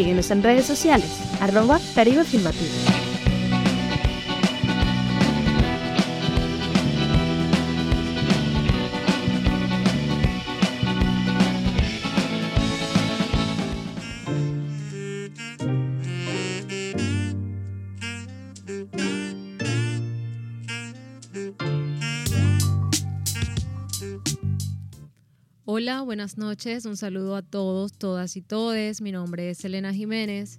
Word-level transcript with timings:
Síguenos 0.00 0.30
en 0.30 0.42
redes 0.42 0.64
sociales, 0.64 1.10
arroba 1.42 1.78
Caribe 1.94 2.22
Afirmativo. 2.22 3.09
Hola, 25.82 26.02
buenas 26.02 26.36
noches. 26.36 26.84
Un 26.84 26.98
saludo 26.98 27.34
a 27.34 27.40
todos, 27.40 27.94
todas 27.94 28.36
y 28.36 28.42
todes. 28.42 29.00
Mi 29.00 29.12
nombre 29.12 29.48
es 29.48 29.64
Elena 29.64 29.94
Jiménez. 29.94 30.58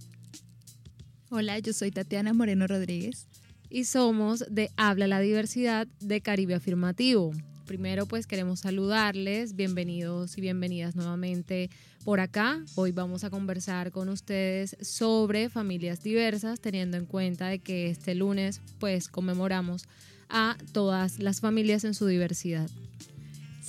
Hola, 1.30 1.60
yo 1.60 1.74
soy 1.74 1.92
Tatiana 1.92 2.34
Moreno 2.34 2.66
Rodríguez. 2.66 3.28
Y 3.70 3.84
somos 3.84 4.44
de 4.50 4.72
Habla 4.78 5.06
la 5.06 5.20
Diversidad 5.20 5.86
de 6.00 6.22
Caribe 6.22 6.56
Afirmativo. 6.56 7.34
Primero, 7.68 8.08
pues 8.08 8.26
queremos 8.26 8.62
saludarles. 8.62 9.56
Bienvenidos 9.56 10.40
y 10.40 10.42
bienvenidas 10.42 10.96
nuevamente 10.96 11.70
por 12.04 12.20
acá. 12.20 12.66
Hoy 12.74 12.92
vamos 12.92 13.24
a 13.24 13.30
conversar 13.30 13.92
con 13.92 14.10
ustedes 14.10 14.76
sobre 14.82 15.50
familias 15.50 16.02
diversas, 16.02 16.60
teniendo 16.60 16.98
en 16.98 17.06
cuenta 17.06 17.46
de 17.50 17.60
que 17.60 17.92
este 17.92 18.16
lunes, 18.16 18.60
pues 18.80 19.08
conmemoramos 19.08 19.84
a 20.30 20.58
todas 20.72 21.20
las 21.20 21.42
familias 21.42 21.84
en 21.84 21.94
su 21.94 22.08
diversidad. 22.08 22.72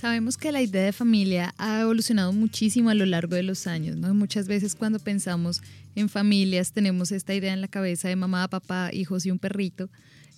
Sabemos 0.02 0.36
que 0.36 0.50
la 0.50 0.60
idea 0.60 0.82
de 0.82 0.92
familia 0.92 1.54
ha 1.58 1.82
evolucionado 1.82 2.32
muchísimo 2.32 2.90
a 2.90 2.94
lo 2.94 3.06
largo 3.06 3.36
de 3.36 3.44
los 3.44 3.68
años, 3.68 3.96
¿no? 3.96 4.12
Muchas 4.14 4.48
veces 4.48 4.74
cuando 4.74 4.98
pensamos 4.98 5.62
en 5.94 6.08
familias 6.08 6.72
tenemos 6.72 7.12
esta 7.12 7.36
idea 7.36 7.52
en 7.52 7.60
la 7.60 7.68
cabeza 7.68 8.08
de 8.08 8.16
mamá, 8.16 8.48
papá, 8.48 8.90
hijos 8.92 9.26
y 9.26 9.30
un 9.30 9.38
perrito. 9.38 9.90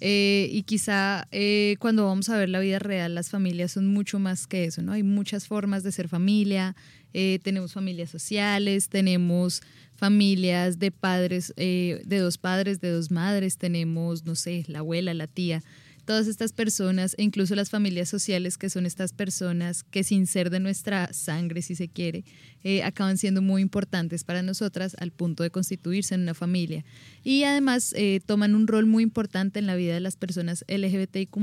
Eh, 0.03 0.51
y 0.53 0.65
quizá 0.65 1.27
eh, 1.33 1.77
cuando 1.79 2.05
vamos 2.05 2.29
a 2.29 2.37
ver 2.37 2.51
la 2.51 2.61
vida 2.61 2.79
real, 2.79 3.15
las 3.15 3.31
familias 3.31 3.73
son 3.73 3.87
mucho 3.87 4.19
más 4.19 4.47
que 4.47 4.65
eso, 4.65 4.83
¿no? 4.83 4.93
Hay 4.93 5.03
muchas 5.03 5.47
formas 5.47 5.83
de 5.83 5.93
ser 5.93 6.09
familia, 6.09 6.77
eh, 7.15 7.39
tenemos 7.43 7.73
familias 7.73 8.11
sociales, 8.11 8.91
tenemos 8.91 9.63
familias 9.97 10.79
de 10.79 10.91
padres, 10.91 11.55
de 11.57 12.19
dos 12.19 12.37
padres, 12.37 12.83
de 12.83 12.91
dos 12.91 13.11
madres, 13.11 13.57
tenemos, 13.57 14.27
no 14.27 14.35
sé, 14.35 14.67
la 14.69 14.81
abuela, 14.81 15.15
la 15.15 15.27
tía 15.27 15.63
todas 16.05 16.27
estas 16.27 16.53
personas 16.53 17.15
e 17.19 17.23
incluso 17.23 17.55
las 17.55 17.71
familias 17.71 18.09
sociales 18.09 18.59
que 18.59 18.71
son 18.71 18.87
estas 18.87 19.13
personas 19.13 19.83
que 19.83 20.05
sin 20.05 20.27
ser 20.27 20.51
de 20.51 20.61
nuestra 20.61 21.13
sangre, 21.13 21.63
si 21.63 21.75
se 21.75 21.89
quiere, 21.89 22.25
eh, 22.63 22.83
acaban 22.83 23.19
siendo 23.19 23.43
muy 23.43 23.63
importantes 23.63 24.25
para 24.25 24.43
nosotras 24.43 24.97
al 24.99 25.11
punto 25.11 25.43
de 25.43 25.51
constituirse 25.51 26.15
en 26.15 26.23
una 26.23 26.35
familia. 26.35 26.85
Y 27.23 27.45
además 27.45 27.95
eh, 27.97 28.21
toman 28.25 28.55
un 28.55 28.67
rol 28.67 28.87
muy 28.87 29.03
importante 29.03 29.59
en 29.59 29.67
la 29.67 29.77
vida 29.77 29.95
de 29.95 30.01
las 30.01 30.17
personas 30.17 30.65
LGBTIQ 30.69 31.37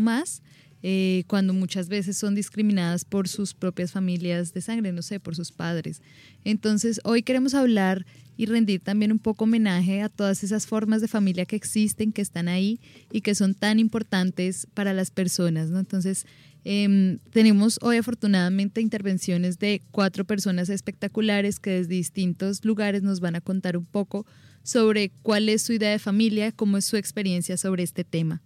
eh, 0.84 1.24
cuando 1.28 1.53
muchas 1.53 1.90
veces 1.90 2.18
son 2.18 2.34
discriminadas 2.34 3.06
por 3.06 3.28
sus 3.28 3.53
propias 3.53 3.92
familias 3.92 4.53
de 4.53 4.62
sangre, 4.62 4.92
no 4.92 5.02
sé, 5.02 5.19
por 5.19 5.36
sus 5.36 5.52
padres. 5.52 6.02
Entonces, 6.44 7.00
hoy 7.03 7.22
queremos 7.22 7.53
hablar 7.53 8.06
y 8.38 8.47
rendir 8.47 8.81
también 8.81 9.12
un 9.12 9.19
poco 9.19 9.44
homenaje 9.44 10.02
a 10.02 10.09
todas 10.09 10.44
esas 10.44 10.66
formas 10.66 11.02
de 11.02 11.08
familia 11.08 11.46
que 11.46 11.56
existen, 11.56 12.12
que 12.12 12.24
están 12.24 12.47
ahí 12.47 12.80
y 13.12 13.22
que 13.22 13.36
son 13.36 13.53
tan 13.53 13.78
importantes 13.78 14.68
para 14.74 14.94
las 14.94 15.12
personas. 15.12 15.69
Entonces, 15.69 16.25
em, 16.64 17.19
tenemos 17.31 17.78
hoy 17.84 17.98
afortunadamente 17.98 18.81
intervenciones 18.81 19.59
de 19.59 19.84
cuatro 19.92 20.25
personas 20.25 20.69
espectaculares 20.69 21.59
que 21.59 21.72
desde 21.72 21.94
distintos 21.94 22.66
lugares 22.66 23.03
nos 23.03 23.19
van 23.19 23.36
a 23.36 23.42
contar 23.42 23.78
un 23.78 23.86
poco 23.86 24.25
sobre 24.63 25.12
cuál 25.22 25.48
es 25.50 25.62
su 25.62 25.74
idea 25.74 25.92
de 25.92 26.00
familia, 26.00 26.52
cómo 26.52 26.78
es 26.78 26.86
su 26.86 26.98
experiencia 26.98 27.58
sobre 27.58 27.84
este 27.84 28.03
tema. 28.03 28.42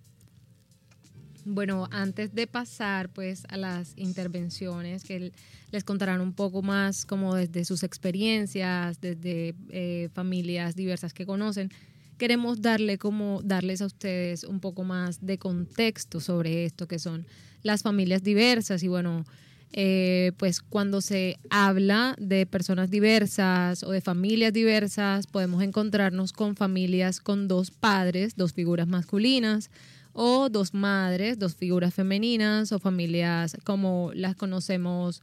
Bueno, 1.48 1.88
antes 1.92 2.34
de 2.34 2.48
pasar 2.48 3.10
pues 3.10 3.44
a 3.50 3.58
las 3.58 3.94
intervenciones 3.98 5.04
que 5.04 5.32
les 5.72 5.84
contarán 5.84 6.20
un 6.20 6.34
poco 6.34 6.64
más 6.64 7.06
como 7.06 7.36
desde 7.36 7.66
sus 7.66 7.84
experiencias, 7.84 9.00
desde 9.00 9.54
eh, 9.70 10.10
familias 10.16 10.76
diversas 10.76 11.14
que 11.14 11.28
conocen, 11.28 11.70
queremos 12.18 12.64
darle 12.64 12.98
como 12.98 13.42
darles 13.44 13.84
a 13.84 13.86
ustedes 13.86 14.44
un 14.44 14.60
poco 14.60 14.84
más 14.84 15.24
de 15.24 15.38
contexto 15.38 16.20
sobre 16.20 16.66
esto 16.66 16.88
que 16.88 16.98
son 16.98 17.28
las 17.62 17.84
familias 17.84 18.24
diversas. 18.24 18.82
Y 18.82 18.88
bueno, 18.88 19.24
eh, 19.72 20.32
pues 20.38 20.62
cuando 20.62 21.00
se 21.00 21.38
habla 21.52 22.16
de 22.18 22.48
personas 22.48 22.90
diversas 22.90 23.84
o 23.84 23.92
de 23.92 24.02
familias 24.02 24.52
diversas, 24.52 25.28
podemos 25.28 25.62
encontrarnos 25.62 26.34
con 26.34 26.56
familias 26.56 27.20
con 27.20 27.48
dos 27.48 27.70
padres, 27.70 28.36
dos 28.36 28.54
figuras 28.54 28.88
masculinas, 28.88 29.70
o 30.18 30.50
dos 30.50 30.74
madres, 30.74 31.38
dos 31.38 31.56
figuras 31.56 31.94
femeninas 31.94 32.72
o 32.72 32.80
familias 32.80 33.58
como 33.66 34.12
las 34.16 34.38
conocemos, 34.38 35.20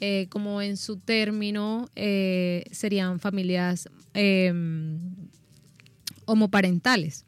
eh, 0.00 0.26
como 0.28 0.60
en 0.60 0.76
su 0.76 0.98
término 0.98 1.88
eh, 1.96 2.64
serían 2.70 3.20
familias 3.20 3.88
em, 4.12 4.98
homoparentales. 6.26 7.24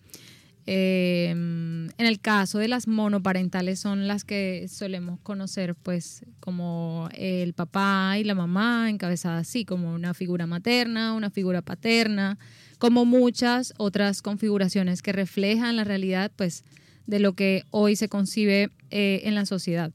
Em, 0.67 1.87
en 1.87 2.07
el 2.07 2.21
caso 2.21 2.59
de 2.59 2.69
las 2.69 2.87
monoparentales 2.87 3.81
son 3.81 4.07
las 4.09 4.25
que 4.25 4.67
solemos 4.69 5.19
conocer 5.21 5.75
pues 5.75 6.27
como 6.41 7.09
el 7.15 7.55
papá 7.55 8.17
y 8.19 8.25
la 8.25 8.35
mamá 8.35 8.91
encabezadas 8.91 9.49
así, 9.49 9.65
como 9.65 9.95
una 9.95 10.13
figura 10.13 10.47
materna, 10.47 11.15
una 11.15 11.31
figura 11.31 11.63
paterna, 11.63 12.37
como 12.79 13.07
muchas 13.07 13.73
otras 13.79 14.21
configuraciones 14.21 15.01
que 15.01 15.13
reflejan 15.13 15.77
la 15.77 15.85
realidad 15.85 16.31
pues 16.37 16.63
de 17.07 17.21
lo 17.21 17.35
que 17.35 17.65
hoy 17.71 17.97
se 17.97 18.09
concibe 18.09 18.71
eh, 18.91 19.21
en 19.25 19.35
la 19.35 19.47
sociedad. 19.47 19.93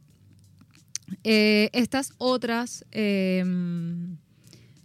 Eh, 1.24 1.70
estas 1.74 2.14
otras 2.18 2.86
em, 2.92 4.18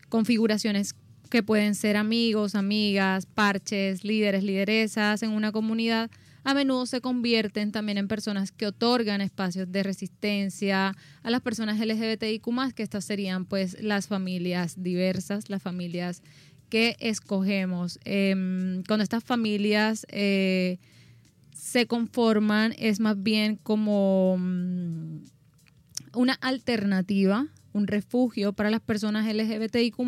configuraciones 0.08 0.94
que 1.30 1.42
pueden 1.42 1.74
ser 1.74 1.96
amigos, 1.96 2.54
amigas, 2.54 3.26
parches, 3.26 4.04
líderes, 4.04 4.42
lideresas 4.42 5.22
en 5.22 5.30
una 5.30 5.52
comunidad, 5.52 6.10
a 6.44 6.54
menudo 6.54 6.86
se 6.86 7.00
convierten 7.00 7.72
también 7.72 7.98
en 7.98 8.06
personas 8.06 8.52
que 8.52 8.66
otorgan 8.66 9.20
espacios 9.20 9.70
de 9.72 9.82
resistencia 9.82 10.94
a 11.24 11.30
las 11.30 11.40
personas 11.40 11.80
LGBTIQ, 11.80 12.72
que 12.72 12.84
estas 12.84 13.04
serían 13.04 13.46
pues 13.46 13.82
las 13.82 14.06
familias 14.06 14.80
diversas, 14.80 15.50
las 15.50 15.60
familias 15.60 16.22
que 16.68 16.96
escogemos. 17.00 17.98
Em, 18.04 18.84
cuando 18.84 19.02
estas 19.02 19.24
familias 19.24 20.06
eh, 20.08 20.78
se 21.76 21.86
conforman 21.86 22.74
es 22.78 23.00
más 23.00 23.22
bien 23.22 23.56
como 23.56 24.36
mm, 24.38 25.18
una 26.14 26.32
alternativa, 26.40 27.48
un 27.74 27.86
refugio 27.86 28.54
para 28.54 28.70
las 28.70 28.80
personas 28.80 29.26
LGBTIQ 29.26 29.98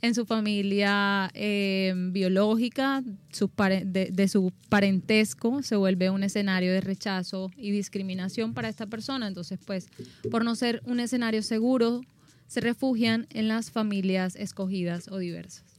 en 0.00 0.14
su 0.14 0.24
familia 0.24 1.30
eh, 1.34 1.92
biológica, 2.12 3.02
de, 3.02 4.08
de, 4.10 4.28
su 4.28 4.54
parentesco, 4.70 5.62
se 5.62 5.76
vuelve 5.76 6.08
un 6.08 6.22
escenario 6.22 6.72
de 6.72 6.80
rechazo 6.80 7.50
y 7.58 7.72
discriminación 7.72 8.54
para 8.54 8.70
esta 8.70 8.86
persona. 8.86 9.26
Entonces, 9.26 9.58
pues, 9.66 9.88
por 10.30 10.46
no 10.46 10.56
ser 10.56 10.80
un 10.86 10.98
escenario 10.98 11.42
seguro, 11.42 12.00
se 12.46 12.62
refugian 12.62 13.26
en 13.28 13.48
las 13.48 13.70
familias 13.70 14.34
escogidas 14.34 15.08
o 15.08 15.18
diversas. 15.18 15.78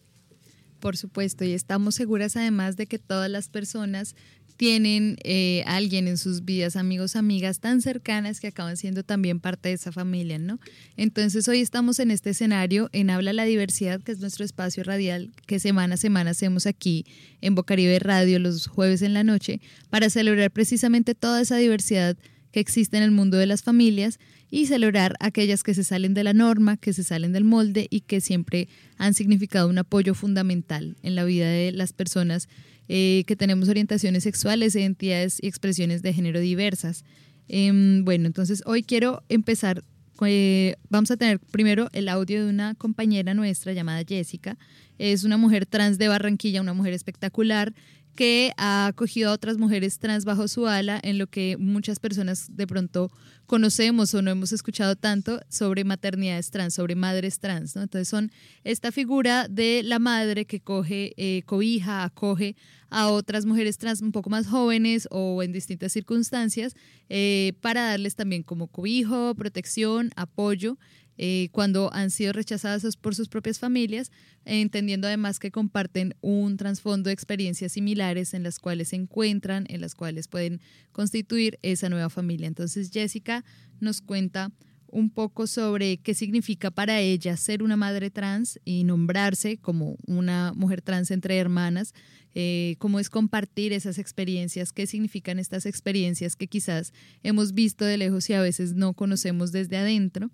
Por 0.80 0.96
supuesto, 0.96 1.44
y 1.44 1.54
estamos 1.54 1.96
seguras 1.96 2.38
además 2.38 2.78
de 2.78 2.86
que 2.86 3.00
todas 3.00 3.32
las 3.32 3.50
personas 3.50 4.16
tienen 4.60 5.16
eh, 5.24 5.64
alguien 5.68 6.10
en 6.10 6.18
sus 6.18 6.44
vidas, 6.44 6.76
amigos, 6.76 7.16
amigas 7.16 7.62
tan 7.62 7.82
cercanas 7.82 8.42
que 8.42 8.48
acaban 8.48 8.76
siendo 8.76 9.04
también 9.04 9.40
parte 9.40 9.70
de 9.70 9.76
esa 9.76 9.94
familia, 9.94 10.38
¿no? 10.38 10.60
Entonces 10.98 11.48
hoy 11.48 11.62
estamos 11.62 11.98
en 12.00 12.12
este 12.12 12.32
escenario 12.32 12.90
en 12.92 13.10
Habla 13.10 13.32
la 13.32 13.46
Diversidad, 13.46 14.02
que 14.02 14.12
es 14.12 14.20
nuestro 14.20 14.44
espacio 14.44 14.84
radial 14.84 15.32
que 15.48 15.60
semana 15.60 15.94
a 15.94 15.98
semana 15.98 16.32
hacemos 16.32 16.66
aquí 16.66 17.06
en 17.40 17.56
Bocaribe 17.56 18.00
Radio 18.00 18.38
los 18.38 18.68
jueves 18.68 19.02
en 19.02 19.14
la 19.14 19.24
noche, 19.24 19.62
para 19.90 20.10
celebrar 20.10 20.52
precisamente 20.52 21.16
toda 21.16 21.40
esa 21.40 21.56
diversidad 21.56 22.18
que 22.52 22.60
existe 22.60 22.98
en 22.98 23.04
el 23.04 23.12
mundo 23.12 23.38
de 23.38 23.46
las 23.46 23.64
familias 23.64 24.20
y 24.52 24.66
celebrar 24.66 25.16
aquellas 25.20 25.64
que 25.64 25.74
se 25.74 25.84
salen 25.84 26.14
de 26.14 26.24
la 26.24 26.34
norma, 26.34 26.78
que 26.78 26.94
se 26.94 27.04
salen 27.04 27.34
del 27.34 27.44
molde 27.44 27.88
y 27.90 28.02
que 28.02 28.22
siempre 28.22 28.68
han 28.98 29.14
significado 29.14 29.70
un 29.70 29.78
apoyo 29.78 30.14
fundamental 30.16 30.98
en 31.04 31.16
la 31.16 31.24
vida 31.24 31.48
de 31.48 31.72
las 31.72 31.94
personas 31.94 32.48
eh, 32.88 33.24
que 33.28 33.36
tenemos 33.36 33.70
orientaciones 33.70 34.24
sexuales, 34.24 34.76
identidades 34.76 35.38
y 35.42 35.48
expresiones 35.48 36.02
de 36.02 36.12
género 36.12 36.40
diversas. 36.40 37.04
Em, 37.48 38.04
bueno, 38.04 38.26
entonces 38.26 38.64
hoy 38.66 38.82
quiero 38.82 39.24
empezar, 39.30 39.84
eh, 40.26 40.76
vamos 40.90 41.12
a 41.12 41.18
tener 41.18 41.40
primero 41.40 41.90
el 41.94 42.10
audio 42.10 42.44
de 42.44 42.50
una 42.50 42.74
compañera 42.74 43.36
nuestra 43.36 43.74
llamada 43.74 44.04
Jessica. 44.08 44.58
Es 44.98 45.24
una 45.24 45.38
mujer 45.38 45.68
trans 45.68 46.00
de 46.00 46.08
Barranquilla, 46.08 46.62
una 46.62 46.74
mujer 46.74 46.94
espectacular 46.94 47.74
que 48.20 48.52
ha 48.58 48.88
acogido 48.88 49.30
a 49.30 49.34
otras 49.34 49.58
mujeres 49.58 49.98
trans 49.98 50.26
bajo 50.26 50.50
su 50.50 50.68
ala 50.68 51.00
en 51.04 51.18
lo 51.18 51.28
que 51.28 51.56
muchas 51.58 52.02
personas 52.02 52.54
de 52.54 52.68
pronto 52.68 53.10
conocemos 53.46 54.14
o 54.14 54.22
no 54.22 54.30
hemos 54.30 54.52
escuchado 54.52 54.98
tanto 54.98 55.40
sobre 55.48 55.86
maternidades 55.86 56.52
trans, 56.52 56.74
sobre 56.74 56.96
madres 56.96 57.40
trans. 57.40 57.78
¿no? 57.78 57.82
Entonces 57.82 58.10
son 58.10 58.30
esta 58.66 58.92
figura 58.92 59.48
de 59.48 59.84
la 59.86 60.00
madre 60.00 60.44
que 60.44 60.60
coge, 60.60 61.14
eh, 61.16 61.44
cobija, 61.46 62.04
acoge 62.04 62.58
a 62.90 63.08
otras 63.08 63.46
mujeres 63.46 63.78
trans 63.78 64.02
un 64.02 64.12
poco 64.12 64.30
más 64.30 64.48
jóvenes 64.48 65.08
o 65.12 65.42
en 65.42 65.54
distintas 65.54 65.94
circunstancias 65.94 66.76
eh, 67.08 67.54
para 67.62 67.84
darles 67.84 68.16
también 68.16 68.44
como 68.44 68.68
cobijo, 68.68 69.34
protección, 69.34 70.12
apoyo. 70.18 70.78
Eh, 71.22 71.50
cuando 71.52 71.94
han 71.94 72.12
sido 72.12 72.32
rechazadas 72.32 72.96
por 72.96 73.14
sus 73.14 73.28
propias 73.28 73.60
familias, 73.60 74.10
entendiendo 74.46 75.06
además 75.06 75.38
que 75.38 75.52
comparten 75.52 76.16
un 76.22 76.56
trasfondo 76.56 77.10
de 77.10 77.14
experiencias 77.14 77.74
similares 77.74 78.34
en 78.34 78.42
las 78.42 78.58
cuales 78.58 78.88
se 78.88 78.96
encuentran, 78.96 79.66
en 79.68 79.82
las 79.82 79.96
cuales 79.96 80.30
pueden 80.30 80.62
constituir 80.94 81.60
esa 81.62 81.90
nueva 81.90 82.10
familia. 82.10 82.48
Entonces 82.48 82.90
Jessica 82.90 83.44
nos 83.82 84.00
cuenta 84.00 84.54
un 84.88 85.10
poco 85.10 85.46
sobre 85.46 85.98
qué 85.98 86.14
significa 86.14 86.72
para 86.72 87.02
ella 87.02 87.36
ser 87.36 87.64
una 87.64 87.76
madre 87.76 88.10
trans 88.12 88.58
y 88.64 88.86
nombrarse 88.86 89.58
como 89.58 89.98
una 90.08 90.54
mujer 90.56 90.82
trans 90.82 91.12
entre 91.12 91.38
hermanas, 91.38 91.94
eh, 92.34 92.78
cómo 92.80 92.98
es 92.98 93.10
compartir 93.10 93.74
esas 93.74 93.98
experiencias, 93.98 94.72
qué 94.72 94.88
significan 94.88 95.38
estas 95.38 95.66
experiencias 95.66 96.38
que 96.38 96.48
quizás 96.48 96.94
hemos 97.24 97.54
visto 97.54 97.84
de 97.84 97.98
lejos 97.98 98.30
y 98.30 98.34
a 98.36 98.42
veces 98.42 98.74
no 98.74 98.94
conocemos 98.94 99.52
desde 99.52 99.76
adentro. 99.76 100.32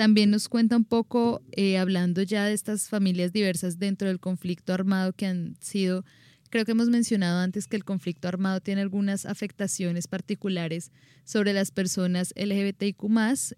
También 0.00 0.30
nos 0.30 0.48
cuenta 0.48 0.78
un 0.78 0.86
poco, 0.86 1.42
eh, 1.52 1.76
hablando 1.76 2.22
ya 2.22 2.46
de 2.46 2.54
estas 2.54 2.88
familias 2.88 3.34
diversas 3.34 3.78
dentro 3.78 4.08
del 4.08 4.18
conflicto 4.18 4.72
armado 4.72 5.12
que 5.12 5.26
han 5.26 5.58
sido, 5.60 6.06
creo 6.48 6.64
que 6.64 6.72
hemos 6.72 6.88
mencionado 6.88 7.40
antes 7.40 7.66
que 7.66 7.76
el 7.76 7.84
conflicto 7.84 8.26
armado 8.26 8.62
tiene 8.62 8.80
algunas 8.80 9.26
afectaciones 9.26 10.08
particulares 10.08 10.90
sobre 11.24 11.52
las 11.52 11.70
personas 11.70 12.32
LGBTIQ, 12.34 13.04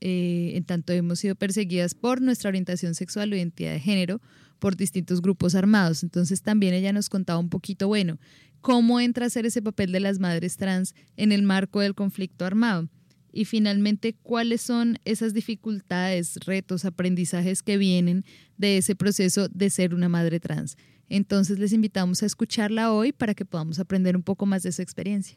eh, 0.00 0.54
en 0.56 0.64
tanto 0.64 0.92
hemos 0.92 1.20
sido 1.20 1.36
perseguidas 1.36 1.94
por 1.94 2.20
nuestra 2.20 2.48
orientación 2.48 2.96
sexual 2.96 3.32
o 3.32 3.36
identidad 3.36 3.74
de 3.74 3.78
género 3.78 4.20
por 4.58 4.74
distintos 4.74 5.22
grupos 5.22 5.54
armados. 5.54 6.02
Entonces 6.02 6.42
también 6.42 6.74
ella 6.74 6.92
nos 6.92 7.08
contaba 7.08 7.38
un 7.38 7.50
poquito, 7.50 7.86
bueno, 7.86 8.18
cómo 8.62 8.98
entra 8.98 9.26
a 9.26 9.30
ser 9.30 9.46
ese 9.46 9.62
papel 9.62 9.92
de 9.92 10.00
las 10.00 10.18
madres 10.18 10.56
trans 10.56 10.96
en 11.16 11.30
el 11.30 11.44
marco 11.44 11.78
del 11.78 11.94
conflicto 11.94 12.44
armado 12.44 12.88
y 13.32 13.46
finalmente 13.46 14.14
cuáles 14.23 14.61
son 14.61 14.99
esas 15.05 15.32
dificultades, 15.34 16.37
retos, 16.44 16.84
aprendizajes 16.84 17.62
que 17.62 17.76
vienen 17.79 18.25
de 18.58 18.79
ese 18.79 18.94
proceso 18.94 19.49
de 19.49 19.70
ser 19.70 19.94
una 19.94 20.08
madre 20.08 20.38
trans. 20.38 20.76
Entonces 21.08 21.58
les 21.58 21.73
invitamos 21.73 22.23
a 22.23 22.26
escucharla 22.26 22.93
hoy 22.93 23.12
para 23.12 23.34
que 23.34 23.44
podamos 23.44 23.79
aprender 23.79 24.17
un 24.17 24.23
poco 24.23 24.46
más 24.46 24.62
de 24.62 24.70
esa 24.70 24.82
experiencia. 24.82 25.37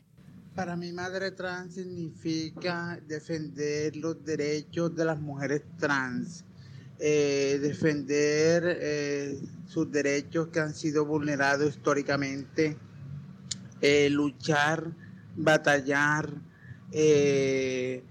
Para 0.56 0.78
mí 0.78 0.94
madre 0.94 1.32
trans 1.32 1.74
significa 1.74 2.98
defender 3.08 3.96
los 3.98 4.24
derechos 4.24 4.96
de 4.96 5.04
las 5.04 5.20
mujeres 5.20 5.64
trans, 5.78 6.46
eh, 6.98 7.60
defender 7.62 8.64
eh, 8.80 9.38
sus 9.68 9.92
derechos 9.92 10.48
que 10.48 10.62
han 10.62 10.74
sido 10.74 11.06
vulnerados 11.06 11.76
históricamente, 11.76 12.78
eh, 13.82 14.10
luchar, 14.10 14.94
batallar, 15.36 16.30
eh, 16.92 18.04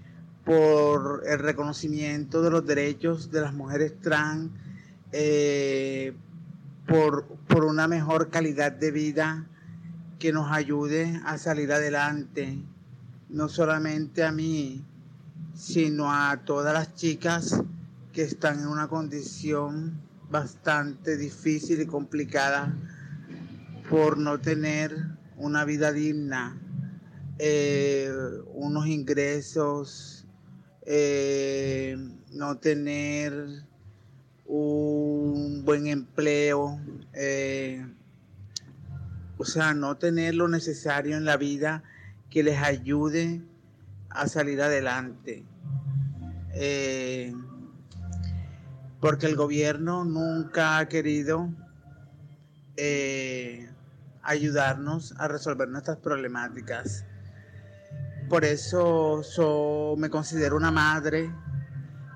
por 0.43 1.23
el 1.27 1.39
reconocimiento 1.39 2.41
de 2.41 2.51
los 2.51 2.65
derechos 2.65 3.31
de 3.31 3.41
las 3.41 3.53
mujeres 3.53 3.99
trans, 4.01 4.51
eh, 5.11 6.13
por, 6.87 7.25
por 7.47 7.65
una 7.65 7.87
mejor 7.87 8.29
calidad 8.29 8.71
de 8.71 8.91
vida 8.91 9.47
que 10.19 10.31
nos 10.31 10.51
ayude 10.51 11.19
a 11.25 11.37
salir 11.37 11.71
adelante, 11.71 12.59
no 13.29 13.49
solamente 13.49 14.23
a 14.23 14.31
mí, 14.31 14.83
sino 15.55 16.11
a 16.11 16.41
todas 16.45 16.73
las 16.73 16.95
chicas 16.95 17.61
que 18.13 18.23
están 18.23 18.59
en 18.59 18.67
una 18.67 18.87
condición 18.87 19.99
bastante 20.29 21.17
difícil 21.17 21.81
y 21.81 21.85
complicada 21.85 22.73
por 23.89 24.17
no 24.17 24.39
tener 24.39 24.95
una 25.37 25.65
vida 25.65 25.91
digna, 25.91 26.57
eh, 27.37 28.09
unos 28.53 28.87
ingresos, 28.87 30.25
eh, 30.85 31.97
no 32.31 32.57
tener 32.59 33.63
un 34.45 35.63
buen 35.65 35.87
empleo, 35.87 36.79
eh, 37.13 37.85
o 39.37 39.43
sea, 39.43 39.73
no 39.73 39.97
tener 39.97 40.35
lo 40.35 40.47
necesario 40.47 41.17
en 41.17 41.25
la 41.25 41.35
vida 41.35 41.83
que 42.29 42.43
les 42.43 42.57
ayude 42.59 43.41
a 44.09 44.27
salir 44.27 44.61
adelante. 44.61 45.43
porque 49.01 49.27
el 49.27 49.35
gobierno 49.35 50.03
nunca 50.05 50.79
ha 50.79 50.87
querido 50.87 51.49
ayudarnos 54.23 55.13
a 55.17 55.27
resolver 55.27 55.67
nuestras 55.67 55.97
problemáticas. 55.97 57.05
Por 58.29 58.43
eso 58.43 59.95
me 59.97 60.09
considero 60.09 60.55
una 60.55 60.71
madre 60.71 61.31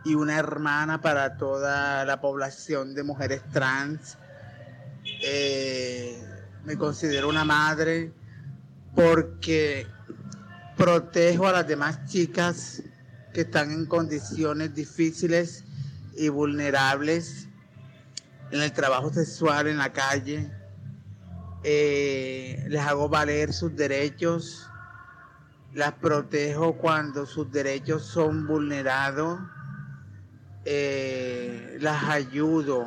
y 0.03 0.15
una 0.15 0.37
hermana 0.37 1.01
para 1.01 1.37
toda 1.37 2.03
la 2.03 2.19
población 2.19 2.95
de 2.95 3.03
mujeres 3.03 3.43
trans. 3.51 4.17
Eh, 5.23 6.19
me 6.65 6.77
considero 6.77 7.29
una 7.29 7.45
madre 7.45 8.11
porque 8.95 9.85
protejo 10.77 11.47
a 11.47 11.51
las 11.51 11.67
demás 11.67 12.05
chicas 12.07 12.81
que 13.33 13.41
están 13.41 13.71
en 13.71 13.85
condiciones 13.85 14.73
difíciles 14.73 15.63
y 16.15 16.29
vulnerables 16.29 17.47
en 18.51 18.61
el 18.61 18.71
trabajo 18.71 19.13
sexual, 19.13 19.67
en 19.67 19.77
la 19.77 19.93
calle. 19.93 20.51
Eh, 21.63 22.65
les 22.67 22.81
hago 22.81 23.09
valer 23.09 23.53
sus 23.53 23.75
derechos 23.75 24.68
las 25.73 25.93
protejo 25.93 26.73
cuando 26.73 27.25
sus 27.25 27.51
derechos 27.51 28.03
son 28.03 28.47
vulnerados, 28.47 29.39
eh, 30.65 31.77
las 31.79 32.03
ayudo 32.05 32.85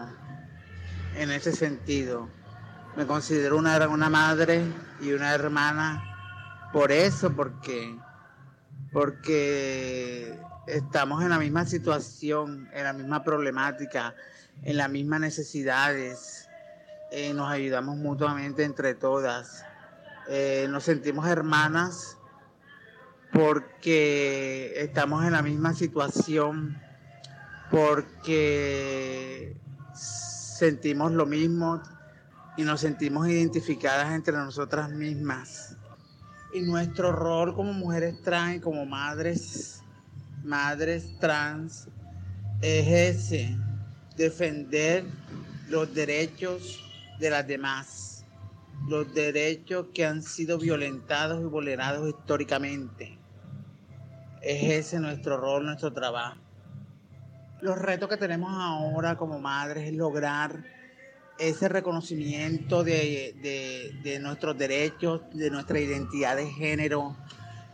en 1.16 1.30
ese 1.30 1.52
sentido. 1.52 2.28
Me 2.96 3.06
considero 3.06 3.56
una, 3.56 3.88
una 3.88 4.10
madre 4.10 4.64
y 5.00 5.12
una 5.12 5.32
hermana 5.32 6.70
por 6.72 6.90
eso, 6.92 7.34
porque, 7.34 7.98
porque 8.92 10.38
estamos 10.66 11.22
en 11.22 11.30
la 11.30 11.38
misma 11.38 11.64
situación, 11.64 12.68
en 12.72 12.84
la 12.84 12.92
misma 12.92 13.22
problemática, 13.22 14.14
en 14.62 14.76
las 14.76 14.90
mismas 14.90 15.20
necesidades, 15.20 16.48
eh, 17.10 17.32
nos 17.34 17.50
ayudamos 17.50 17.96
mutuamente 17.96 18.64
entre 18.64 18.94
todas, 18.94 19.64
eh, 20.28 20.66
nos 20.68 20.84
sentimos 20.84 21.26
hermanas 21.26 22.16
porque 23.32 24.74
estamos 24.76 25.24
en 25.24 25.32
la 25.32 25.42
misma 25.42 25.72
situación, 25.72 26.78
porque 27.70 29.56
sentimos 29.94 31.12
lo 31.12 31.24
mismo 31.24 31.82
y 32.58 32.62
nos 32.62 32.82
sentimos 32.82 33.28
identificadas 33.28 34.12
entre 34.12 34.34
nosotras 34.34 34.90
mismas. 34.90 35.76
Y 36.52 36.60
nuestro 36.60 37.10
rol 37.12 37.54
como 37.54 37.72
mujeres 37.72 38.20
trans 38.22 38.56
y 38.56 38.60
como 38.60 38.84
madres, 38.84 39.82
madres 40.44 41.18
trans, 41.18 41.88
es 42.60 43.16
ese, 43.16 43.56
defender 44.14 45.04
los 45.70 45.94
derechos 45.94 46.84
de 47.18 47.30
las 47.30 47.46
demás, 47.46 48.26
los 48.86 49.14
derechos 49.14 49.86
que 49.94 50.04
han 50.04 50.22
sido 50.22 50.58
violentados 50.58 51.40
y 51.40 51.46
vulnerados 51.46 52.10
históricamente 52.10 53.21
es 54.42 54.86
ese 54.86 55.00
nuestro 55.00 55.36
rol, 55.36 55.64
nuestro 55.64 55.92
trabajo. 55.92 56.36
Los 57.60 57.78
retos 57.78 58.08
que 58.08 58.16
tenemos 58.16 58.52
ahora 58.52 59.16
como 59.16 59.38
madres 59.38 59.88
es 59.88 59.94
lograr 59.94 60.64
ese 61.38 61.68
reconocimiento 61.68 62.84
de, 62.84 64.18
nuestros 64.20 64.58
derechos, 64.58 65.22
de 65.32 65.50
nuestra 65.50 65.80
identidad 65.80 66.36
de 66.36 66.46
género, 66.50 67.16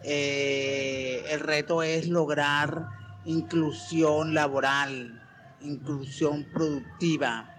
Eh, 0.04 1.25
el 1.32 1.40
reto 1.40 1.82
es 1.82 2.06
lograr 2.06 2.87
inclusión 3.25 4.32
laboral, 4.32 5.20
inclusión 5.60 6.46
productiva, 6.52 7.52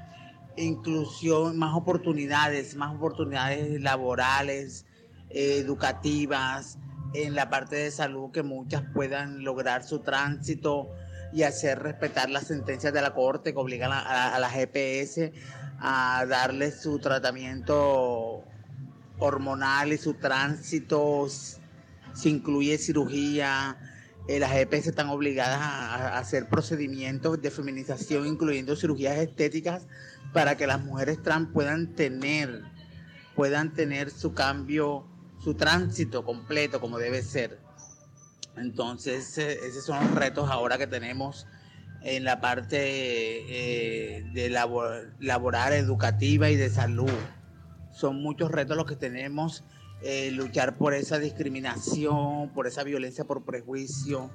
inclusión, 0.55 1.57
más 1.57 1.75
oportunidades, 1.75 2.77
más 2.77 2.95
oportunidades 2.95 3.81
laborales, 3.81 4.85
educativas, 5.29 6.77
en 7.13 7.35
la 7.35 7.49
parte 7.49 7.75
de 7.75 7.91
salud, 7.91 8.31
que 8.31 8.43
muchas 8.43 8.83
puedan 8.93 9.43
lograr 9.43 9.83
su 9.83 9.99
tránsito 9.99 10.89
y 11.31 11.43
hacer 11.43 11.79
respetar 11.79 12.29
las 12.29 12.47
sentencias 12.47 12.93
de 12.93 13.01
la 13.01 13.13
Corte 13.13 13.53
que 13.53 13.59
obligan 13.59 13.91
a, 13.93 14.37
la 14.39 14.49
GPS 14.49 15.31
a 15.79 16.25
darle 16.27 16.71
su 16.71 16.99
tratamiento 16.99 18.43
hormonal 19.19 19.93
y 19.93 19.97
su 19.97 20.15
tránsito, 20.15 21.27
se 22.13 22.29
incluye 22.29 22.77
cirugía. 22.77 23.77
Eh, 24.27 24.39
las 24.39 24.51
GPS 24.51 24.89
están 24.89 25.09
obligadas 25.09 25.59
a, 25.59 26.17
hacer 26.17 26.47
procedimientos 26.47 27.41
de 27.41 27.51
feminización, 27.51 28.27
incluyendo 28.27 28.75
cirugías 28.75 29.17
estéticas, 29.17 29.87
para 30.33 30.55
que 30.55 30.67
las 30.67 30.83
mujeres 30.83 31.21
trans 31.21 31.49
puedan 31.51 31.95
tener, 31.95 32.63
puedan 33.35 33.73
tener 33.73 34.11
su 34.11 34.33
cambio, 34.33 35.05
su 35.43 35.53
tránsito 35.53 36.25
completo 36.25 36.79
como 36.79 36.98
debe 36.98 37.22
ser. 37.22 37.60
Entonces, 38.58 39.38
eh, 39.38 39.58
esos 39.67 39.86
son 39.86 40.03
los 40.03 40.15
retos 40.15 40.50
ahora 40.50 40.77
que 40.77 40.88
tenemos 40.88 41.48
en 42.01 42.24
la 42.24 42.41
parte 42.41 42.77
eh, 42.79 44.24
de 44.34 44.50
laboral, 44.50 45.74
educativa 45.74 46.50
y 46.50 46.55
de 46.55 46.69
salud. 46.69 47.12
Son 47.91 48.22
muchos 48.22 48.51
retos 48.51 48.77
los 48.77 48.86
que 48.86 48.96
tenemos, 48.96 49.63
eh, 50.01 50.31
luchar 50.31 50.77
por 50.77 50.93
esa 50.93 51.19
discriminación, 51.19 52.50
por 52.53 52.67
esa 52.67 52.84
violencia 52.84 53.25
por 53.25 53.43
prejuicio. 53.43 54.29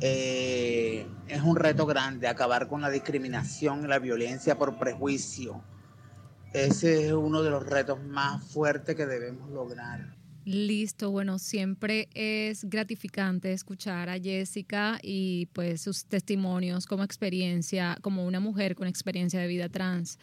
es 0.00 1.42
un 1.42 1.56
reto 1.56 1.86
grande 1.86 2.28
acabar 2.28 2.68
con 2.68 2.80
la 2.80 2.90
discriminación 2.90 3.88
la 3.88 3.98
violencia 3.98 4.56
por 4.56 4.78
prejuicio. 4.78 5.62
Ese 6.52 7.06
es 7.06 7.12
uno 7.12 7.42
de 7.42 7.50
los 7.50 7.66
retos 7.66 8.02
más 8.02 8.42
fuertes 8.44 8.94
que 8.94 9.06
debemos 9.06 9.50
lograr. 9.50 10.17
Listo, 10.48 11.10
bueno, 11.10 11.38
siempre 11.38 12.08
es 12.14 12.64
gratificante 12.64 13.52
escuchar 13.52 14.08
a 14.08 14.18
Jessica 14.18 14.98
y 15.02 15.44
pues 15.52 15.82
sus 15.82 16.06
testimonios 16.06 16.86
como 16.86 17.04
experiencia, 17.04 17.98
como 18.00 18.24
una 18.24 18.40
mujer 18.40 18.74
con 18.74 18.88
experiencia 18.88 19.40
de 19.40 19.46
vida 19.46 19.68
trans. 19.68 20.18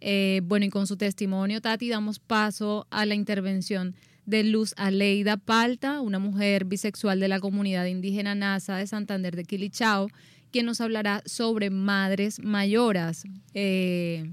Eh, 0.00 0.40
bueno, 0.42 0.66
y 0.66 0.70
con 0.70 0.88
su 0.88 0.96
testimonio, 0.96 1.60
Tati, 1.60 1.88
damos 1.88 2.18
paso 2.18 2.88
a 2.90 3.06
la 3.06 3.14
intervención 3.14 3.94
de 4.26 4.42
Luz 4.42 4.74
Aleida 4.76 5.36
Palta, 5.36 6.00
una 6.00 6.18
mujer 6.18 6.64
bisexual 6.64 7.20
de 7.20 7.28
la 7.28 7.38
comunidad 7.38 7.84
indígena 7.84 8.34
NASA 8.34 8.78
de 8.78 8.86
Santander 8.88 9.36
de 9.36 9.44
Quilichao, 9.44 10.08
quien 10.50 10.66
nos 10.66 10.80
hablará 10.80 11.22
sobre 11.24 11.70
madres 11.70 12.40
mayoras. 12.40 13.22
Eh, 13.54 14.28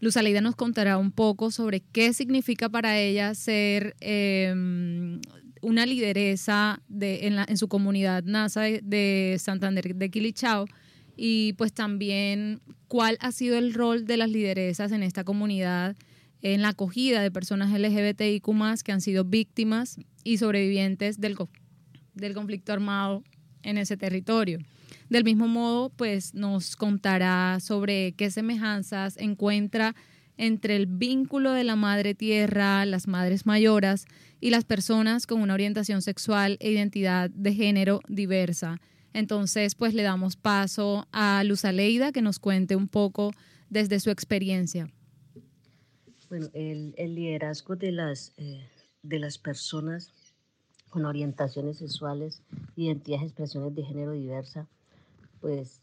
Luz 0.00 0.16
Aleida 0.16 0.40
nos 0.40 0.56
contará 0.56 0.96
un 0.96 1.12
poco 1.12 1.50
sobre 1.50 1.80
qué 1.80 2.14
significa 2.14 2.70
para 2.70 2.98
ella 2.98 3.34
ser 3.34 3.94
em, 4.00 5.20
una 5.60 5.84
lideresa 5.84 6.80
de, 6.88 7.26
en, 7.26 7.56
su 7.58 7.68
comunidad 7.68 8.24
NASA 8.24 8.62
de, 8.62 9.36
Santander 9.38 9.94
de 9.94 10.10
Quilichao 10.10 10.66
y 11.16 11.52
pues 11.54 11.74
también 11.74 12.60
cuál 12.88 13.18
ha 13.20 13.30
sido 13.30 13.58
el 13.58 13.74
rol 13.74 14.06
de 14.06 14.16
las 14.16 14.30
lideresas 14.30 14.90
en 14.92 15.02
esta 15.02 15.22
comunidad 15.22 15.96
en 16.40 16.62
la 16.62 16.68
acogida 16.68 17.20
de 17.20 17.30
personas 17.30 17.70
LGBTIQ 17.78 18.82
que 18.82 18.92
han 18.92 19.02
sido 19.02 19.24
víctimas 19.24 19.98
y 20.24 20.38
sobrevivientes 20.38 21.20
del, 21.20 21.36
del 22.14 22.32
conflicto 22.32 22.72
armado 22.72 23.22
en 23.62 23.76
ese 23.76 23.98
territorio. 23.98 24.60
Del 25.08 25.24
mismo 25.24 25.48
modo, 25.48 25.90
pues 25.90 26.34
nos 26.34 26.76
contará 26.76 27.58
sobre 27.60 28.12
qué 28.12 28.30
semejanzas 28.30 29.16
encuentra 29.16 29.94
entre 30.36 30.76
el 30.76 30.86
vínculo 30.86 31.52
de 31.52 31.64
la 31.64 31.76
madre 31.76 32.14
tierra, 32.14 32.86
las 32.86 33.08
madres 33.08 33.44
mayoras 33.44 34.06
y 34.40 34.48
las 34.48 34.64
personas 34.64 35.26
con 35.26 35.42
una 35.42 35.52
orientación 35.52 36.00
sexual 36.00 36.56
e 36.60 36.70
identidad 36.70 37.28
de 37.28 37.52
género 37.52 38.00
diversa. 38.08 38.80
Entonces, 39.12 39.74
pues 39.74 39.92
le 39.92 40.02
damos 40.02 40.36
paso 40.36 41.06
a 41.12 41.44
Luz 41.44 41.66
Aleida 41.66 42.10
que 42.12 42.22
nos 42.22 42.38
cuente 42.38 42.74
un 42.74 42.88
poco 42.88 43.32
desde 43.68 44.00
su 44.00 44.10
experiencia. 44.10 44.90
Bueno, 46.30 46.48
el, 46.54 46.94
liderazgo 46.96 47.76
de 47.76 47.92
las, 47.92 48.32
eh, 48.38 48.66
de 49.02 49.18
las 49.18 49.36
personas 49.36 50.12
con 50.88 51.04
orientaciones 51.04 51.78
sexuales, 51.78 52.40
identidades 52.76 53.26
expresiones 53.26 53.74
de 53.74 53.82
género 53.82 54.12
diversa 54.12 54.68
pues 55.40 55.80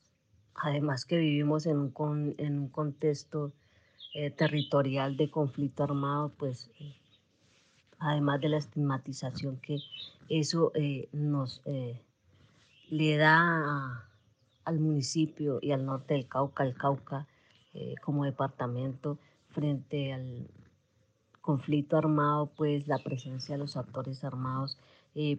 además 0.55 1.05
que 1.05 1.17
vivimos 1.17 1.65
en 1.65 1.77
un, 1.77 2.35
en 2.37 2.59
un 2.59 2.69
contexto 2.69 3.53
eh, 4.13 4.31
territorial 4.31 5.15
de 5.15 5.29
conflicto 5.29 5.83
armado, 5.83 6.29
pues 6.37 6.71
además 7.99 8.41
de 8.41 8.49
la 8.49 8.57
estigmatización 8.57 9.57
que 9.57 9.77
eso 10.29 10.71
eh, 10.75 11.07
nos 11.11 11.61
eh, 11.65 12.01
le 12.89 13.17
da 13.17 14.09
al 14.63 14.79
municipio 14.79 15.59
y 15.61 15.71
al 15.71 15.85
norte 15.85 16.15
del 16.15 16.27
Cauca, 16.27 16.63
el 16.63 16.73
Cauca 16.73 17.27
como 18.01 18.25
departamento 18.25 19.19
frente 19.49 20.11
al 20.11 20.49
conflicto 21.41 21.95
armado, 21.95 22.47
pues 22.57 22.87
la 22.87 22.97
presencia 22.97 23.53
de 23.53 23.59
los 23.59 23.77
actores 23.77 24.23
armados 24.23 24.79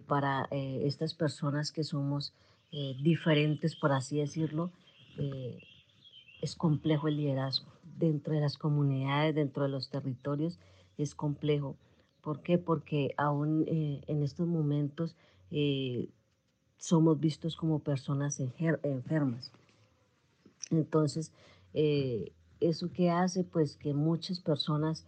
para 0.07 0.47
estas 0.51 1.13
personas 1.15 1.73
que 1.73 1.83
somos 1.83 2.33
eh, 2.71 2.95
diferentes, 3.01 3.75
por 3.75 3.91
así 3.91 4.17
decirlo, 4.17 4.71
eh, 5.17 5.59
es 6.41 6.55
complejo 6.55 7.07
el 7.07 7.17
liderazgo. 7.17 7.71
Dentro 7.97 8.33
de 8.33 8.41
las 8.41 8.57
comunidades, 8.57 9.35
dentro 9.35 9.63
de 9.63 9.69
los 9.69 9.89
territorios, 9.89 10.59
es 10.97 11.15
complejo. 11.15 11.77
¿Por 12.21 12.41
qué? 12.41 12.57
Porque 12.57 13.13
aún 13.17 13.65
eh, 13.67 14.01
en 14.07 14.23
estos 14.23 14.47
momentos 14.47 15.15
somos 16.77 17.19
vistos 17.19 17.55
como 17.55 17.79
personas 17.79 18.39
enfermas. 18.39 19.51
Entonces, 20.69 21.33
eso 21.73 22.91
que 22.91 23.09
hace 23.09 23.43
pues 23.43 23.75
que 23.75 23.95
muchas 23.95 24.39
personas 24.41 25.07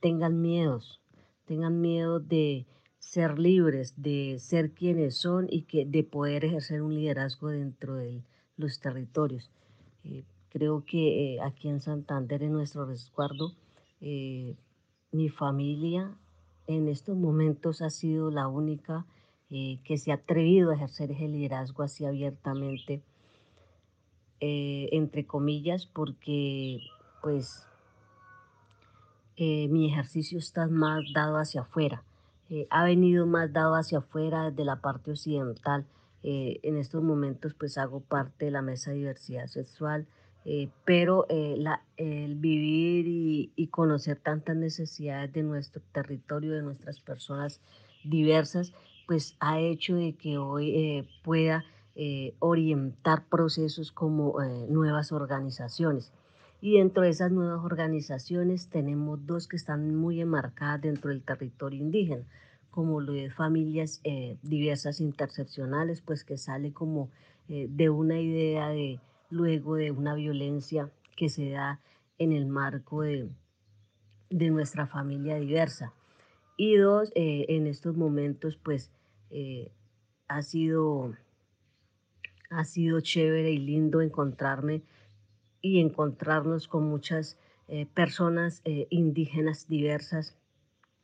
tengan 0.00 0.42
miedos, 0.42 1.00
tengan 1.46 1.80
miedo 1.80 2.18
de, 2.18 2.66
ser 3.02 3.38
libres, 3.38 3.94
de 3.96 4.38
ser 4.38 4.70
quienes 4.70 5.16
son 5.16 5.46
y 5.50 5.62
que, 5.62 5.84
de 5.84 6.04
poder 6.04 6.44
ejercer 6.44 6.82
un 6.82 6.94
liderazgo 6.94 7.48
dentro 7.48 7.96
de 7.96 8.22
los 8.56 8.80
territorios. 8.80 9.50
Eh, 10.04 10.22
creo 10.50 10.84
que 10.86 11.34
eh, 11.34 11.40
aquí 11.42 11.68
en 11.68 11.80
Santander, 11.80 12.44
en 12.44 12.52
nuestro 12.52 12.86
resguardo, 12.86 13.54
eh, 14.00 14.54
mi 15.10 15.28
familia 15.28 16.16
en 16.68 16.88
estos 16.88 17.16
momentos 17.16 17.82
ha 17.82 17.90
sido 17.90 18.30
la 18.30 18.48
única 18.48 19.04
que 19.50 19.98
se 19.98 20.12
ha 20.12 20.14
atrevido 20.14 20.70
a 20.70 20.76
ejercer 20.76 21.10
ese 21.10 21.28
liderazgo 21.28 21.82
así 21.82 22.06
abiertamente, 22.06 23.02
entre 24.40 25.26
comillas, 25.26 25.84
porque 25.84 26.80
pues 27.20 27.66
mi 29.36 29.92
ejercicio 29.92 30.38
está 30.38 30.68
más 30.68 31.04
dado 31.12 31.36
hacia 31.36 31.60
afuera 31.60 32.02
eh, 32.54 32.66
ha 32.68 32.84
venido 32.84 33.26
más 33.26 33.50
dado 33.50 33.76
hacia 33.76 34.00
afuera 34.00 34.50
desde 34.50 34.66
la 34.66 34.82
parte 34.82 35.10
occidental. 35.10 35.86
Eh, 36.22 36.60
en 36.62 36.76
estos 36.76 37.02
momentos 37.02 37.54
pues 37.54 37.78
hago 37.78 38.00
parte 38.00 38.44
de 38.44 38.50
la 38.50 38.60
mesa 38.60 38.90
de 38.90 38.98
diversidad 38.98 39.46
sexual, 39.46 40.06
eh, 40.44 40.68
pero 40.84 41.26
el 41.28 42.34
vivir 42.34 43.06
y, 43.08 43.52
y, 43.56 43.68
conocer 43.68 44.18
tantas 44.18 44.54
necesidades 44.54 45.32
de 45.32 45.42
nuestro 45.42 45.80
territorio, 45.92 46.52
de 46.52 46.60
nuestras 46.60 47.00
personas 47.00 47.62
diversas, 48.04 48.74
pues 49.06 49.34
ha 49.40 49.58
hecho 49.58 49.94
de 49.94 50.14
que 50.14 50.36
hoy 50.36 51.08
pueda 51.24 51.64
orientar 52.38 53.24
procesos 53.30 53.92
como 53.92 54.36
nuevas 54.68 55.10
organizaciones. 55.10 56.12
Y 56.64 56.78
dentro 56.78 57.02
de 57.02 57.08
esas 57.08 57.32
nuevas 57.32 57.64
organizaciones 57.64 58.68
tenemos 58.68 59.26
dos 59.26 59.48
que 59.48 59.56
están 59.56 59.96
muy 59.96 60.20
enmarcadas 60.20 60.80
dentro 60.80 61.10
del 61.10 61.24
territorio 61.24 61.80
indígena, 61.80 62.22
como 62.70 63.00
lo 63.00 63.14
de 63.14 63.30
familias 63.32 64.00
eh, 64.04 64.36
diversas 64.42 65.00
intercepcionales, 65.00 66.02
pues 66.02 66.22
que 66.22 66.38
sale 66.38 66.72
como 66.72 67.10
eh, 67.48 67.66
de 67.68 67.90
una 67.90 68.20
idea 68.20 68.68
de 68.68 69.00
luego 69.28 69.74
de 69.74 69.90
una 69.90 70.14
violencia 70.14 70.88
que 71.16 71.28
se 71.28 71.50
da 71.50 71.80
en 72.18 72.30
el 72.30 72.46
marco 72.46 73.02
de, 73.02 73.28
de 74.30 74.50
nuestra 74.50 74.86
familia 74.86 75.34
diversa. 75.34 75.92
Y 76.56 76.76
dos, 76.76 77.10
eh, 77.16 77.44
en 77.48 77.66
estos 77.66 77.96
momentos 77.96 78.56
pues 78.56 78.92
ha 80.28 80.42
sido 80.42 81.12
ha 82.50 82.64
sido 82.64 83.00
chévere 83.00 83.50
y 83.50 83.58
lindo 83.58 84.00
encontrarme 84.00 84.82
y 85.62 85.80
encontrarnos 85.80 86.68
con 86.68 86.84
muchas 86.84 87.38
eh, 87.68 87.86
personas 87.86 88.60
eh, 88.64 88.86
indígenas 88.90 89.68
diversas 89.68 90.36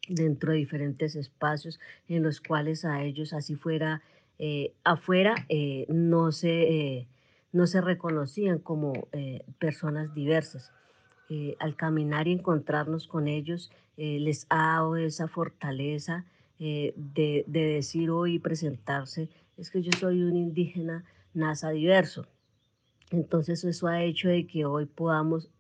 dentro 0.08 0.52
de 0.52 0.58
diferentes 0.58 1.14
espacios 1.14 1.80
en 2.08 2.22
los 2.22 2.40
cuales 2.40 2.84
a 2.84 3.02
ellos, 3.02 3.32
así 3.32 3.54
fuera 3.54 4.02
eh, 4.38 4.74
afuera, 4.84 5.46
no, 5.88 6.32
se, 6.32 7.06
no 7.52 7.66
se 7.66 7.80
reconocían 7.80 8.58
como 8.58 9.08
personas 9.58 10.14
diversas. 10.14 10.72
al 11.58 11.76
caminar 11.76 12.28
y 12.28 12.32
encontrarnos 12.32 13.06
con 13.06 13.28
ellos, 13.28 13.70
les 13.96 14.46
ha 14.48 14.74
dado 14.74 14.96
esa 14.96 15.26
fortaleza 15.26 16.24
de, 16.58 16.94
de 17.46 17.60
decir 17.60 18.10
hoy 18.10 18.36
y 18.36 18.38
presentarse, 18.38 19.28
es 19.58 19.70
que 19.70 19.82
yo 19.82 19.90
soy 19.98 20.22
un 20.22 20.36
indígena 20.36 21.04
NASA 21.34 21.70
diverso. 21.70 22.26
Entonces 23.10 23.64
eso 23.64 23.86
ha 23.86 24.02
hecho 24.02 24.28
de 24.28 24.46
que 24.46 24.64
hoy 24.64 24.86
podamos 24.86 25.50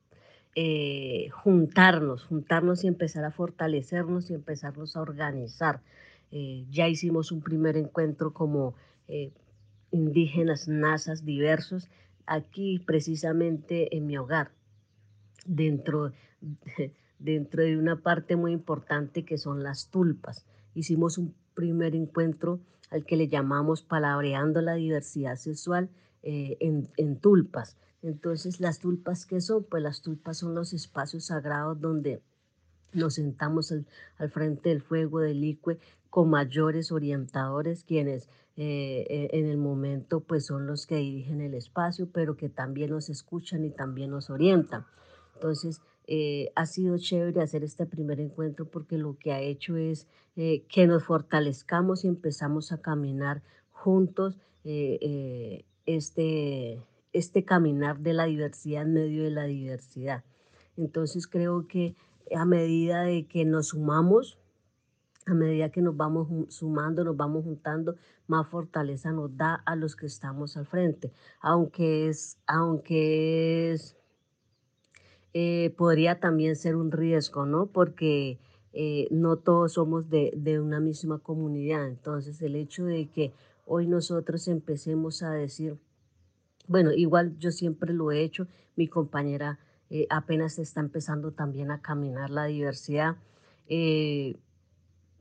eh, 0.54 1.28
juntarnos, 1.30 2.24
juntarnos 2.24 2.84
y 2.84 2.88
empezar 2.88 3.24
a 3.24 3.30
fortalecernos 3.30 4.30
y 4.30 4.34
empezarnos 4.34 4.96
a 4.96 5.02
organizar. 5.02 5.80
Eh, 6.30 6.66
ya 6.70 6.88
hicimos 6.88 7.32
un 7.32 7.40
primer 7.40 7.76
encuentro 7.76 8.32
como 8.32 8.74
eh, 9.06 9.32
indígenas, 9.90 10.68
nazas 10.68 11.24
diversos, 11.24 11.88
aquí 12.26 12.80
precisamente 12.80 13.96
en 13.96 14.06
mi 14.06 14.18
hogar, 14.18 14.50
dentro, 15.46 16.12
dentro 17.18 17.62
de 17.62 17.78
una 17.78 17.96
parte 17.96 18.36
muy 18.36 18.52
importante 18.52 19.24
que 19.24 19.38
son 19.38 19.62
las 19.62 19.90
tulpas. 19.90 20.44
Hicimos 20.74 21.18
un 21.18 21.34
primer 21.54 21.94
encuentro 21.94 22.60
al 22.90 23.04
que 23.04 23.16
le 23.16 23.28
llamamos 23.28 23.82
Palabreando 23.82 24.60
la 24.60 24.74
Diversidad 24.74 25.36
Sexual 25.36 25.88
en, 26.22 26.88
en 26.96 27.16
tulpas 27.16 27.76
entonces, 28.02 28.60
¿las 28.60 28.78
tulpas 28.78 29.26
qué 29.26 29.40
son? 29.40 29.64
Pues 29.64 29.82
las 29.82 30.02
tulpas 30.02 30.38
son 30.38 30.54
los 30.54 30.72
espacios 30.72 31.26
sagrados 31.26 31.80
donde 31.80 32.22
nos 32.92 33.14
sentamos 33.14 33.72
al, 33.72 34.30
frente 34.30 34.68
del 34.70 34.82
fuego 34.82 35.20
del 35.20 35.40
licue 35.40 35.78
con 36.10 36.30
mayores 36.30 36.92
orientadores, 36.92 37.84
quienes 37.84 38.28
eh, 38.56 39.04
eh, 39.08 39.28
en 39.32 39.46
el 39.46 39.58
momento 39.58 40.20
pues 40.20 40.46
son 40.46 40.66
los 40.66 40.86
que 40.86 40.96
dirigen 40.96 41.40
el 41.40 41.54
espacio, 41.54 42.08
pero 42.10 42.36
que 42.36 42.48
también 42.48 42.90
nos 42.90 43.08
escuchan 43.08 43.64
y 43.64 43.70
también 43.70 44.10
nos 44.10 44.30
orientan. 44.30 44.86
Entonces, 45.34 45.82
eh, 46.06 46.50
ha 46.54 46.66
sido 46.66 46.96
chévere 46.98 47.42
hacer 47.42 47.62
este 47.62 47.84
primer 47.84 48.20
encuentro 48.20 48.64
porque 48.64 48.96
lo 48.96 49.18
que 49.18 49.32
ha 49.32 49.40
hecho 49.40 49.76
es 49.76 50.06
que 50.36 50.86
nos 50.86 51.02
fortalezcamos 51.02 52.04
y 52.04 52.08
empezamos 52.08 52.70
a 52.70 52.80
caminar 52.80 53.42
juntos 53.72 54.38
este, 55.88 56.82
este 57.14 57.44
caminar 57.44 57.98
de 58.00 58.12
la 58.12 58.26
diversidad 58.26 58.82
en 58.82 58.92
medio 58.92 59.24
de 59.24 59.30
la 59.30 59.44
diversidad. 59.44 60.22
Entonces 60.76 61.26
creo 61.26 61.66
que 61.66 61.96
a 62.36 62.44
medida 62.44 63.02
de 63.02 63.26
que 63.26 63.46
nos 63.46 63.68
sumamos, 63.68 64.38
a 65.24 65.32
medida 65.32 65.70
que 65.70 65.80
nos 65.80 65.96
vamos 65.96 66.28
sumando, 66.54 67.04
nos 67.04 67.16
vamos 67.16 67.44
juntando, 67.44 67.96
más 68.26 68.46
fortaleza 68.48 69.12
nos 69.12 69.34
da 69.34 69.54
a 69.54 69.76
los 69.76 69.96
que 69.96 70.06
estamos 70.06 70.58
al 70.58 70.66
frente. 70.66 71.10
Aunque 71.40 72.08
es, 72.08 72.38
aunque 72.46 73.72
es, 73.72 73.96
eh, 75.32 75.74
podría 75.76 76.20
también 76.20 76.54
ser 76.54 76.76
un 76.76 76.92
riesgo, 76.92 77.46
¿no? 77.46 77.66
Porque 77.66 78.38
eh, 78.74 79.08
no 79.10 79.38
todos 79.38 79.72
somos 79.72 80.10
de, 80.10 80.32
de 80.36 80.60
una 80.60 80.80
misma 80.80 81.18
comunidad. 81.18 81.86
Entonces 81.88 82.42
el 82.42 82.56
hecho 82.56 82.84
de 82.84 83.08
que 83.08 83.32
hoy 83.68 83.86
nosotros 83.86 84.48
empecemos 84.48 85.22
a 85.22 85.30
decir, 85.30 85.78
bueno, 86.66 86.92
igual 86.92 87.38
yo 87.38 87.50
siempre 87.50 87.92
lo 87.92 88.10
he 88.10 88.22
hecho, 88.22 88.46
mi 88.76 88.88
compañera 88.88 89.58
eh, 89.90 90.06
apenas 90.10 90.58
está 90.58 90.80
empezando 90.80 91.32
también 91.32 91.70
a 91.70 91.80
caminar 91.80 92.30
la 92.30 92.44
diversidad. 92.44 93.16
Eh, 93.68 94.36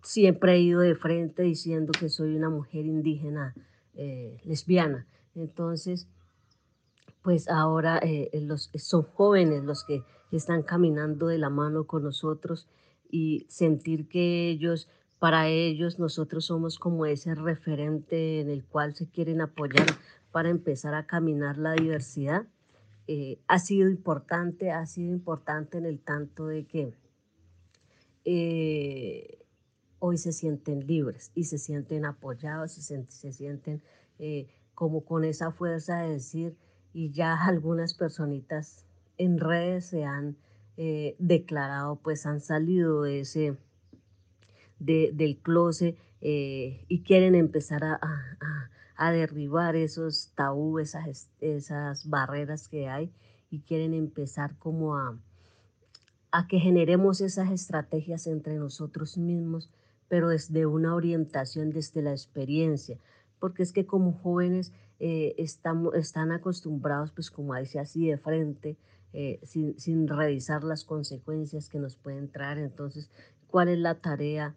siempre 0.03 0.55
he 0.55 0.59
ido 0.59 0.81
de 0.81 0.95
frente 0.95 1.43
diciendo 1.43 1.91
que 1.97 2.09
soy 2.09 2.35
una 2.35 2.49
mujer 2.49 2.85
indígena 2.85 3.53
eh, 3.93 4.37
lesbiana. 4.43 5.07
Entonces, 5.35 6.07
pues 7.21 7.49
ahora 7.49 8.01
los, 8.33 8.71
son 8.75 9.03
jóvenes 9.03 9.63
los 9.63 9.83
que 9.83 10.03
están 10.31 10.63
caminando 10.63 11.27
de 11.27 11.37
la 11.37 11.49
mano 11.49 11.85
con 11.85 12.03
nosotros 12.03 12.67
y 13.09 13.45
sentir 13.49 14.07
que 14.07 14.49
ellos, 14.49 14.89
para 15.19 15.47
ellos, 15.47 15.97
nosotros 15.97 16.45
somos 16.45 16.77
como 16.77 17.05
ese 17.05 17.33
referente 17.33 18.39
en 18.39 18.49
el 18.49 18.63
cual 18.63 18.93
se 18.95 19.07
quieren 19.07 19.41
apoyar 19.41 19.87
para 20.31 20.49
empezar 20.49 20.93
a 20.93 21.07
caminar 21.07 21.57
la 21.57 21.73
diversidad. 21.73 22.45
Eh, 23.07 23.39
ha 23.47 23.57
sido 23.57 23.89
importante, 23.89 24.71
ha 24.71 24.85
sido 24.85 25.11
importante 25.11 25.79
en 25.79 25.85
el 25.85 25.99
tanto 25.99 26.45
de 26.45 26.65
que 26.65 26.93
eh, 28.25 29.39
hoy 29.97 30.17
se 30.17 30.33
sienten 30.33 30.85
libres 30.85 31.31
y 31.33 31.45
se 31.45 31.57
sienten 31.57 32.05
apoyados 32.05 32.77
y 32.77 32.81
se, 32.81 33.31
sienten 33.31 33.81
eh, 34.19 34.47
como 34.75 35.03
con 35.03 35.23
esa 35.23 35.51
fuerza 35.51 36.01
de 36.01 36.11
decir, 36.11 36.55
y 36.93 37.11
ya 37.11 37.33
algunas 37.45 37.95
personitas 37.95 38.85
en 39.17 39.39
redes 39.39 39.85
se 39.85 40.03
han 40.03 40.37
declarado, 41.17 41.95
pues 41.95 42.27
han 42.27 42.39
salido 42.39 43.01
de 43.01 43.21
ese, 43.21 43.57
del 44.79 45.39
closet 45.41 45.97
y 46.19 47.03
quieren 47.03 47.35
empezar 47.35 47.83
a, 47.83 47.99
a 48.97 49.11
derribar 49.11 49.75
esos 49.75 50.31
tabú, 50.35 50.79
esas, 50.79 51.29
esas 51.39 52.09
barreras 52.09 52.67
que 52.67 52.89
hay 52.89 53.11
y 53.49 53.61
quieren 53.61 53.93
empezar 53.93 54.57
como 54.57 54.97
a, 54.97 55.17
a 56.31 56.47
que 56.47 56.59
generemos 56.59 57.21
esas 57.21 57.51
estrategias 57.51 58.25
entre 58.27 58.55
nosotros 58.55 59.17
mismos, 59.17 59.69
pero 60.09 60.29
desde 60.29 60.65
una 60.65 60.95
orientación, 60.95 61.69
desde 61.69 62.01
la 62.01 62.11
experiencia, 62.11 62.97
porque 63.39 63.61
es 63.61 63.71
que 63.71 63.85
como 63.85 64.13
jóvenes 64.13 64.73
eh, 64.99 65.35
estamos, 65.37 65.93
están 65.93 66.31
acostumbrados, 66.31 67.11
pues 67.11 67.29
como 67.29 67.53
dice 67.55 67.79
así 67.79 68.07
de 68.07 68.17
frente, 68.17 68.77
eh, 69.13 69.39
sin, 69.43 69.79
sin, 69.79 70.07
revisar 70.07 70.63
las 70.63 70.83
consecuencias 70.83 71.69
que 71.69 71.79
nos 71.79 71.95
pueden 71.95 72.29
traer. 72.29 72.57
Entonces, 72.57 73.09
¿cuál 73.47 73.69
es 73.69 73.77
la 73.77 73.95
tarea 73.95 74.55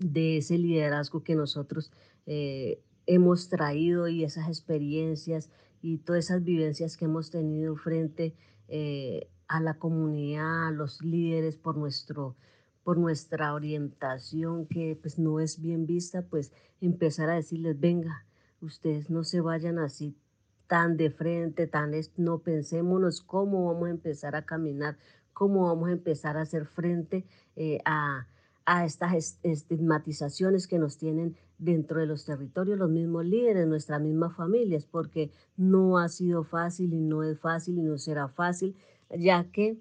de 0.00 0.38
ese 0.38 0.58
liderazgo 0.58 1.22
que 1.22 1.34
nosotros 1.34 1.92
eh, 2.26 2.82
hemos 3.06 3.48
traído 3.48 4.08
y 4.08 4.24
esas 4.24 4.48
experiencias 4.48 5.50
y 5.82 5.98
todas 5.98 6.26
esas 6.26 6.42
vivencias 6.42 6.96
que 6.96 7.04
hemos 7.04 7.30
tenido 7.30 7.76
frente 7.76 8.34
eh, 8.68 9.28
a 9.46 9.60
la 9.60 9.74
comunidad, 9.74 10.68
a 10.68 10.70
los 10.70 11.02
líderes 11.02 11.56
por, 11.56 11.76
nuestro, 11.76 12.36
por 12.82 12.98
nuestra 12.98 13.54
orientación 13.54 14.66
que 14.66 14.98
pues 15.00 15.18
no 15.18 15.40
es 15.40 15.60
bien 15.60 15.86
vista, 15.86 16.22
pues 16.22 16.52
empezar 16.80 17.28
a 17.30 17.34
decirles, 17.34 17.78
venga, 17.78 18.26
ustedes 18.60 19.10
no 19.10 19.24
se 19.24 19.40
vayan 19.40 19.78
así 19.78 20.16
tan 20.66 20.96
de 20.96 21.10
frente, 21.10 21.66
tan 21.66 21.90
no 22.16 22.38
pensémonos 22.38 23.22
cómo 23.22 23.66
vamos 23.72 23.88
a 23.88 23.90
empezar 23.90 24.36
a 24.36 24.46
caminar, 24.46 24.98
cómo 25.32 25.66
vamos 25.66 25.88
a 25.88 25.92
empezar 25.92 26.36
a 26.36 26.42
hacer 26.42 26.64
frente 26.64 27.26
eh, 27.56 27.80
a, 27.84 28.28
a 28.72 28.84
estas 28.84 29.36
estigmatizaciones 29.42 30.68
que 30.68 30.78
nos 30.78 30.96
tienen 30.96 31.34
dentro 31.58 31.98
de 31.98 32.06
los 32.06 32.24
territorios 32.24 32.78
los 32.78 32.88
mismos 32.88 33.24
líderes, 33.24 33.66
nuestras 33.66 34.00
mismas 34.00 34.36
familias, 34.36 34.86
porque 34.86 35.32
no 35.56 35.98
ha 35.98 36.08
sido 36.08 36.44
fácil 36.44 36.94
y 36.94 37.00
no 37.00 37.24
es 37.24 37.36
fácil 37.36 37.78
y 37.78 37.82
no 37.82 37.98
será 37.98 38.28
fácil, 38.28 38.76
ya 39.18 39.50
que 39.50 39.80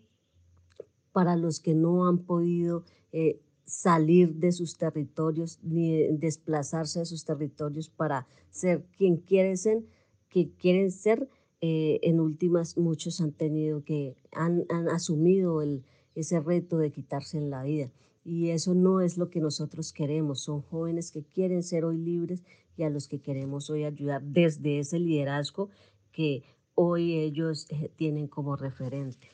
para 1.12 1.36
los 1.36 1.60
que 1.60 1.76
no 1.76 2.08
han 2.08 2.18
podido 2.18 2.84
eh, 3.12 3.40
salir 3.64 4.34
de 4.34 4.52
sus 4.52 4.76
territorios 4.76 5.60
ni 5.62 6.08
desplazarse 6.18 6.98
de 6.98 7.06
sus 7.06 7.24
territorios 7.26 7.90
para 7.90 8.26
ser 8.50 8.84
quien 8.98 9.18
quieren 9.18 9.58
ser, 9.58 9.84
que 10.30 10.50
quieren 10.58 10.90
ser, 10.90 11.30
eh, 11.62 12.00
en 12.02 12.20
últimas 12.20 12.76
muchos 12.76 13.22
han 13.22 13.34
tenido 13.34 13.84
que, 13.84 14.16
han, 14.32 14.66
han 14.70 14.90
asumido 14.90 15.62
el, 15.62 15.84
ese 16.16 16.40
reto 16.40 16.80
de 16.80 16.90
quitarse 16.90 17.40
la 17.40 17.62
vida. 17.62 17.92
Y 18.30 18.52
eso 18.52 18.76
no 18.76 19.02
es 19.02 19.18
lo 19.18 19.32
que 19.32 19.40
nosotros 19.40 19.92
queremos. 19.92 20.42
Son 20.42 20.62
jóvenes 20.62 21.12
que 21.12 21.24
quieren 21.24 21.64
ser 21.64 21.84
hoy 21.84 21.98
libres 21.98 22.44
y 22.78 22.84
a 22.84 22.90
los 22.92 23.08
que 23.08 23.20
queremos 23.20 23.72
hoy 23.72 23.86
ayudar 23.86 24.22
desde 24.22 24.78
ese 24.78 25.00
liderazgo 25.00 25.72
que 26.12 26.44
hoy 26.76 27.16
ellos 27.16 27.66
eh, 27.72 27.90
tienen 27.96 28.28
como 28.28 28.56
referente. 28.56 29.30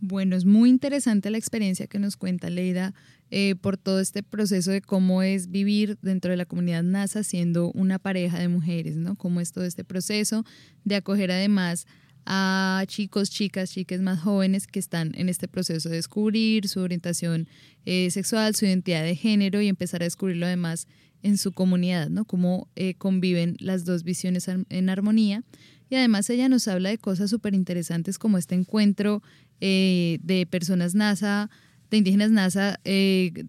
Bueno, 0.00 0.34
es 0.34 0.46
muy 0.46 0.70
interesante 0.70 1.28
la 1.28 1.36
experiencia 1.36 1.86
que 1.86 1.98
nos 1.98 2.16
cuenta 2.16 2.48
Leida 2.48 2.94
eh, 3.30 3.54
por 3.54 3.76
todo 3.76 4.00
este 4.00 4.22
proceso 4.22 4.70
de 4.70 4.80
cómo 4.80 5.22
es 5.22 5.50
vivir 5.50 5.98
dentro 6.00 6.30
de 6.30 6.38
la 6.38 6.46
comunidad 6.46 6.82
NASA 6.82 7.24
siendo 7.24 7.70
una 7.72 7.98
pareja 7.98 8.38
de 8.38 8.48
mujeres, 8.48 8.96
¿no? 8.96 9.16
Cómo 9.16 9.42
es 9.42 9.52
todo 9.52 9.64
este 9.64 9.84
proceso 9.84 10.44
de 10.84 10.96
acoger 10.96 11.30
además 11.30 11.86
a 12.26 12.84
chicos, 12.86 13.30
chicas, 13.30 13.70
chicas 13.70 14.00
más 14.00 14.20
jóvenes 14.20 14.66
que 14.66 14.78
están 14.78 15.12
en 15.16 15.28
este 15.28 15.48
proceso 15.48 15.88
de 15.88 15.96
descubrir 15.96 16.68
su 16.68 16.80
orientación 16.80 17.48
eh, 17.84 18.10
sexual, 18.10 18.54
su 18.54 18.64
identidad 18.64 19.02
de 19.02 19.16
género 19.16 19.60
y 19.60 19.68
empezar 19.68 20.02
a 20.02 20.04
descubrirlo 20.04 20.46
además 20.46 20.86
en 21.22 21.38
su 21.38 21.52
comunidad, 21.52 22.08
¿no? 22.10 22.24
Cómo 22.24 22.68
eh, 22.76 22.94
conviven 22.94 23.56
las 23.60 23.84
dos 23.84 24.02
visiones 24.02 24.48
en 24.48 24.90
armonía. 24.90 25.44
Y 25.88 25.96
además 25.96 26.30
ella 26.30 26.48
nos 26.48 26.68
habla 26.68 26.88
de 26.88 26.98
cosas 26.98 27.30
súper 27.30 27.54
interesantes 27.54 28.18
como 28.18 28.38
este 28.38 28.54
encuentro 28.54 29.22
eh, 29.60 30.18
de 30.22 30.46
personas 30.46 30.94
NASA 30.94 31.50
de 31.90 31.98
indígenas 31.98 32.30
NASA 32.30 32.80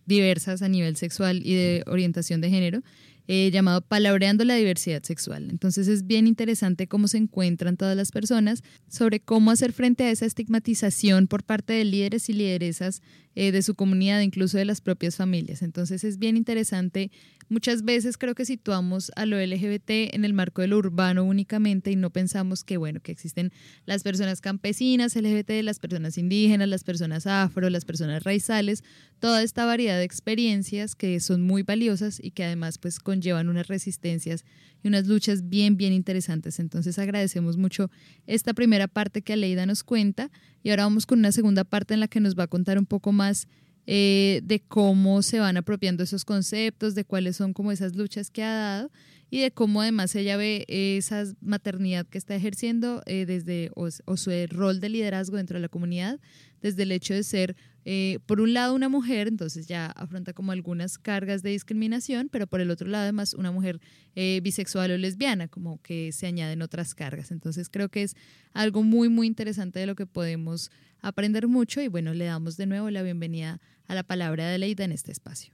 diversas 0.05 0.61
a 0.61 0.67
nivel 0.67 0.97
sexual 0.97 1.41
y 1.45 1.55
de 1.55 1.83
orientación 1.87 2.41
de 2.41 2.49
género. 2.49 2.83
Eh, 3.27 3.51
llamado 3.53 3.79
Palabreando 3.79 4.43
la 4.43 4.55
diversidad 4.55 5.01
sexual. 5.01 5.47
Entonces 5.49 5.87
es 5.87 6.05
bien 6.05 6.27
interesante 6.27 6.87
cómo 6.87 7.07
se 7.07 7.17
encuentran 7.17 7.77
todas 7.77 7.95
las 7.95 8.11
personas 8.11 8.63
sobre 8.89 9.21
cómo 9.21 9.51
hacer 9.51 9.71
frente 9.71 10.03
a 10.03 10.11
esa 10.11 10.25
estigmatización 10.25 11.27
por 11.27 11.43
parte 11.43 11.71
de 11.71 11.85
líderes 11.85 12.27
y 12.27 12.33
lideresas 12.33 13.01
eh, 13.35 13.53
de 13.53 13.61
su 13.61 13.75
comunidad, 13.75 14.19
incluso 14.19 14.57
de 14.57 14.65
las 14.65 14.81
propias 14.81 15.15
familias. 15.15 15.61
Entonces 15.61 16.03
es 16.03 16.19
bien 16.19 16.35
interesante 16.35 17.11
Muchas 17.53 17.83
veces 17.85 18.17
creo 18.17 18.33
que 18.33 18.45
situamos 18.45 19.11
a 19.15 19.27
lo 19.27 19.39
LGBT 19.39 20.15
en 20.15 20.25
el 20.25 20.33
marco 20.33 20.63
de 20.63 20.67
lo 20.67 20.79
urbano 20.79 21.23
únicamente 21.23 21.91
y 21.91 21.95
no 21.95 22.09
pensamos 22.09 22.63
que, 22.63 22.77
bueno, 22.77 22.99
que 22.99 23.11
existen 23.11 23.51
las 23.85 24.01
personas 24.01 24.41
campesinas 24.41 25.15
LGBT, 25.15 25.61
las 25.61 25.77
personas 25.77 26.17
indígenas, 26.17 26.67
las 26.67 26.83
personas 26.83 27.27
afro, 27.27 27.69
las 27.69 27.85
personas 27.85 28.23
raizales, 28.23 28.83
toda 29.19 29.43
esta 29.43 29.65
variedad 29.65 29.99
de 29.99 30.03
experiencias 30.03 30.95
que 30.95 31.19
son 31.19 31.43
muy 31.43 31.61
valiosas 31.61 32.19
y 32.19 32.31
que 32.31 32.43
además 32.43 32.79
pues 32.79 32.97
conllevan 32.97 33.47
unas 33.49 33.67
resistencias 33.67 34.45
y 34.81 34.87
unas 34.87 35.05
luchas 35.05 35.47
bien, 35.47 35.77
bien 35.77 35.93
interesantes. 35.93 36.59
Entonces 36.59 36.97
agradecemos 36.97 37.57
mucho 37.57 37.91
esta 38.25 38.55
primera 38.55 38.87
parte 38.87 39.21
que 39.21 39.33
Aleida 39.33 39.67
nos 39.67 39.83
cuenta 39.83 40.31
y 40.63 40.71
ahora 40.71 40.85
vamos 40.85 41.05
con 41.05 41.19
una 41.19 41.31
segunda 41.31 41.65
parte 41.65 41.93
en 41.93 41.99
la 41.99 42.07
que 42.07 42.19
nos 42.19 42.35
va 42.35 42.45
a 42.45 42.47
contar 42.47 42.79
un 42.79 42.87
poco 42.87 43.11
más 43.11 43.47
eh, 43.85 44.39
de 44.43 44.61
cómo 44.61 45.21
se 45.23 45.39
van 45.39 45.57
apropiando 45.57 46.03
esos 46.03 46.23
conceptos, 46.23 46.95
de 46.95 47.03
cuáles 47.03 47.35
son 47.35 47.51
como 47.51 47.71
esas 47.71 47.95
luchas 47.95 48.29
que 48.29 48.41
ha 48.41 48.53
dado 48.53 48.91
y 49.29 49.41
de 49.41 49.51
cómo 49.51 49.81
además 49.81 50.15
ella 50.15 50.37
ve 50.37 50.63
esa 50.69 51.25
maternidad 51.41 52.05
que 52.05 52.17
está 52.17 52.33
ejerciendo 52.35 53.01
eh, 53.07 53.25
desde 53.25 53.71
o, 53.75 53.89
su 53.89 54.31
rol 54.49 54.79
de 54.79 54.87
liderazgo 54.89 55.35
dentro 55.35 55.57
de 55.57 55.61
la 55.61 55.69
comunidad, 55.69 56.19
desde 56.61 56.83
el 56.83 56.93
hecho 56.93 57.13
de 57.13 57.23
ser, 57.23 57.57
eh, 57.83 58.19
por 58.25 58.39
un 58.39 58.53
lado, 58.53 58.73
una 58.73 58.87
mujer, 58.87 59.27
entonces 59.27 59.67
ya 59.67 59.87
afronta 59.87 60.31
como 60.31 60.53
algunas 60.53 60.97
cargas 60.97 61.41
de 61.41 61.49
discriminación, 61.49 62.29
pero 62.31 62.47
por 62.47 62.61
el 62.61 62.71
otro 62.71 62.87
lado, 62.87 63.03
además, 63.03 63.33
una 63.33 63.51
mujer 63.51 63.81
bisexual 64.15 64.91
o 64.91 64.97
lesbiana, 64.97 65.47
como 65.47 65.81
que 65.81 66.11
se 66.11 66.27
añaden 66.27 66.61
otras 66.61 66.93
cargas. 66.93 67.31
Entonces 67.31 67.67
creo 67.69 67.89
que 67.89 68.03
es 68.03 68.15
algo 68.53 68.83
muy, 68.83 69.09
muy 69.09 69.25
interesante 69.25 69.79
de 69.79 69.87
lo 69.87 69.95
que 69.95 70.05
podemos 70.05 70.69
aprender 71.03 71.47
mucho 71.47 71.81
y 71.81 71.89
bueno, 71.89 72.13
le 72.13 72.25
damos 72.25 72.55
de 72.55 72.65
nuevo 72.65 72.89
la 72.89 73.03
bienvenida 73.03 73.59
la 73.87 74.03
palabra 74.03 74.49
de 74.49 74.57
Leida 74.57 74.83
en 74.83 74.91
este 74.91 75.11
espacio. 75.11 75.53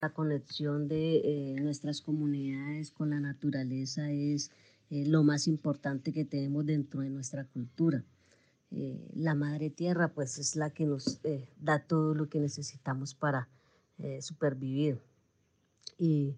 La 0.00 0.12
conexión 0.12 0.86
de 0.86 1.16
eh, 1.24 1.60
nuestras 1.60 2.02
comunidades 2.02 2.90
con 2.90 3.10
la 3.10 3.20
naturaleza 3.20 4.10
es 4.10 4.50
eh, 4.90 5.06
lo 5.06 5.22
más 5.22 5.46
importante 5.46 6.12
que 6.12 6.24
tenemos 6.24 6.66
dentro 6.66 7.00
de 7.00 7.10
nuestra 7.10 7.44
cultura. 7.46 8.04
Eh, 8.70 9.10
la 9.14 9.34
madre 9.34 9.70
tierra 9.70 10.12
pues 10.12 10.38
es 10.38 10.56
la 10.56 10.70
que 10.70 10.84
nos 10.84 11.20
da 11.56 11.86
todo 11.86 12.14
lo 12.14 12.28
que 12.28 12.40
necesitamos 12.40 13.14
para 13.14 13.48
supervivir. 14.20 15.00
Y 15.96 16.36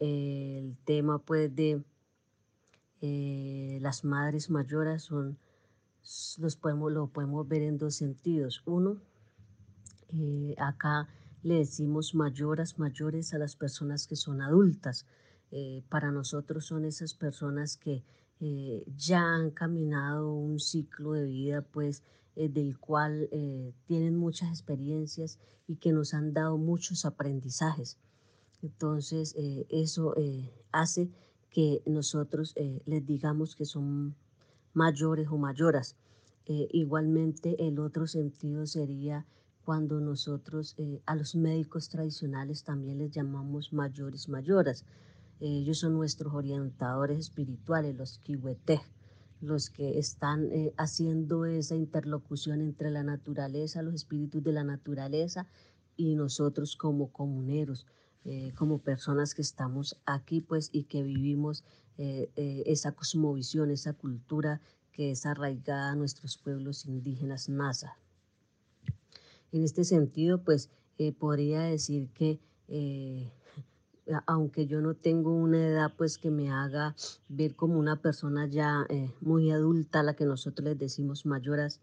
el 0.00 0.76
tema 0.84 1.18
pues 1.18 1.54
de 1.54 1.82
las 3.80 4.04
madres 4.04 4.48
mayores 4.48 5.02
son 5.02 5.38
los 6.38 6.56
podemos, 6.56 6.90
lo 6.90 7.08
podemos 7.08 7.46
ver 7.46 7.62
en 7.62 7.78
dos 7.78 7.94
sentidos. 7.94 8.62
Uno, 8.64 8.96
eh, 10.10 10.54
acá 10.58 11.08
le 11.42 11.56
decimos 11.56 12.14
mayoras, 12.14 12.78
mayores 12.78 13.34
a 13.34 13.38
las 13.38 13.56
personas 13.56 14.06
que 14.06 14.16
son 14.16 14.40
adultas. 14.42 15.06
Eh, 15.50 15.82
para 15.88 16.10
nosotros 16.10 16.66
son 16.66 16.84
esas 16.84 17.14
personas 17.14 17.76
que 17.76 18.04
eh, 18.40 18.84
ya 18.96 19.20
han 19.20 19.50
caminado 19.50 20.32
un 20.32 20.60
ciclo 20.60 21.12
de 21.12 21.26
vida, 21.26 21.62
pues, 21.62 22.02
del 22.36 22.78
cual 22.78 23.28
tienen 23.86 24.16
muchas 24.16 24.50
experiencias 24.50 25.40
y 25.66 25.74
que 25.74 25.90
nos 25.90 26.14
han 26.14 26.32
dado 26.32 26.56
muchos 26.56 27.04
aprendizajes. 27.04 27.98
Entonces, 28.62 29.34
eso 29.68 30.14
hace 30.70 31.10
que 31.50 31.82
nosotros 31.84 32.54
les 32.86 33.04
digamos 33.04 33.56
que 33.56 33.64
son 33.64 34.14
mayores 34.72 35.26
o 35.32 35.36
mayoras. 35.36 35.96
Igualmente, 36.46 37.66
el 37.66 37.80
otro 37.80 38.06
sentido 38.06 38.66
sería 38.66 39.26
cuando 39.68 40.00
nosotros 40.00 40.74
eh, 40.78 41.02
a 41.04 41.14
los 41.14 41.36
médicos 41.36 41.90
tradicionales 41.90 42.64
también 42.64 42.96
les 42.96 43.10
llamamos 43.10 43.74
mayores 43.74 44.26
mayoras. 44.26 44.86
ellos 45.40 45.80
son 45.80 45.92
nuestros 45.92 46.32
orientadores 46.32 47.18
espirituales, 47.18 47.94
los 47.94 48.18
kiwete, 48.20 48.80
los 49.42 49.68
que 49.68 49.98
están 49.98 50.50
eh, 50.52 50.72
haciendo 50.78 51.44
esa 51.44 51.76
interlocución 51.76 52.62
entre 52.62 52.90
la 52.90 53.02
naturaleza, 53.02 53.82
los 53.82 53.92
espíritus 53.92 54.42
de 54.42 54.52
la 54.52 54.64
naturaleza 54.64 55.46
y 55.98 56.14
nosotros 56.14 56.74
como 56.74 57.12
comuneros, 57.12 57.86
como 58.54 58.78
personas 58.78 59.34
que 59.34 59.42
estamos 59.42 59.98
aquí 60.06 60.40
pues 60.40 60.70
y 60.72 60.84
que 60.84 61.02
vivimos 61.02 61.62
eh, 61.98 62.30
eh, 62.36 62.62
esa 62.64 62.92
cosmovisión, 62.92 63.70
esa 63.70 63.92
cultura 63.92 64.62
que 64.92 65.10
es 65.10 65.26
arraigada 65.26 65.90
a 65.90 65.94
nuestros 65.94 66.38
pueblos 66.38 66.86
indígenas 66.86 67.50
NASA. 67.50 67.98
En 69.52 69.64
este 69.64 69.84
sentido, 69.84 70.42
pues 70.42 70.70
eh, 70.98 71.12
podría 71.12 71.60
decir 71.62 72.08
que 72.10 72.40
aunque 74.26 74.66
yo 74.66 74.80
no 74.80 74.94
tengo 74.94 75.34
una 75.34 75.66
edad 75.66 75.92
pues 75.96 76.18
que 76.18 76.30
me 76.30 76.50
haga 76.50 76.94
ver 77.28 77.54
como 77.54 77.78
una 77.78 78.00
persona 78.00 78.46
ya 78.46 78.86
muy 79.20 79.50
adulta, 79.50 80.02
la 80.02 80.14
que 80.14 80.24
nosotros 80.24 80.68
les 80.68 80.78
decimos 80.78 81.24
mayoras, 81.24 81.80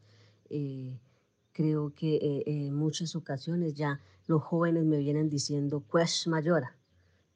creo 1.52 1.94
que 1.96 2.44
en 2.46 2.76
muchas 2.76 3.16
ocasiones 3.16 3.74
ya 3.74 4.00
los 4.28 4.44
jóvenes 4.44 4.86
me 4.86 4.98
vienen 4.98 5.30
diciendo 5.30 5.82
pues 5.82 6.28
mayora 6.28 6.76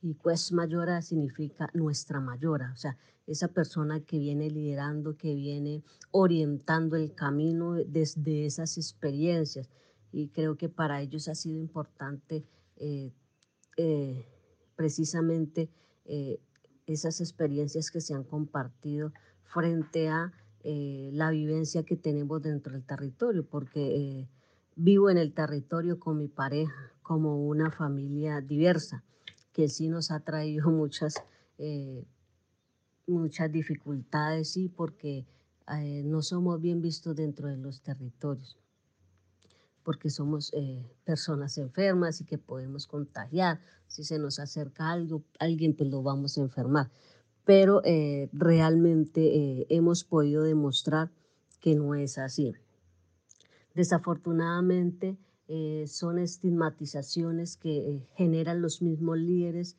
y 0.01 0.13
pues 0.13 0.51
mayora 0.51 1.01
significa 1.01 1.69
nuestra 1.73 2.19
mayora, 2.19 2.71
o 2.73 2.77
sea, 2.77 2.97
esa 3.27 3.49
persona 3.49 3.99
que 3.99 4.17
viene 4.17 4.49
liderando, 4.49 5.17
que 5.17 5.35
viene 5.35 5.83
orientando 6.11 6.95
el 6.95 7.13
camino 7.13 7.73
desde 7.73 8.45
esas 8.45 8.77
experiencias. 8.77 9.69
Y 10.11 10.29
creo 10.29 10.57
que 10.57 10.69
para 10.69 11.01
ellos 11.01 11.27
ha 11.27 11.35
sido 11.35 11.59
importante 11.59 12.45
eh, 12.79 13.11
eh, 13.77 14.25
precisamente 14.75 15.69
eh, 16.05 16.39
esas 16.85 17.21
experiencias 17.21 17.91
que 17.91 18.01
se 18.01 18.13
han 18.13 18.23
compartido 18.23 19.13
frente 19.43 20.09
a 20.09 20.33
la 20.61 21.31
vivencia 21.31 21.83
que 21.83 21.95
tenemos 21.95 22.41
dentro 22.41 22.73
del 22.73 22.83
territorio, 22.83 23.45
porque 23.45 24.27
vivo 24.75 25.09
en 25.09 25.17
el 25.17 25.33
territorio 25.33 25.99
con 25.99 26.17
mi 26.17 26.27
pareja 26.27 26.91
como 27.01 27.47
una 27.47 27.71
familia 27.71 28.41
diversa 28.41 29.03
que 29.53 29.69
sí 29.69 29.87
nos 29.87 30.11
ha 30.11 30.19
traído 30.19 30.69
muchas, 30.69 31.23
muchas 33.07 33.51
dificultades, 33.51 34.51
sí, 34.51 34.67
porque 34.67 35.25
no 36.03 36.21
somos 36.21 36.59
bien 36.59 36.81
vistos 36.81 37.15
dentro 37.15 37.47
de 37.47 37.57
los 37.57 37.81
territorios, 37.81 38.57
porque 39.83 40.09
somos 40.09 40.51
eh, 40.53 40.85
personas 41.03 41.57
enfermas 41.57 42.21
y 42.21 42.25
que 42.25 42.37
podemos 42.37 42.87
contagiar. 42.87 43.59
Si 43.87 44.03
se 44.03 44.19
nos 44.19 44.39
acerca 44.39 44.91
algo, 44.91 45.23
alguien, 45.39 45.75
pues 45.75 45.89
lo 45.89 46.03
vamos 46.03 46.37
a 46.37 46.41
enfermar. 46.41 46.91
Pero 47.45 47.81
realmente 48.31 49.65
hemos 49.73 50.03
podido 50.03 50.43
demostrar 50.43 51.09
que 51.59 51.73
no 51.73 51.95
es 51.95 52.19
así. 52.19 52.53
Desafortunadamente, 53.73 55.17
eh, 55.47 55.85
son 55.87 56.19
estigmatizaciones 56.19 57.57
que 57.57 57.77
eh, 57.77 58.07
generan 58.13 58.61
los 58.61 58.81
mismos 58.83 59.17
líderes 59.17 59.77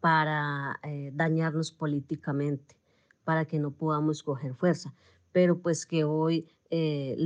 para 0.00 0.80
eh, 0.82 1.12
dañarnos 1.14 1.70
políticamente, 1.70 2.76
para 3.22 3.44
que 3.44 3.60
no 3.60 3.70
podamos 3.70 4.22
coger 4.24 4.54
fuerza. 4.54 4.92
Pero 5.30 5.60
pues 5.60 5.86
que 5.86 6.02
hoy 6.02 6.48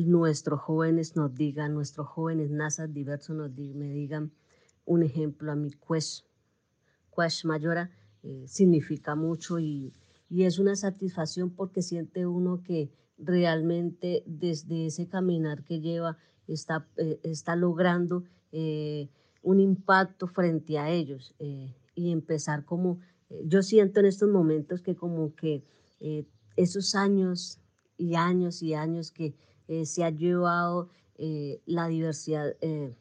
nuestros 0.05 0.61
jóvenes 0.61 1.17
nos 1.17 1.35
digan, 1.35 1.75
nuestros 1.75 2.07
jóvenes 2.09 2.51
NASA 2.51 2.87
diversos 2.87 3.37
nos 3.37 3.51
me 3.57 3.91
digan 3.93 4.33
un 4.85 5.03
ejemplo 5.03 5.53
a 5.53 5.57
mi 5.57 5.71
Quest, 5.71 6.27
Quest 7.15 7.45
Mayora, 7.45 7.91
significa 8.47 9.15
mucho 9.15 9.59
y, 9.59 9.93
y 10.29 10.45
es 10.45 10.59
una 10.59 10.77
satisfacción 10.77 11.51
porque 11.51 11.83
siente 11.83 12.27
uno 12.27 12.63
que 12.63 12.91
realmente 13.19 14.23
desde 14.27 14.87
ese 14.87 15.09
caminar 15.09 15.65
que 15.65 15.81
lleva 15.81 16.19
está, 16.47 16.89
eh, 16.97 17.19
está 17.23 17.57
logrando 17.57 18.25
eh, 18.53 19.09
un 19.43 19.61
impacto 19.61 20.27
frente 20.27 20.79
a 20.79 20.91
ellos 20.91 21.35
eh, 21.39 21.75
y 21.95 22.13
empezar 22.13 22.65
como, 22.65 23.01
yo 23.45 23.63
siento 23.63 24.01
en 24.01 24.07
estos 24.07 24.29
momentos 24.29 24.81
que 24.81 24.95
como 24.95 25.35
que 25.35 25.65
esos 26.57 26.95
años 26.95 27.59
y 27.99 28.15
años 28.15 28.63
y 28.63 28.75
años 28.75 29.13
que 29.13 29.35
se 29.85 30.05
ha 30.05 30.11
llevado 30.11 30.89
la 31.67 31.89
diversidad 31.89 32.57
en 32.61 32.97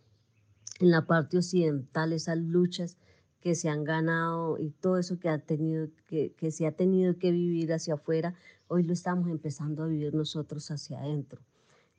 la 0.79 1.05
parte 1.05 1.37
occidental, 1.37 2.11
esas 2.11 2.37
luchas 2.37 2.97
que 3.39 3.55
se 3.55 3.69
han 3.69 3.83
ganado 3.83 4.57
y 4.57 4.71
todo 4.71 4.97
eso 4.97 5.19
que, 5.19 5.29
ha 5.29 5.37
tenido, 5.37 5.87
que, 6.07 6.51
se 6.51 6.67
ha 6.67 6.73
tenido 6.73 7.17
que 7.17 7.31
vivir 7.31 7.71
hacia 7.71 7.93
afuera, 7.93 8.35
hoy 8.67 8.83
lo 8.83 8.93
estamos 8.93 9.29
empezando 9.29 9.83
a 9.83 9.87
vivir 9.87 10.13
nosotros 10.13 10.69
hacia 10.71 10.99
adentro. 10.99 11.41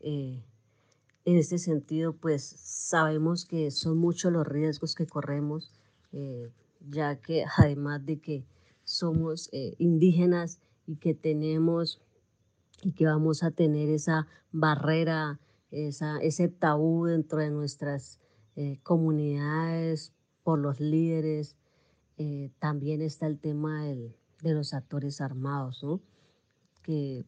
En 0.01 1.37
este 1.37 1.59
sentido, 1.59 2.15
pues 2.15 2.43
sabemos 2.43 3.45
que 3.45 3.71
son 3.71 3.99
muchos 3.99 4.33
los 4.33 4.47
riesgos 4.47 4.95
que 4.95 5.07
corremos, 5.07 5.73
eh, 6.13 6.51
ya 6.89 7.21
que 7.21 7.45
además 7.59 8.07
de 8.07 8.19
que 8.19 8.45
somos 8.85 9.51
eh, 9.53 9.75
indígenas 9.79 10.59
y 10.87 10.97
que 10.97 11.13
tenemos 11.13 12.01
y 12.83 12.93
que 12.93 13.07
vamos 13.07 13.43
a 13.43 13.51
tener 13.51 13.89
esa 13.89 14.27
barrera, 14.53 15.41
esa, 15.71 16.19
ese 16.19 16.49
tabú 16.49 17.07
dentro 17.07 17.39
de 17.39 17.51
nuestras 17.51 18.21
eh, 18.57 18.79
comunidades 18.83 20.13
por 20.43 20.59
los 20.59 20.81
líderes. 20.81 21.57
también 22.59 23.01
está 23.03 23.27
el 23.27 23.39
tema 23.39 23.85
de 23.85 24.55
los 24.55 24.75
actores 24.75 25.21
armados, 25.21 25.85
¿no? 25.85 26.01
que 26.83 27.27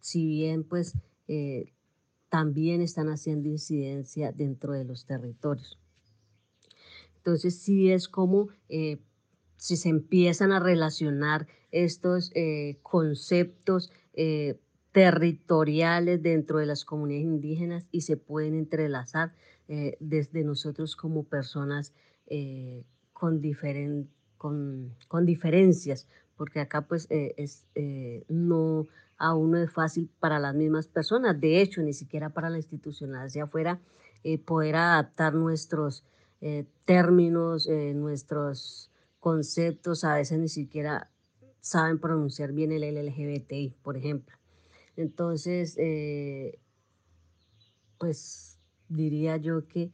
si 0.00 0.24
bien 0.26 0.64
pues 0.64 0.94
también 2.32 2.80
están 2.80 3.10
haciendo 3.10 3.50
incidencia 3.50 4.32
dentro 4.32 4.72
de 4.72 4.84
los 4.84 5.04
territorios. 5.04 5.78
Entonces 7.18 7.58
sí 7.58 7.92
es 7.92 8.08
como 8.08 8.48
eh, 8.70 9.02
si 9.58 9.76
se 9.76 9.90
empiezan 9.90 10.50
a 10.50 10.58
relacionar 10.58 11.46
estos 11.72 12.32
eh, 12.34 12.78
conceptos 12.82 13.92
eh, 14.14 14.58
territoriales 14.92 16.22
dentro 16.22 16.58
de 16.58 16.66
las 16.66 16.84
comunidades 16.84 17.26
indígenas 17.26 17.86
y 17.90 18.02
se 18.02 18.16
pueden 18.16 18.54
entrelazar 18.54 19.32
desde 20.00 20.44
nosotros 20.44 20.96
como 20.96 21.24
personas 21.24 21.94
con, 23.14 23.40
con, 24.36 24.94
con, 25.08 25.26
diferencias, 25.26 26.06
porque 26.36 26.60
acá 26.60 26.82
pues 26.82 27.06
es, 27.10 27.64
no 28.28 28.86
aún 29.22 29.52
no 29.52 29.58
es 29.58 29.70
fácil 29.70 30.10
para 30.18 30.40
las 30.40 30.52
mismas 30.54 30.88
personas, 30.88 31.40
de 31.40 31.62
hecho, 31.62 31.80
ni 31.80 31.92
siquiera 31.92 32.30
para 32.30 32.50
la 32.50 32.56
institucional 32.56 33.26
hacia 33.26 33.44
afuera, 33.44 33.80
eh, 34.24 34.36
poder 34.38 34.74
adaptar 34.74 35.34
nuestros 35.34 36.04
eh, 36.40 36.66
términos, 36.84 37.68
eh, 37.68 37.94
nuestros 37.94 38.90
conceptos, 39.20 40.02
a 40.02 40.16
veces 40.16 40.40
ni 40.40 40.48
siquiera 40.48 41.08
saben 41.60 42.00
pronunciar 42.00 42.52
bien 42.52 42.72
el 42.72 42.82
LGBTI, 42.82 43.76
por 43.82 43.96
ejemplo. 43.96 44.36
Entonces, 44.96 45.76
pues 47.98 48.58
diría 48.88 49.36
yo 49.36 49.66
que 49.66 49.90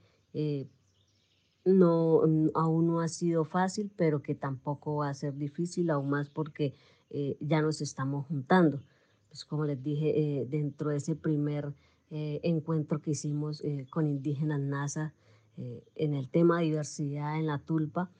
no, 1.64 2.22
aún 2.54 2.86
no 2.86 3.00
ha 3.00 3.08
sido 3.08 3.44
fácil, 3.44 3.90
pero 3.96 4.22
que 4.22 4.34
tampoco 4.34 4.96
va 4.96 5.10
a 5.10 5.14
ser 5.14 5.36
difícil, 5.36 5.90
aún 5.90 6.10
más 6.10 6.30
porque 6.30 6.74
ya 7.40 7.62
nos 7.62 7.80
estamos 7.80 8.26
juntando. 8.26 8.82
Pues 9.28 9.44
como 9.44 9.64
les 9.64 9.82
dije, 9.82 10.40
eh, 10.40 10.46
dentro 10.48 10.90
de 10.90 10.96
ese 10.96 11.14
primer 11.14 11.74
eh, 12.10 12.40
encuentro 12.42 13.00
que 13.00 13.10
hicimos 13.12 13.62
eh, 13.62 13.86
con 13.90 14.06
indígenas 14.06 14.60
NASA 14.60 15.14
en 15.96 16.14
el 16.14 16.28
tema 16.28 16.60
diversidad 16.60 17.36
en 17.36 17.48
la 17.48 17.58
tulpa, 17.58 18.12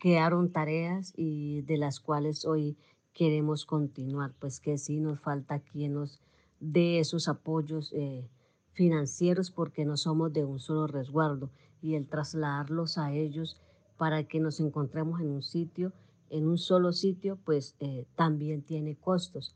quedaron 0.00 0.50
tareas 0.50 1.12
y 1.16 1.62
de 1.62 1.76
las 1.76 2.00
cuales 2.00 2.44
hoy 2.44 2.76
queremos 3.20 3.66
continuar, 3.66 4.32
pues 4.38 4.60
que 4.60 4.78
sí 4.78 4.98
nos 4.98 5.20
falta 5.20 5.60
quien 5.60 5.92
nos 5.92 6.22
dé 6.58 7.00
esos 7.00 7.28
apoyos 7.28 7.94
financieros 8.72 9.50
porque 9.50 9.84
no 9.84 9.98
somos 9.98 10.32
de 10.32 10.46
un 10.46 10.58
solo 10.58 10.86
resguardo 10.86 11.50
y 11.82 11.96
el 11.96 12.08
trasladarlos 12.08 12.96
a 12.96 13.12
ellos 13.12 13.60
para 13.98 14.24
que 14.24 14.40
nos 14.40 14.58
encontremos 14.58 15.20
en 15.20 15.28
un 15.28 15.42
sitio, 15.42 15.92
en 16.30 16.48
un 16.48 16.56
solo 16.56 16.94
sitio, 16.94 17.38
pues 17.44 17.76
también 18.16 18.62
tiene 18.62 18.96
costos 18.96 19.54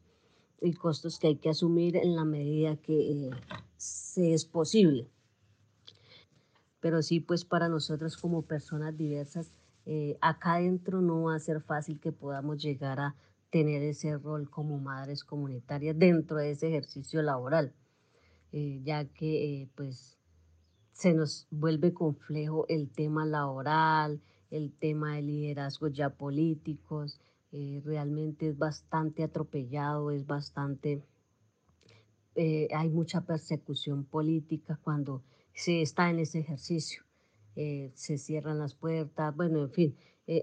y 0.61 0.75
costos 0.75 1.19
que 1.19 1.29
hay 1.29 1.37
que 1.37 1.49
asumir 1.49 1.97
en 1.97 2.17
la 2.17 2.27
medida 2.27 2.77
que 2.77 3.13
eh, 3.13 3.31
se 3.79 4.35
es 4.35 4.45
posible. 4.45 5.09
Pero 6.81 7.03
sí, 7.03 7.21
pues 7.21 7.47
para 7.47 7.71
nosotros 7.71 8.19
como 8.19 8.43
personas 8.43 8.95
diversas, 8.95 9.53
eh, 9.87 10.19
acá 10.21 10.57
adentro 10.57 11.01
no 11.01 11.23
va 11.23 11.37
a 11.37 11.39
ser 11.41 11.63
fácil 11.63 11.99
que 11.99 12.13
podamos 12.13 12.63
llegar 12.63 13.01
a 13.01 13.15
tener 13.55 13.85
ese 13.85 14.19
rol 14.19 14.51
como 14.51 14.81
madres 14.81 15.23
comunitarias 15.23 15.97
dentro 15.97 16.39
de 16.39 16.51
ese 16.51 16.67
ejercicio 16.67 17.23
laboral, 17.23 17.73
eh, 18.51 18.81
ya 18.83 19.05
que 19.05 19.69
pues 19.77 20.19
se 20.93 21.15
nos 21.15 21.47
vuelve 21.53 21.95
complejo 21.95 22.67
el 22.69 22.91
tema 22.91 23.25
laboral, 23.25 24.21
el 24.51 24.73
tema 24.73 25.15
de 25.15 25.23
liderazgos 25.23 25.93
ya 25.93 26.11
políticos, 26.11 27.21
eh, 27.53 27.81
realmente 27.85 28.49
es 28.49 28.59
bastante 28.59 29.23
atropellado, 29.23 30.11
es 30.11 30.27
bastante, 30.27 31.05
eh, 32.35 32.67
hay 32.75 32.91
mucha 32.91 33.21
persecución 33.21 34.05
política 34.05 34.81
cuando 34.83 35.23
se 35.53 35.81
está 35.81 36.11
en 36.11 36.19
ese 36.19 36.41
ejercicio. 36.41 37.05
Eh, 37.55 37.93
se 37.95 38.19
cierran 38.19 38.59
las 38.59 38.75
puertas, 38.75 39.37
bueno, 39.37 39.63
en 39.63 39.71
fin, 39.71 39.97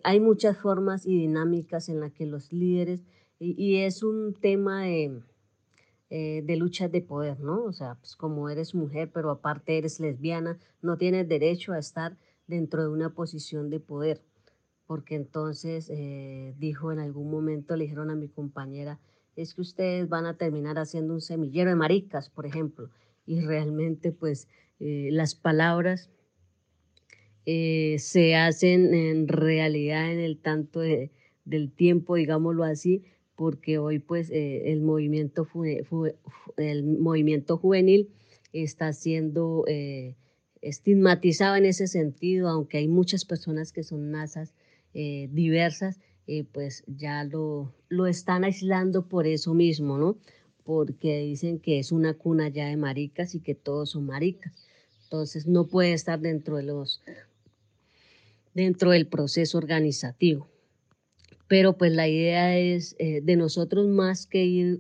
hay 0.04 0.20
muchas 0.20 0.58
formas 0.58 1.06
y 1.06 1.18
dinámicas 1.18 1.90
en 1.90 2.00
las 2.00 2.12
que 2.14 2.26
los 2.26 2.52
líderes, 2.54 3.04
y, 3.40 3.78
es 3.78 4.04
un 4.04 4.36
tema 4.36 4.84
de, 4.84 5.24
de 6.10 6.56
lucha 6.56 6.88
de 6.88 7.02
poder, 7.02 7.40
¿no? 7.40 7.64
O 7.64 7.74
sea, 7.74 7.96
pues 7.96 8.16
como 8.16 8.50
eres 8.50 8.76
mujer, 8.76 9.10
pero 9.12 9.32
aparte 9.32 9.80
eres 9.80 10.00
lesbiana, 10.00 10.60
no 10.84 10.98
tienes 10.98 11.28
derecho 11.28 11.74
a 11.74 11.80
estar 11.80 12.18
dentro 12.46 12.84
de 12.84 12.90
una 12.90 13.16
posición 13.16 13.72
de 13.72 13.80
poder 13.80 14.22
porque 14.92 15.16
entonces 15.16 15.90
eh, 15.90 16.54
dijo 16.58 16.92
en 16.92 17.00
algún 17.00 17.32
momento, 17.32 17.78
le 17.78 17.86
dijeron 17.86 18.10
a 18.10 18.16
mi 18.16 18.28
compañera, 18.28 19.00
es 19.38 19.54
que 19.54 19.62
ustedes 19.62 20.10
van 20.10 20.26
a 20.26 20.36
terminar 20.36 20.78
haciendo 20.78 21.14
un 21.14 21.22
semillero 21.22 21.70
de 21.70 21.78
maricas, 21.78 22.30
por 22.30 22.46
ejemplo, 22.46 22.90
y 23.26 23.40
realmente 23.40 24.12
pues 24.12 24.50
eh, 24.82 25.08
las 25.14 25.34
palabras 25.34 26.10
eh, 27.46 27.98
se 28.00 28.36
hacen 28.36 28.94
en 28.94 29.28
realidad 29.28 30.12
en 30.12 30.20
el 30.20 30.38
tanto 30.38 30.82
del 30.82 31.72
tiempo, 31.72 32.16
digámoslo 32.16 32.64
así, 32.64 33.04
porque 33.36 33.78
hoy 33.78 34.00
pues 34.00 34.30
el, 34.32 34.82
movimiento 34.82 35.48
el 36.58 36.84
movimiento 36.84 37.58
juvenil 37.58 38.10
está 38.54 38.94
siendo 38.94 39.66
estigmatizado 40.62 41.56
en 41.56 41.66
ese 41.66 41.88
sentido, 41.88 42.48
aunque 42.48 42.78
hay 42.78 42.88
muchas 42.88 43.26
personas 43.26 43.72
que 43.72 43.84
son 43.84 44.12
nasas 44.12 44.54
eh, 44.94 45.28
diversas, 45.32 46.00
eh, 46.28 46.44
pues 46.44 46.84
ya 46.88 47.24
lo, 47.24 47.74
lo 47.90 48.08
están 48.08 48.44
aislando 48.44 49.08
por 49.08 49.28
eso 49.28 49.54
mismo, 49.54 49.98
¿no? 49.98 50.18
Porque 50.64 51.20
dicen 51.20 51.60
que 51.60 51.80
es 51.80 51.92
una 51.92 52.14
cuna 52.14 52.48
ya 52.50 52.68
de 52.68 52.78
maricas 52.78 53.34
y 53.34 53.40
que 53.40 53.56
todos 53.56 53.92
son 53.92 54.06
maricas. 54.06 54.54
Entonces 55.04 55.48
no 55.48 55.68
puede 55.68 55.94
estar 55.94 56.20
dentro 56.20 56.58
de 56.58 56.64
los 56.64 57.02
dentro 58.54 58.92
del 58.92 59.08
proceso 59.08 59.58
organizativo. 59.58 60.50
Pero 61.48 61.78
pues 61.78 61.92
la 61.92 62.08
idea 62.08 62.58
es 62.58 62.96
eh, 63.00 63.22
de 63.22 63.36
nosotros 63.36 63.88
más 63.88 64.26
que 64.26 64.46
ir, 64.46 64.80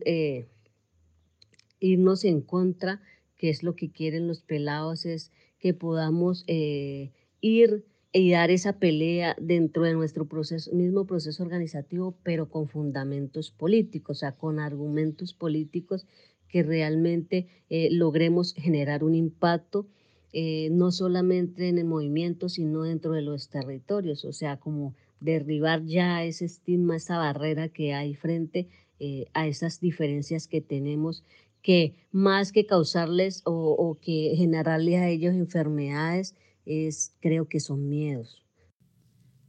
irnos 1.79 2.23
en 2.23 2.41
contra, 2.41 3.01
que 3.37 3.49
es 3.49 3.63
lo 3.63 3.75
que 3.75 3.91
quieren 3.91 4.27
los 4.27 4.41
pelados, 4.41 5.05
es 5.05 5.31
que 5.59 5.73
podamos 5.73 6.45
ir 6.47 7.85
y 8.13 8.31
dar 8.31 8.51
esa 8.51 8.73
pelea 8.73 9.35
dentro 9.39 9.83
de 9.83 9.93
nuestro 9.93 10.27
proceso, 10.27 10.71
mismo 10.73 11.05
proceso 11.05 11.43
organizativo, 11.43 12.17
pero 12.23 12.49
con 12.49 12.67
fundamentos 12.67 13.51
políticos, 13.51 14.17
o 14.17 14.19
sea, 14.19 14.31
con 14.33 14.59
argumentos 14.59 15.33
políticos 15.33 16.05
que 16.49 16.63
realmente 16.63 17.47
eh, 17.69 17.89
logremos 17.91 18.53
generar 18.53 19.03
un 19.05 19.15
impacto, 19.15 19.87
eh, 20.33 20.69
no 20.71 20.91
solamente 20.91 21.67
en 21.67 21.77
el 21.77 21.85
movimiento, 21.85 22.49
sino 22.49 22.83
dentro 22.83 23.11
de 23.11 23.21
los 23.21 23.49
territorios, 23.49 24.25
o 24.25 24.33
sea, 24.33 24.57
como 24.57 24.95
derribar 25.19 25.85
ya 25.85 26.23
ese 26.23 26.45
estigma, 26.45 26.95
esa 26.95 27.17
barrera 27.17 27.69
que 27.69 27.93
hay 27.93 28.15
frente 28.15 28.67
eh, 28.99 29.25
a 29.33 29.47
esas 29.47 29.79
diferencias 29.79 30.47
que 30.47 30.61
tenemos, 30.61 31.23
que 31.61 31.95
más 32.11 32.51
que 32.51 32.65
causarles 32.65 33.41
o, 33.45 33.71
o 33.71 33.99
que 33.99 34.33
generarles 34.35 34.99
a 34.99 35.09
ellos 35.09 35.33
enfermedades, 35.33 36.35
es, 36.65 37.13
creo 37.19 37.47
que 37.47 37.59
son 37.59 37.89
miedos. 37.89 38.43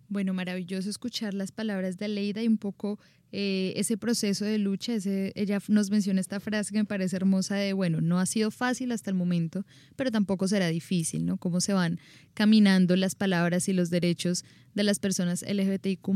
Bueno, 0.08 0.34
maravilloso 0.34 0.90
escuchar 0.90 1.32
las 1.32 1.52
palabras 1.52 1.96
de 1.96 2.08
Leida 2.08 2.42
y 2.42 2.48
un 2.48 2.58
poco 2.58 2.98
eh, 3.32 3.72
ese 3.76 3.96
proceso 3.96 4.44
de 4.44 4.58
lucha. 4.58 4.94
Ese, 4.94 5.32
ella 5.34 5.58
nos 5.68 5.90
menciona 5.90 6.20
esta 6.20 6.38
frase 6.38 6.72
que 6.72 6.78
me 6.78 6.84
parece 6.84 7.16
hermosa 7.16 7.56
de, 7.56 7.72
bueno, 7.72 8.00
no 8.02 8.20
ha 8.20 8.26
sido 8.26 8.50
fácil 8.50 8.92
hasta 8.92 9.10
el 9.10 9.16
momento, 9.16 9.64
pero 9.96 10.10
tampoco 10.10 10.46
será 10.48 10.68
difícil, 10.68 11.24
¿no? 11.24 11.38
Cómo 11.38 11.62
se 11.62 11.72
van 11.72 11.98
caminando 12.34 12.94
las 12.94 13.14
palabras 13.14 13.68
y 13.68 13.72
los 13.72 13.88
derechos 13.88 14.44
de 14.74 14.84
las 14.84 14.98
personas 14.98 15.42
LGBTIQ 15.42 16.08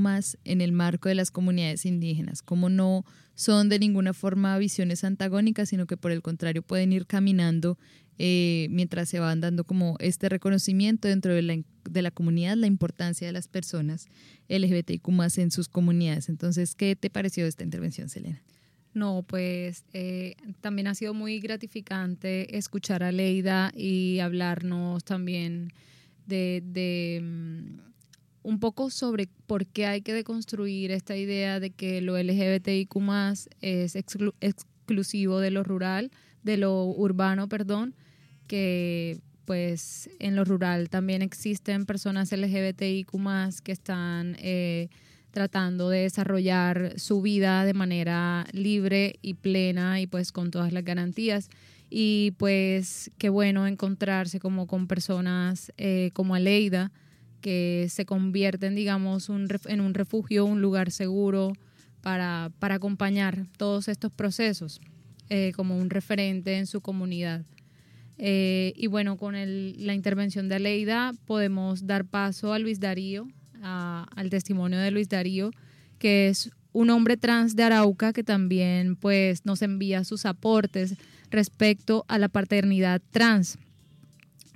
en 0.44 0.60
el 0.60 0.72
marco 0.72 1.08
de 1.08 1.14
las 1.14 1.30
comunidades 1.30 1.86
indígenas, 1.86 2.42
cómo 2.42 2.68
no 2.68 3.04
son 3.34 3.68
de 3.68 3.78
ninguna 3.78 4.14
forma 4.14 4.56
visiones 4.58 5.04
antagónicas, 5.04 5.68
sino 5.68 5.86
que 5.86 5.96
por 5.96 6.10
el 6.10 6.22
contrario 6.22 6.62
pueden 6.62 6.92
ir 6.92 7.06
caminando 7.06 7.78
eh, 8.18 8.68
mientras 8.70 9.10
se 9.10 9.20
van 9.20 9.42
dando 9.42 9.64
como 9.64 9.96
este 9.98 10.30
reconocimiento 10.30 11.06
dentro 11.06 11.34
de 11.34 11.42
la, 11.42 11.58
de 11.84 12.02
la 12.02 12.10
comunidad, 12.10 12.56
la 12.56 12.66
importancia 12.66 13.26
de 13.26 13.32
las 13.34 13.46
personas 13.46 14.06
LGBTIQ 14.48 15.06
en 15.36 15.50
sus 15.50 15.68
comunidades. 15.68 16.30
Entonces, 16.30 16.74
¿qué 16.74 16.96
te 17.06 17.10
pareció 17.10 17.46
esta 17.46 17.62
intervención, 17.62 18.08
Selena? 18.08 18.42
No, 18.92 19.22
pues 19.22 19.84
eh, 19.92 20.34
también 20.60 20.88
ha 20.88 20.94
sido 20.96 21.14
muy 21.14 21.38
gratificante 21.38 22.58
escuchar 22.58 23.04
a 23.04 23.12
Leida 23.12 23.70
y 23.76 24.18
hablarnos 24.18 25.04
también 25.04 25.72
de, 26.26 26.64
de 26.66 27.20
mm, 27.22 27.78
un 28.42 28.58
poco 28.58 28.90
sobre 28.90 29.28
por 29.46 29.66
qué 29.66 29.86
hay 29.86 30.02
que 30.02 30.14
deconstruir 30.14 30.90
esta 30.90 31.16
idea 31.16 31.60
de 31.60 31.70
que 31.70 32.00
lo 32.00 32.18
LGBTIQ 32.18 32.96
es 33.60 33.94
exclusivo 33.94 35.38
de 35.38 35.52
lo 35.52 35.62
rural, 35.62 36.10
de 36.42 36.56
lo 36.56 36.86
urbano, 36.86 37.48
perdón, 37.48 37.94
que 38.48 39.20
pues 39.44 40.10
en 40.18 40.34
lo 40.34 40.44
rural 40.44 40.88
también 40.88 41.22
existen 41.22 41.86
personas 41.86 42.32
LGBTIQ 42.32 43.12
que 43.62 43.70
están... 43.70 44.36
Eh, 44.40 44.88
tratando 45.36 45.90
de 45.90 45.98
desarrollar 45.98 46.94
su 46.96 47.20
vida 47.20 47.66
de 47.66 47.74
manera 47.74 48.46
libre 48.52 49.18
y 49.20 49.34
plena 49.34 50.00
y 50.00 50.06
pues 50.06 50.32
con 50.32 50.50
todas 50.50 50.72
las 50.72 50.82
garantías. 50.82 51.50
Y 51.90 52.30
pues 52.38 53.10
qué 53.18 53.28
bueno 53.28 53.66
encontrarse 53.66 54.40
como 54.40 54.66
con 54.66 54.86
personas 54.86 55.74
eh, 55.76 56.08
como 56.14 56.34
Aleida, 56.34 56.90
que 57.42 57.86
se 57.90 58.06
convierten, 58.06 58.74
digamos, 58.74 59.28
en 59.28 59.80
un 59.82 59.92
refugio, 59.92 60.46
un 60.46 60.62
lugar 60.62 60.90
seguro 60.90 61.52
para, 62.00 62.50
para 62.58 62.76
acompañar 62.76 63.44
todos 63.58 63.88
estos 63.88 64.10
procesos, 64.10 64.80
eh, 65.28 65.52
como 65.54 65.76
un 65.76 65.90
referente 65.90 66.56
en 66.56 66.66
su 66.66 66.80
comunidad. 66.80 67.44
Eh, 68.16 68.72
y 68.74 68.86
bueno, 68.86 69.18
con 69.18 69.34
la 69.34 69.92
intervención 69.92 70.48
de 70.48 70.54
Aleida 70.54 71.12
podemos 71.26 71.86
dar 71.86 72.06
paso 72.06 72.54
a 72.54 72.58
Luis 72.58 72.80
Darío, 72.80 73.28
al 73.62 74.30
testimonio 74.30 74.78
de 74.78 74.90
Luis 74.90 75.08
Darío, 75.08 75.50
que 75.98 76.28
es 76.28 76.50
un 76.72 76.90
hombre 76.90 77.16
trans 77.16 77.56
de 77.56 77.62
Arauca 77.62 78.12
que 78.12 78.22
también 78.22 78.96
pues 78.96 79.46
nos 79.46 79.62
envía 79.62 80.04
sus 80.04 80.26
aportes 80.26 80.94
respecto 81.30 82.04
a 82.08 82.18
la 82.18 82.28
paternidad 82.28 83.00
trans. 83.10 83.58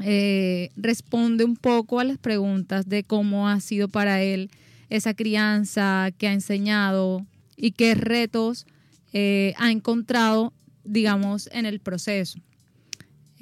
Eh, 0.02 0.70
responde 0.76 1.44
un 1.44 1.56
poco 1.56 2.00
a 2.00 2.04
las 2.04 2.18
preguntas 2.18 2.88
de 2.88 3.04
cómo 3.04 3.48
ha 3.48 3.60
sido 3.60 3.88
para 3.88 4.22
él 4.22 4.50
esa 4.88 5.14
crianza 5.14 6.10
que 6.18 6.28
ha 6.28 6.32
enseñado 6.32 7.26
y 7.56 7.72
qué 7.72 7.94
retos 7.94 8.66
eh, 9.12 9.54
ha 9.58 9.70
encontrado, 9.70 10.52
digamos, 10.84 11.48
en 11.52 11.66
el 11.66 11.80
proceso. 11.80 12.38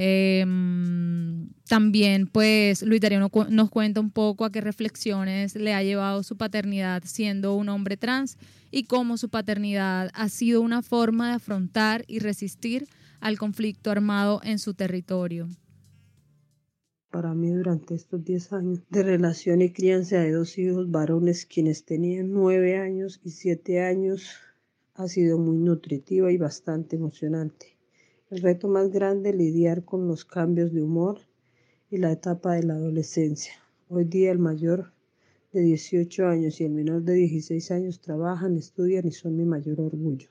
Em, 0.00 1.48
también, 1.68 2.28
pues, 2.28 2.82
Luis 2.82 3.00
Darío 3.00 3.18
nos 3.18 3.70
cuenta 3.70 4.00
un 4.00 4.12
poco 4.12 4.44
a 4.44 4.52
qué 4.52 4.60
reflexiones 4.60 5.56
le 5.56 5.74
ha 5.74 5.82
llevado 5.82 6.22
su 6.22 6.36
paternidad 6.36 7.02
siendo 7.04 7.56
un 7.56 7.68
hombre 7.68 7.96
trans 7.96 8.38
y 8.70 8.84
cómo 8.84 9.16
su 9.16 9.28
paternidad 9.28 10.10
ha 10.14 10.28
sido 10.28 10.60
una 10.60 10.82
forma 10.82 11.28
de 11.28 11.34
afrontar 11.34 12.04
y 12.06 12.20
resistir 12.20 12.86
al 13.18 13.38
conflicto 13.38 13.90
armado 13.90 14.40
en 14.44 14.60
su 14.60 14.74
territorio. 14.74 15.48
Para 17.10 17.34
mí, 17.34 17.50
durante 17.50 17.96
estos 17.96 18.22
10 18.22 18.52
años 18.52 18.80
de 18.90 19.02
relación 19.02 19.62
y 19.62 19.72
crianza 19.72 20.20
de 20.20 20.30
dos 20.30 20.58
hijos 20.58 20.92
varones, 20.92 21.44
quienes 21.44 21.84
tenían 21.84 22.30
9 22.30 22.76
años 22.78 23.20
y 23.24 23.30
7 23.30 23.80
años, 23.82 24.36
ha 24.94 25.08
sido 25.08 25.38
muy 25.38 25.56
nutritiva 25.56 26.30
y 26.30 26.36
bastante 26.36 26.94
emocionante. 26.94 27.77
El 28.30 28.42
reto 28.42 28.68
más 28.68 28.90
grande 28.90 29.30
es 29.30 29.36
lidiar 29.36 29.86
con 29.86 30.06
los 30.06 30.26
cambios 30.26 30.70
de 30.74 30.82
humor 30.82 31.18
y 31.88 31.96
la 31.96 32.12
etapa 32.12 32.52
de 32.52 32.62
la 32.62 32.74
adolescencia. 32.74 33.54
Hoy 33.88 34.04
día 34.04 34.30
el 34.30 34.38
mayor 34.38 34.92
de 35.54 35.62
18 35.62 36.26
años 36.26 36.60
y 36.60 36.64
el 36.64 36.72
menor 36.72 37.04
de 37.04 37.14
16 37.14 37.70
años 37.70 38.02
trabajan, 38.02 38.58
estudian 38.58 39.06
y 39.06 39.12
son 39.12 39.34
mi 39.34 39.46
mayor 39.46 39.80
orgullo. 39.80 40.28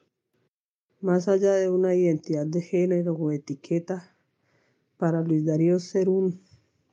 Más 1.02 1.28
allá 1.28 1.54
de 1.54 1.72
una 1.72 1.96
identidad 1.96 2.46
de 2.46 2.62
género 2.62 3.16
o 3.16 3.32
etiqueta, 3.32 4.16
para 4.98 5.22
Luis 5.22 5.44
Darío 5.44 5.80
ser 5.80 6.08
un 6.08 6.40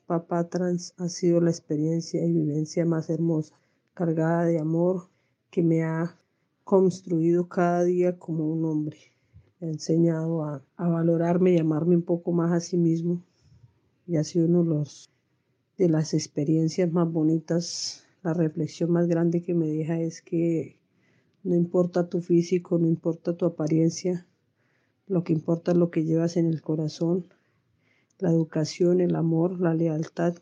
papá 0.07 0.49
trans 0.49 0.95
ha 0.97 1.11
sido 1.11 1.38
la 1.43 1.51
experiencia 1.51 2.25
y 2.25 2.33
vivencia 2.33 2.87
más 2.87 3.11
hermosa, 3.11 3.55
cargada 3.93 4.47
de 4.47 4.59
amor 4.59 5.11
que 5.51 5.62
me 5.62 5.85
ha 5.85 6.17
construido 6.64 7.47
cada 7.47 7.85
día 7.85 8.19
como 8.19 8.51
un 8.51 8.64
hombre 8.64 9.13
ha 9.61 9.67
enseñado 9.67 10.45
a, 10.45 10.62
valorarme 10.77 11.53
y 11.53 11.59
amarme 11.59 11.97
un 11.97 12.03
poco 12.03 12.33
más 12.33 12.53
a 12.53 12.61
sí 12.61 12.77
mismo. 12.77 13.23
Y 14.07 14.17
ha 14.17 14.25
sido 14.25 14.47
uno 14.47 14.64
de, 14.64 14.88
de 15.79 15.88
las 15.88 16.14
experiencias 16.14 16.93
más 16.93 17.11
bonitas. 17.11 18.05
La 18.23 18.35
reflexión 18.35 18.90
más 18.90 19.07
grande 19.07 19.43
que 19.43 19.55
me 19.55 19.67
deja 19.67 20.01
es 20.01 20.23
que 20.23 20.79
no 21.43 21.55
importa 21.55 22.09
tu 22.09 22.21
físico, 22.21 22.79
no 22.79 22.87
importa 22.87 23.37
tu 23.37 23.45
apariencia, 23.45 24.27
lo 25.07 25.25
que 25.25 25.35
importa 25.35 25.73
es 25.73 25.77
lo 25.77 25.90
que 25.90 26.05
llevas 26.05 26.38
en 26.38 26.47
el 26.47 26.62
corazón, 26.62 27.27
la 28.19 28.31
educación, 28.31 29.03
el 29.03 29.14
amor, 29.14 29.61
la 29.61 29.75
lealtad, 29.75 30.35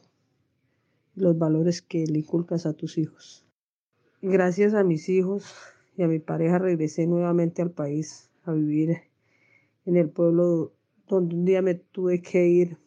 los 1.16 1.36
valores 1.36 1.82
que 1.82 2.06
le 2.06 2.20
inculcas 2.20 2.66
a 2.66 2.74
tus 2.74 2.98
hijos. 2.98 3.44
Gracias 4.20 4.74
a 4.74 4.84
mis 4.84 5.08
hijos 5.08 5.52
y 5.96 6.02
a 6.02 6.08
mi 6.08 6.20
pareja 6.20 6.58
regresé 6.58 7.08
nuevamente 7.08 7.60
al 7.60 7.72
país 7.72 8.30
a 8.44 8.52
vivir 8.52 8.96
en 9.84 9.96
el 9.96 10.10
pueblo 10.10 10.72
donde 11.08 11.34
un 11.34 11.44
día 11.44 11.62
me 11.62 11.74
tuve 11.74 12.22
que 12.22 12.48
ir, 12.48 12.78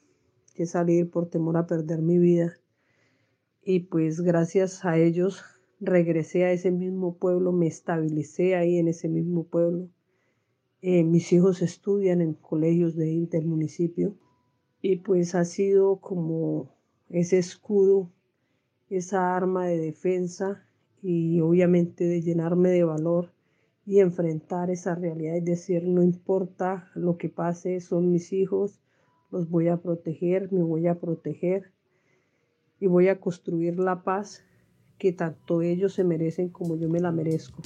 que 0.53 0.65
salir 0.65 1.09
por 1.09 1.29
temor 1.29 1.57
a 1.57 1.67
perder 1.67 2.01
mi 2.01 2.17
vida. 2.17 2.53
Y 3.61 3.81
pues 3.81 4.21
gracias 4.21 4.85
a 4.85 4.97
ellos 4.97 5.43
regresé 5.79 6.45
a 6.45 6.51
ese 6.51 6.71
mismo 6.71 7.17
pueblo, 7.17 7.51
me 7.51 7.67
estabilicé 7.67 8.55
ahí 8.55 8.77
en 8.77 8.87
ese 8.87 9.09
mismo 9.09 9.45
pueblo. 9.45 9.89
Eh, 10.81 11.03
mis 11.03 11.31
hijos 11.33 11.61
estudian 11.61 12.21
en 12.21 12.33
colegios 12.33 12.95
de, 12.95 13.27
del 13.31 13.45
municipio 13.45 14.15
y 14.81 14.97
pues 14.97 15.33
ha 15.35 15.45
sido 15.45 15.97
como 15.97 16.69
ese 17.09 17.39
escudo, 17.39 18.11
esa 18.89 19.35
arma 19.35 19.65
de 19.65 19.79
defensa 19.79 20.67
y 21.01 21.41
obviamente 21.41 22.03
de 22.03 22.21
llenarme 22.21 22.69
de 22.69 22.83
valor 22.83 23.34
y 23.85 23.99
enfrentar 23.99 24.71
esa 24.71 24.95
realidad 24.95 25.35
y 25.35 25.41
decir, 25.41 25.83
no 25.83 26.01
importa 26.01 26.89
lo 26.95 27.17
que 27.17 27.29
pase, 27.29 27.79
son 27.81 28.11
mis 28.11 28.33
hijos, 28.33 28.81
los 29.31 29.49
voy 29.49 29.67
a 29.67 29.77
proteger, 29.77 30.51
me 30.51 30.63
voy 30.63 30.87
a 30.87 30.99
proteger 30.99 31.71
y 32.79 32.87
voy 32.87 33.09
a 33.09 33.19
construir 33.19 33.79
la 33.79 34.03
paz 34.03 34.43
que 34.97 35.11
tanto 35.11 35.61
ellos 35.61 35.93
se 35.93 36.03
merecen 36.03 36.49
como 36.49 36.77
yo 36.77 36.89
me 36.89 36.99
la 36.99 37.11
merezco. 37.11 37.61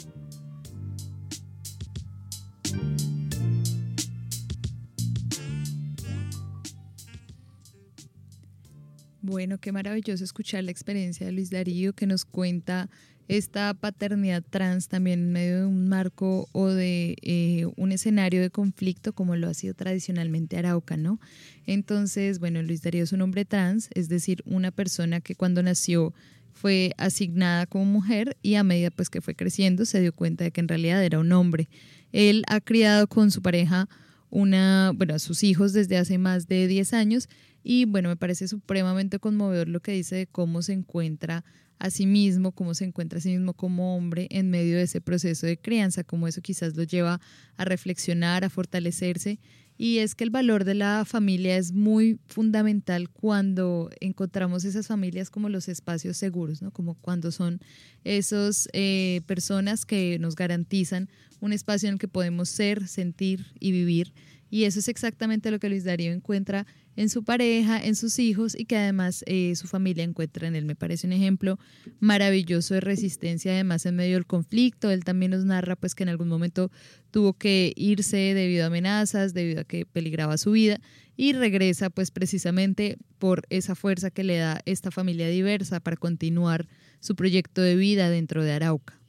Bueno, 9.22 9.60
qué 9.60 9.72
maravilloso 9.72 10.24
escuchar 10.24 10.64
la 10.64 10.72
experiencia 10.72 11.26
de 11.26 11.32
Luis 11.32 11.52
Darío 11.52 11.94
que 11.94 12.08
nos 12.08 12.26
cuenta 12.26 12.90
esta 13.30 13.76
paternidad 13.76 14.44
trans 14.50 14.88
también 14.88 15.20
en 15.20 15.32
medio 15.32 15.60
de 15.60 15.66
un 15.68 15.88
marco 15.88 16.50
o 16.52 16.68
de 16.68 17.16
eh, 17.22 17.68
un 17.78 17.92
escenario 17.92 18.42
de 18.42 18.50
conflicto 18.50 19.14
como 19.14 19.36
lo 19.36 19.48
ha 19.48 19.54
sido 19.54 19.76
tradicionalmente 19.76 20.58
Arauca, 20.58 20.98
¿no? 20.98 21.20
Entonces, 21.68 22.40
bueno, 22.40 22.64
Luis 22.64 22.82
Darío 22.82 23.04
es 23.04 23.14
un 23.14 23.22
hombre 23.22 23.46
trans, 23.46 23.90
es 23.94 24.10
decir, 24.10 24.42
una 24.46 24.72
persona 24.72 25.22
que 25.22 25.36
cuando 25.36 25.62
nació 25.62 26.12
fue 26.54 26.94
asignada 26.98 27.68
como 27.68 27.86
mujer 27.86 28.36
y 28.42 28.56
a 28.56 28.64
medida 28.64 28.90
pues 28.90 29.12
que 29.12 29.22
fue 29.22 29.36
creciendo 29.36 29.86
se 29.86 30.02
dio 30.02 30.12
cuenta 30.12 30.44
de 30.44 30.52
que 30.52 30.62
en 30.62 30.68
realidad 30.68 31.04
era 31.06 31.20
un 31.20 31.32
hombre. 31.32 31.70
Él 32.12 32.44
ha 32.48 32.60
criado 32.60 33.06
con 33.06 33.30
su 33.30 33.44
pareja 33.44 33.88
una, 34.32 34.92
bueno, 34.96 35.14
a 35.14 35.20
sus 35.20 35.44
hijos 35.44 35.72
desde 35.72 35.98
hace 35.98 36.18
más 36.18 36.48
de 36.48 36.68
10 36.68 36.94
años 36.94 37.30
y 37.64 37.86
bueno, 37.86 38.10
me 38.10 38.16
parece 38.16 38.48
supremamente 38.48 39.20
conmovedor 39.20 39.68
lo 39.68 39.82
que 39.82 39.92
dice 39.92 40.16
de 40.16 40.26
cómo 40.26 40.64
se 40.64 40.74
encuentra 40.74 41.46
a 41.80 41.90
sí 41.90 42.06
mismo, 42.06 42.52
cómo 42.52 42.74
se 42.74 42.86
encuentra 42.86 43.20
a 43.20 43.22
sí 43.22 43.30
mismo 43.30 43.54
como 43.54 43.96
hombre 43.96 44.28
en 44.30 44.50
medio 44.50 44.78
de 44.78 44.84
ese 44.84 45.02
proceso 45.02 45.48
de 45.48 45.58
crianza, 45.58 46.04
cómo 46.04 46.28
eso 46.28 46.42
quizás 46.42 46.76
lo 46.76 46.84
lleva 46.84 47.20
a 47.58 47.66
reflexionar, 47.66 48.44
a 48.44 48.50
fortalecerse. 48.50 49.40
Y 49.78 50.00
es 50.00 50.14
que 50.14 50.26
el 50.26 50.30
valor 50.30 50.66
de 50.66 50.74
la 50.74 51.06
familia 51.06 51.56
es 51.56 51.72
muy 51.72 52.20
fundamental 52.28 53.10
cuando 53.10 53.90
encontramos 54.02 54.66
esas 54.66 54.88
familias 54.88 55.30
como 55.30 55.48
los 55.48 55.70
espacios 55.70 56.18
seguros, 56.18 56.62
¿no? 56.62 56.72
Como 56.72 56.96
cuando 56.96 57.32
son 57.32 57.62
esas 58.04 58.68
eh, 58.74 59.22
personas 59.26 59.86
que 59.86 60.20
nos 60.20 60.36
garantizan 60.36 61.08
un 61.40 61.54
espacio 61.54 61.88
en 61.88 61.94
el 61.94 62.00
que 62.00 62.10
podemos 62.10 62.50
ser, 62.50 62.90
sentir 62.90 63.46
y 63.58 63.72
vivir. 63.72 64.14
Y 64.50 64.64
eso 64.64 64.80
es 64.80 64.88
exactamente 64.88 65.52
lo 65.52 65.60
que 65.60 65.70
Luis 65.70 65.84
Darío 65.84 66.12
encuentra 66.12 66.66
en 66.96 67.10
su 67.10 67.24
pareja, 67.24 67.82
en 67.82 67.96
sus 67.96 68.20
hijos 68.20 68.60
y 68.60 68.66
que 68.66 68.78
además 68.78 69.24
eh, 69.26 69.56
su 69.56 69.68
familia 69.68 70.04
encuentra 70.04 70.48
en 70.48 70.56
él. 70.56 70.66
Me 70.66 70.76
parece 70.76 71.08
un 71.08 71.14
ejemplo 71.14 71.58
maravilloso 72.00 72.74
de 72.74 72.82
resistencia, 72.82 73.54
además 73.54 73.86
en 73.86 73.96
medio 73.96 74.16
del 74.16 74.26
conflicto. 74.26 74.92
Él 74.92 75.04
también 75.04 75.32
nos 75.32 75.46
narra 75.46 75.76
pues 75.76 75.96
que 75.96 76.04
en 76.04 76.10
algún 76.10 76.28
momento 76.28 76.72
tuvo 77.12 77.34
que 77.34 77.74
irse 77.76 78.18
debido 78.18 78.64
a 78.64 78.68
amenazas, 78.68 79.34
debido 79.34 79.62
a 79.62 79.64
que 79.64 79.86
peligraba 79.86 80.38
su 80.38 80.52
vida 80.52 80.82
y 81.16 81.34
regresa 81.34 81.90
pues 81.90 82.12
precisamente 82.12 82.98
por 83.18 83.44
esa 83.50 83.76
fuerza 83.76 84.10
que 84.10 84.24
le 84.24 84.38
da 84.38 84.62
esta 84.66 84.90
familia 84.90 85.28
diversa 85.28 85.80
para 85.82 85.98
continuar 85.98 86.68
su 87.02 87.16
proyecto 87.16 87.62
de 87.62 87.76
vida 87.76 88.10
dentro 88.10 88.44
de 88.44 88.54
Arauca. 88.54 89.00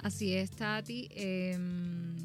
Así 0.00 0.34
es, 0.34 0.50
Tati. 0.50 1.08
Em, 1.12 2.16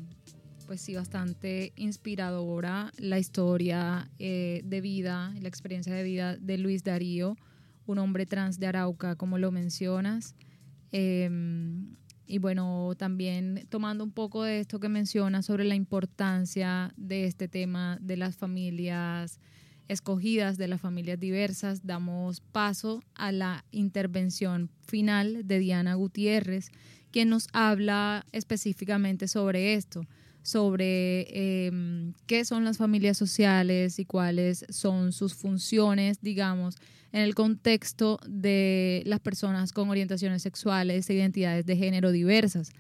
pues 0.72 0.80
sí, 0.80 0.96
bastante 0.96 1.74
inspiradora 1.76 2.94
la 2.96 3.20
historia 3.20 4.10
eh, 4.20 4.62
de 4.64 4.80
vida, 4.80 5.34
la 5.42 5.50
experiencia 5.50 5.94
de 5.94 6.02
vida 6.02 6.38
de 6.38 6.58
Luis 6.58 6.86
Darío, 6.86 7.36
un 7.88 7.98
hombre 7.98 8.26
trans 8.26 8.58
de 8.58 8.68
Arauca, 8.68 9.18
como 9.18 9.38
lo 9.38 9.52
mencionas. 9.52 10.34
Em, 10.94 11.98
y 12.26 12.38
bueno, 12.38 12.94
también 12.98 13.68
tomando 13.68 14.06
un 14.06 14.14
poco 14.14 14.46
de 14.46 14.62
esto 14.62 14.80
que 14.80 14.88
mencionas 14.88 15.46
sobre 15.46 15.66
la 15.66 15.76
importancia 15.76 16.94
de 16.96 17.26
este 17.26 17.50
tema 17.50 17.98
de 18.00 18.16
las 18.16 18.38
familias 18.38 19.42
escogidas, 19.90 20.58
de 20.58 20.70
las 20.70 20.80
familias 20.80 21.20
diversas, 21.20 21.86
damos 21.86 22.40
paso 22.40 23.04
a 23.16 23.34
la 23.34 23.66
intervención 23.72 24.70
final 24.88 25.46
de 25.46 25.60
Diana 25.60 25.96
Gutiérrez, 25.96 26.72
quien 27.12 27.28
nos 27.28 27.50
habla 27.52 28.26
específicamente 28.32 29.28
sobre 29.28 29.74
esto, 29.74 30.06
sobre 30.44 31.66
em, 31.68 32.14
qué 32.26 32.46
son 32.46 32.66
las 32.66 32.78
familias 32.78 33.18
sociales 33.18 34.00
y 34.00 34.06
cuáles 34.06 34.66
son 34.70 35.12
sus 35.12 35.34
funciones, 35.34 36.22
digamos, 36.22 36.76
en 37.12 37.22
el 37.22 37.36
contexto 37.36 38.20
de 38.28 39.04
las 39.06 39.20
personas 39.20 39.74
con 39.74 39.90
orientaciones 39.90 40.42
sexuales 40.42 41.10
e 41.10 41.14
identidades 41.14 41.66
de 41.66 41.76
género 41.76 42.12
diversas. 42.12 42.72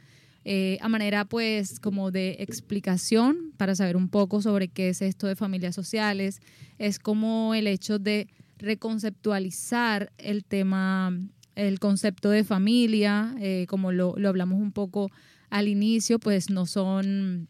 Eh, 0.43 0.79
a 0.81 0.89
manera 0.89 1.25
pues 1.25 1.79
como 1.79 2.09
de 2.09 2.37
explicación 2.39 3.53
para 3.57 3.75
saber 3.75 3.95
un 3.95 4.09
poco 4.09 4.41
sobre 4.41 4.69
qué 4.69 4.89
es 4.89 5.03
esto 5.03 5.27
de 5.27 5.35
familias 5.35 5.75
sociales, 5.75 6.39
es 6.79 6.97
como 6.97 7.53
el 7.53 7.67
hecho 7.67 7.99
de 7.99 8.27
reconceptualizar 8.57 10.11
el 10.17 10.43
tema 10.43 11.13
el 11.55 11.79
concepto 11.79 12.29
de 12.29 12.43
familia, 12.43 13.35
eh, 13.39 13.65
como 13.67 13.91
lo, 13.91 14.15
lo, 14.17 14.29
hablamos 14.29 14.59
un 14.59 14.71
poco 14.71 15.11
al 15.51 15.67
inicio, 15.67 16.17
pues 16.17 16.49
no 16.49 16.65
son, 16.65 17.49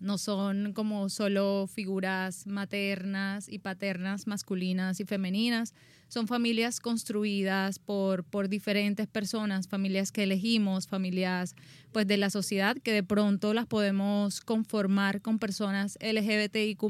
no 0.00 0.18
son 0.18 0.72
como 0.74 1.08
solo 1.08 1.68
figuras 1.72 2.46
maternas 2.46 3.48
y 3.48 3.60
paternas, 3.60 4.26
masculinas 4.26 4.98
y 4.98 5.04
femeninas, 5.04 5.74
son 6.08 6.26
familias 6.26 6.80
construidas 6.80 7.78
por, 7.78 8.24
por 8.24 8.48
diferentes 8.48 9.06
personas, 9.06 9.68
familias 9.68 10.10
que 10.10 10.24
elegimos, 10.24 10.88
familias 10.88 11.54
pues 11.92 12.06
de 12.06 12.16
la 12.16 12.30
sociedad 12.30 12.76
que 12.76 12.92
de 12.92 13.04
pronto 13.04 13.54
las 13.54 13.66
podemos 13.66 14.40
conformar 14.40 15.22
con 15.22 15.38
personas 15.38 15.96
LGBTIQ 16.00 16.82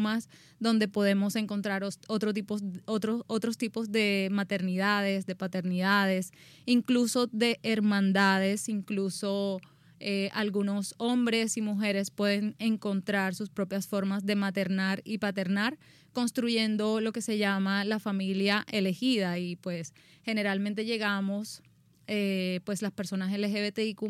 donde 0.59 0.89
podemos 0.89 1.37
encontrar 1.37 1.85
otro 2.09 2.33
tipos, 2.33 2.63
otros, 2.87 3.23
otros 3.27 3.59
tipos 3.59 3.93
de 3.93 4.29
maternidades, 4.33 5.27
de 5.27 5.37
paternidades, 5.37 6.33
incluso 6.65 7.27
de 7.27 7.61
hermandades, 7.63 8.71
incluso 8.71 9.61
eh, 10.01 10.29
algunos 10.33 10.95
hombres 10.99 11.57
y 11.57 11.63
mujeres 11.63 12.11
pueden 12.11 12.57
encontrar 12.59 13.35
sus 13.35 13.49
propias 13.49 13.87
formas 13.87 14.27
de 14.27 14.35
maternar 14.35 15.01
y 15.05 15.19
paternar 15.19 15.79
construyendo 16.13 17.01
lo 17.01 17.13
que 17.13 17.23
se 17.23 17.39
llama 17.39 17.85
la 17.85 17.99
familia 17.99 18.67
elegida. 18.71 19.39
Y 19.39 19.57
pues 19.57 19.95
generalmente 20.23 20.85
llegamos, 20.85 21.63
eh, 22.07 22.61
pues 22.65 22.83
las 22.83 22.93
personas 22.93 23.33
LGBTIQ 23.33 24.03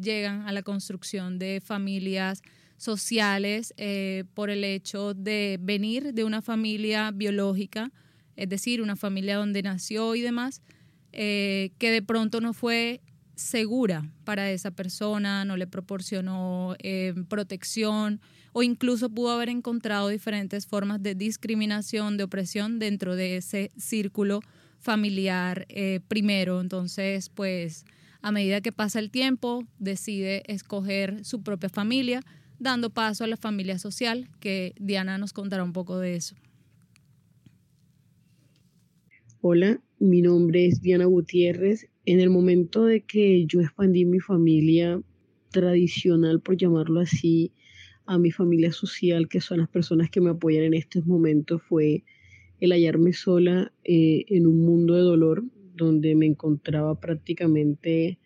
llegan 0.00 0.46
a 0.46 0.52
la 0.52 0.62
construcción 0.62 1.38
de 1.38 1.60
familias 1.64 2.42
sociales 2.76 3.74
eh, 3.76 4.24
por 4.34 4.50
el 4.50 4.64
hecho 4.64 5.14
de 5.14 5.58
venir 5.60 6.14
de 6.14 6.24
una 6.24 6.42
familia 6.42 7.10
biológica, 7.10 7.90
es 8.36 8.48
decir, 8.48 8.80
una 8.80 8.96
familia 8.96 9.36
donde 9.36 9.62
nació 9.62 10.14
y 10.14 10.20
demás, 10.22 10.62
que 11.12 11.72
de 11.80 12.02
pronto 12.02 12.40
no 12.40 12.54
fue 12.54 13.00
segura 13.40 14.06
para 14.24 14.50
esa 14.50 14.70
persona, 14.70 15.44
no 15.44 15.56
le 15.56 15.66
proporcionó 15.66 16.76
protección, 17.28 18.20
o 18.52 18.62
incluso 18.62 19.10
pudo 19.10 19.30
haber 19.30 19.48
encontrado 19.48 20.08
diferentes 20.08 20.66
formas 20.66 21.02
de 21.02 21.14
discriminación, 21.14 22.16
de 22.16 22.24
opresión 22.24 22.78
dentro 22.78 23.16
de 23.16 23.36
ese 23.36 23.70
círculo 23.76 24.40
familiar 24.78 25.66
eh, 25.68 26.00
primero. 26.08 26.60
Entonces, 26.60 27.28
pues 27.28 27.84
a 28.22 28.32
medida 28.32 28.60
que 28.60 28.72
pasa 28.72 28.98
el 28.98 29.10
tiempo, 29.10 29.64
decide 29.78 30.42
escoger 30.46 31.24
su 31.24 31.42
propia 31.42 31.68
familia, 31.68 32.22
dando 32.58 32.90
paso 32.90 33.24
a 33.24 33.26
la 33.26 33.36
familia 33.36 33.78
social, 33.78 34.28
que 34.40 34.74
Diana 34.78 35.16
nos 35.16 35.32
contará 35.32 35.64
un 35.64 35.72
poco 35.72 35.98
de 35.98 36.16
eso. 36.16 36.34
Hola, 39.40 39.80
mi 39.98 40.20
nombre 40.20 40.66
es 40.66 40.82
Diana 40.82 41.06
Gutiérrez. 41.06 41.86
En 42.10 42.18
el 42.18 42.28
momento 42.28 42.86
de 42.86 43.02
que 43.02 43.46
yo 43.46 43.60
expandí 43.60 44.04
mi 44.04 44.18
familia 44.18 45.00
tradicional, 45.52 46.40
por 46.40 46.56
llamarlo 46.56 46.98
así, 46.98 47.52
a 48.04 48.18
mi 48.18 48.32
familia 48.32 48.72
social, 48.72 49.28
que 49.28 49.40
son 49.40 49.58
las 49.58 49.68
personas 49.68 50.10
que 50.10 50.20
me 50.20 50.30
apoyan 50.30 50.64
en 50.64 50.74
estos 50.74 51.06
momentos, 51.06 51.62
fue 51.62 52.02
el 52.58 52.72
hallarme 52.72 53.12
sola 53.12 53.72
eh, 53.84 54.24
en 54.26 54.48
un 54.48 54.66
mundo 54.66 54.94
de 54.94 55.02
dolor 55.02 55.44
donde 55.76 56.16
me 56.16 56.26
encontraba 56.26 56.98
prácticamente 56.98 58.18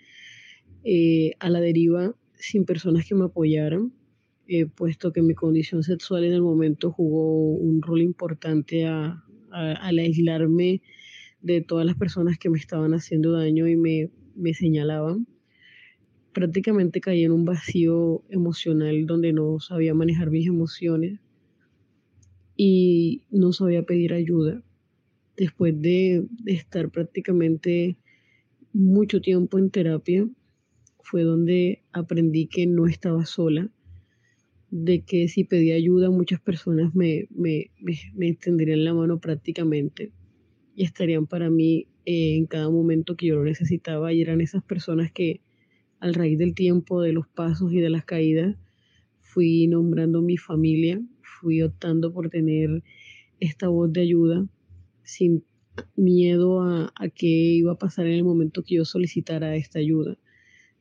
eh, 0.82 1.32
a 1.38 1.50
la 1.50 1.60
deriva 1.60 2.14
sin 2.36 2.64
personas 2.64 3.06
que 3.06 3.14
me 3.14 3.26
apoyaran, 3.26 3.92
eh, 4.48 4.64
puesto 4.64 5.12
que 5.12 5.20
mi 5.20 5.34
condición 5.34 5.82
sexual 5.82 6.24
en 6.24 6.32
el 6.32 6.40
momento 6.40 6.90
jugó 6.90 7.52
un 7.52 7.82
rol 7.82 8.00
importante 8.00 8.86
a, 8.86 9.22
al 9.50 9.98
aislarme 9.98 10.80
de 11.44 11.60
todas 11.60 11.86
las 11.86 11.96
personas 11.96 12.38
que 12.38 12.50
me 12.50 12.58
estaban 12.58 12.94
haciendo 12.94 13.32
daño 13.32 13.68
y 13.68 13.76
me, 13.76 14.10
me 14.34 14.54
señalaban 14.54 15.26
prácticamente 16.34 17.00
caí 17.00 17.24
en 17.24 17.32
un 17.32 17.46
vacío 17.46 18.22
emocional 18.28 19.06
donde 19.06 19.32
no 19.32 19.60
sabía 19.60 19.94
manejar 19.94 20.30
mis 20.30 20.46
emociones 20.46 21.20
y 22.56 23.22
no 23.30 23.52
sabía 23.52 23.84
pedir 23.84 24.12
ayuda. 24.12 24.62
Después 25.36 25.80
de, 25.80 26.26
estar 26.44 26.90
prácticamente 26.90 27.96
mucho 28.72 29.20
tiempo 29.20 29.58
en 29.58 29.70
terapia, 29.70 30.28
fue 31.02 31.22
donde 31.22 31.82
aprendí 31.92 32.46
que 32.46 32.66
no 32.66 32.86
estaba 32.86 33.24
sola, 33.26 33.70
de 34.70 35.02
que 35.02 35.28
si 35.28 35.44
pedía 35.44 35.76
ayuda 35.76 36.10
muchas 36.10 36.40
personas 36.40 36.94
me, 36.94 37.28
me, 37.30 37.70
me, 37.80 38.28
extenderían 38.28 38.84
la 38.84 38.94
mano 38.94 39.20
prácticamente 39.20 40.10
y 40.74 40.84
estarían 40.84 41.26
para 41.26 41.50
mí 41.50 41.86
eh, 42.04 42.36
en 42.36 42.46
cada 42.46 42.70
momento 42.70 43.16
que 43.16 43.26
yo 43.26 43.36
lo 43.36 43.44
necesitaba 43.44 44.12
y 44.12 44.22
eran 44.22 44.40
esas 44.40 44.62
personas 44.62 45.12
que 45.12 45.40
al 46.00 46.14
raíz 46.14 46.38
del 46.38 46.54
tiempo, 46.54 47.00
de 47.00 47.12
los 47.12 47.28
pasos 47.28 47.72
y 47.72 47.80
de 47.80 47.90
las 47.90 48.04
caídas, 48.04 48.56
fui 49.20 49.66
nombrando 49.66 50.20
mi 50.20 50.36
familia, 50.36 51.00
fui 51.40 51.62
optando 51.62 52.12
por 52.12 52.28
tener 52.28 52.82
esta 53.40 53.68
voz 53.68 53.92
de 53.92 54.02
ayuda 54.02 54.46
sin 55.02 55.44
miedo 55.96 56.60
a, 56.60 56.92
a 56.94 57.08
qué 57.08 57.26
iba 57.26 57.72
a 57.72 57.78
pasar 57.78 58.06
en 58.06 58.12
el 58.12 58.24
momento 58.24 58.62
que 58.62 58.76
yo 58.76 58.84
solicitara 58.84 59.56
esta 59.56 59.78
ayuda. 59.78 60.18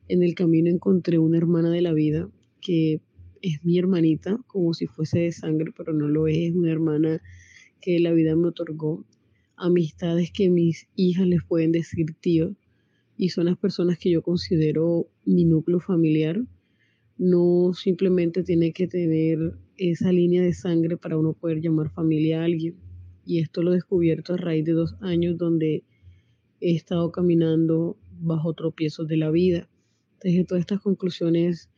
En 0.08 0.22
el 0.22 0.34
camino 0.34 0.70
encontré 0.70 1.18
una 1.18 1.38
hermana 1.38 1.70
de 1.70 1.80
la 1.80 1.92
vida 1.92 2.28
que 2.60 3.00
es 3.44 3.64
mi 3.64 3.78
hermanita, 3.78 4.38
como 4.46 4.72
si 4.72 4.86
fuese 4.86 5.20
de 5.20 5.32
sangre, 5.32 5.72
pero 5.76 5.92
no 5.92 6.08
lo 6.08 6.26
es, 6.26 6.36
es 6.36 6.54
una 6.54 6.72
hermana 6.72 7.20
que 7.80 8.00
la 8.00 8.12
vida 8.12 8.34
me 8.36 8.48
otorgó. 8.48 9.04
Amistades 9.56 10.30
que 10.32 10.50
mis 10.50 10.88
hijas 10.96 11.26
les 11.26 11.42
pueden 11.44 11.72
decir 11.72 12.06
tío, 12.20 12.54
y 13.16 13.28
son 13.28 13.46
las 13.46 13.56
personas 13.56 13.98
que 13.98 14.10
yo 14.10 14.22
considero 14.22 15.06
mi 15.24 15.44
núcleo 15.44 15.80
familiar. 15.80 16.42
No 17.16 17.72
simplemente 17.74 18.42
tiene 18.42 18.72
que 18.72 18.88
tener 18.88 19.54
esa 19.76 20.12
línea 20.12 20.42
de 20.42 20.52
sangre 20.52 20.96
para 20.96 21.16
uno 21.16 21.32
poder 21.32 21.60
llamar 21.60 21.90
familia 21.90 22.40
a 22.40 22.44
alguien. 22.44 22.74
Y 23.24 23.38
esto 23.38 23.62
lo 23.62 23.70
he 23.70 23.76
descubierto 23.76 24.34
a 24.34 24.36
raíz 24.36 24.64
de 24.64 24.72
dos 24.72 24.96
años 25.00 25.38
donde 25.38 25.84
he 26.60 26.74
estado 26.74 27.12
caminando 27.12 27.96
bajo 28.20 28.52
tropiezos 28.54 29.06
de 29.06 29.16
la 29.16 29.30
vida. 29.30 29.68
Entonces 30.14 30.46
todas 30.46 30.60
estas 30.60 30.80
conclusiones 30.80 31.70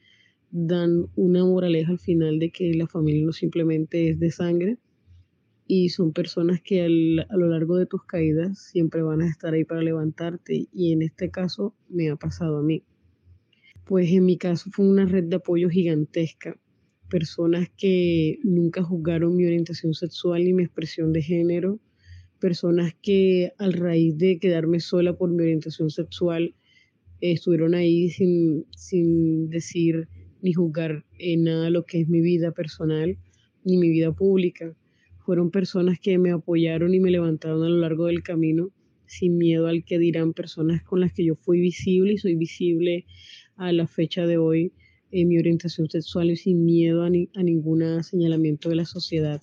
dan 0.50 1.08
una 1.16 1.44
moraleja 1.44 1.92
al 1.92 1.98
final 1.98 2.38
de 2.38 2.50
que 2.50 2.72
la 2.74 2.86
familia 2.86 3.26
no 3.26 3.32
simplemente 3.32 4.08
es 4.08 4.18
de 4.18 4.30
sangre, 4.30 4.78
y 5.68 5.88
son 5.88 6.12
personas 6.12 6.60
que 6.62 6.82
a 6.82 7.36
lo 7.36 7.48
largo 7.48 7.76
de 7.76 7.86
tus 7.86 8.04
caídas 8.04 8.58
siempre 8.70 9.02
van 9.02 9.22
a 9.22 9.28
estar 9.28 9.52
ahí 9.52 9.64
para 9.64 9.82
levantarte 9.82 10.68
y 10.72 10.92
en 10.92 11.02
este 11.02 11.30
caso 11.30 11.74
me 11.88 12.08
ha 12.08 12.16
pasado 12.16 12.58
a 12.58 12.62
mí. 12.62 12.84
Pues 13.84 14.10
en 14.10 14.24
mi 14.24 14.36
caso 14.36 14.70
fue 14.72 14.88
una 14.88 15.06
red 15.06 15.24
de 15.24 15.36
apoyo 15.36 15.68
gigantesca, 15.68 16.56
personas 17.10 17.68
que 17.76 18.38
nunca 18.44 18.82
juzgaron 18.82 19.36
mi 19.36 19.44
orientación 19.44 19.94
sexual 19.94 20.44
ni 20.44 20.52
mi 20.52 20.62
expresión 20.64 21.12
de 21.12 21.22
género, 21.22 21.80
personas 22.40 22.94
que 23.02 23.52
al 23.58 23.72
raíz 23.72 24.16
de 24.18 24.38
quedarme 24.38 24.78
sola 24.78 25.16
por 25.16 25.30
mi 25.30 25.42
orientación 25.42 25.90
sexual 25.90 26.54
estuvieron 27.20 27.74
ahí 27.74 28.10
sin, 28.10 28.66
sin 28.76 29.48
decir 29.50 30.08
ni 30.42 30.52
juzgar 30.52 31.04
en 31.18 31.44
nada 31.44 31.70
lo 31.70 31.86
que 31.86 32.02
es 32.02 32.08
mi 32.08 32.20
vida 32.20 32.52
personal 32.52 33.18
ni 33.64 33.78
mi 33.78 33.88
vida 33.88 34.12
pública 34.12 34.76
fueron 35.26 35.50
personas 35.50 35.98
que 35.98 36.18
me 36.18 36.30
apoyaron 36.30 36.94
y 36.94 37.00
me 37.00 37.10
levantaron 37.10 37.64
a 37.64 37.68
lo 37.68 37.78
largo 37.78 38.06
del 38.06 38.22
camino 38.22 38.70
sin 39.06 39.36
miedo 39.36 39.66
al 39.66 39.84
que 39.84 39.98
dirán 39.98 40.32
personas 40.32 40.84
con 40.84 41.00
las 41.00 41.12
que 41.12 41.24
yo 41.24 41.34
fui 41.34 41.60
visible 41.60 42.12
y 42.12 42.18
soy 42.18 42.36
visible 42.36 43.06
a 43.56 43.72
la 43.72 43.88
fecha 43.88 44.24
de 44.24 44.38
hoy 44.38 44.72
eh, 45.10 45.24
mi 45.24 45.36
orientación 45.36 45.90
sexual 45.90 46.30
y 46.30 46.36
sin 46.36 46.64
miedo 46.64 47.02
a, 47.02 47.10
ni, 47.10 47.28
a 47.34 47.42
ningún 47.42 48.04
señalamiento 48.04 48.68
de 48.68 48.76
la 48.76 48.84
sociedad. 48.84 49.42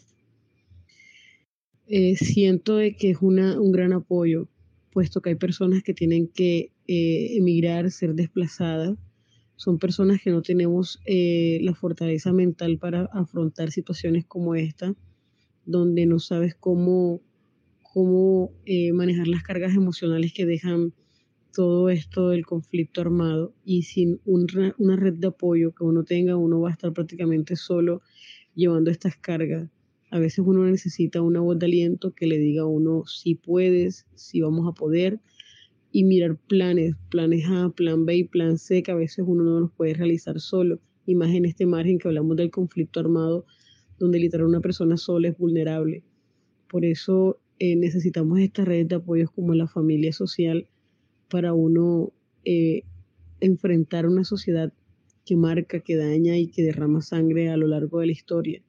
Eh, 1.88 2.16
siento 2.16 2.78
de 2.78 2.96
que 2.96 3.10
es 3.10 3.18
una, 3.20 3.60
un 3.60 3.74
gran 3.74 3.92
apoyo, 3.92 4.48
puesto 4.90 5.22
que 5.22 5.32
hay 5.32 5.36
personas 5.36 5.84
que 5.84 5.94
tienen 5.94 6.30
que 6.30 6.72
eh, 6.88 7.38
emigrar, 7.38 7.92
ser 7.92 8.16
desplazadas. 8.16 8.98
Son 9.58 9.80
personas 9.80 10.22
que 10.22 10.32
no 10.32 10.42
tenemos 10.42 11.00
la 11.06 11.74
fortaleza 11.76 12.32
mental 12.32 12.78
para 12.80 13.06
afrontar 13.14 13.72
situaciones 13.72 14.26
como 14.26 14.56
esta, 14.56 14.96
donde 15.66 16.06
no 16.06 16.20
sabes 16.20 16.56
cómo, 16.56 17.22
cómo 17.82 18.52
manejar 18.94 19.28
las 19.28 19.44
cargas 19.44 19.76
emocionales 19.76 20.34
que 20.34 20.46
dejan 20.46 20.94
todo 21.54 21.90
esto 21.90 22.30
del 22.30 22.46
conflicto 22.46 23.02
armado 23.02 23.54
y 23.64 23.84
sin 23.84 24.20
una 24.26 24.96
red 24.96 25.14
de 25.14 25.28
apoyo 25.28 25.74
que 25.74 25.84
uno 25.84 26.04
tenga, 26.04 26.36
uno 26.36 26.60
va 26.60 26.70
a 26.70 26.72
estar 26.74 26.92
prácticamente 26.92 27.56
solo 27.56 28.02
llevando 28.56 28.90
estas 28.90 29.16
cargas. 29.18 29.70
A 30.10 30.20
veces 30.20 30.44
uno 30.46 30.66
necesita 30.66 31.22
una 31.22 31.42
voz 31.42 31.58
de 31.60 31.68
aliento 31.68 32.14
que 32.14 32.28
le 32.28 32.38
diga 32.38 32.64
a 32.64 32.68
uno 32.68 33.06
si 33.06 33.36
puedes, 33.36 34.06
si 34.16 34.42
vamos 34.42 34.68
a 34.68 34.74
poder 34.74 35.20
y 35.92 36.04
mirar 36.04 36.38
planes, 36.38 36.96
planes 37.10 37.46
A, 37.48 37.70
plan 37.70 38.06
B 38.06 38.18
y 38.18 38.24
plan 38.24 38.58
C 38.58 38.82
que 38.82 38.92
a 38.92 38.96
veces 38.96 39.24
uno 39.28 39.44
no 39.44 39.60
los 39.60 39.72
puede 39.72 39.94
realizar 39.94 40.40
solo. 40.40 40.80
Y 41.06 41.16
más 41.16 41.34
en 41.34 41.46
este 41.46 41.66
margen 41.66 42.00
que 42.00 42.08
hablamos 42.08 42.36
del 42.38 42.50
conflicto 42.50 43.00
armado, 43.00 43.46
donde 44.04 44.20
literal 44.20 44.48
una 44.48 44.60
persona 44.60 44.98
sola 44.98 45.30
es 45.30 45.38
vulnerable. 45.38 46.04
Por 46.68 46.84
eso 46.84 47.40
eh, 47.58 47.78
necesitamos 47.78 48.38
estas 48.42 48.68
redes 48.68 48.90
de 48.90 48.96
apoyos 48.96 49.32
como 49.32 49.54
la 49.54 49.66
familia 49.66 50.12
social 50.12 50.68
para 51.30 51.54
uno 51.54 52.12
eh, 52.44 52.84
enfrentar 53.40 54.06
una 54.06 54.26
sociedad 54.26 54.74
que 55.26 55.38
marca, 55.38 55.80
que 55.80 55.96
daña 55.96 56.38
y 56.38 56.48
que 56.48 56.64
derrama 56.64 57.02
sangre 57.02 57.48
a 57.48 57.56
lo 57.56 57.68
largo 57.68 58.02
de 58.02 58.08
la 58.08 58.12
historia. 58.12 58.62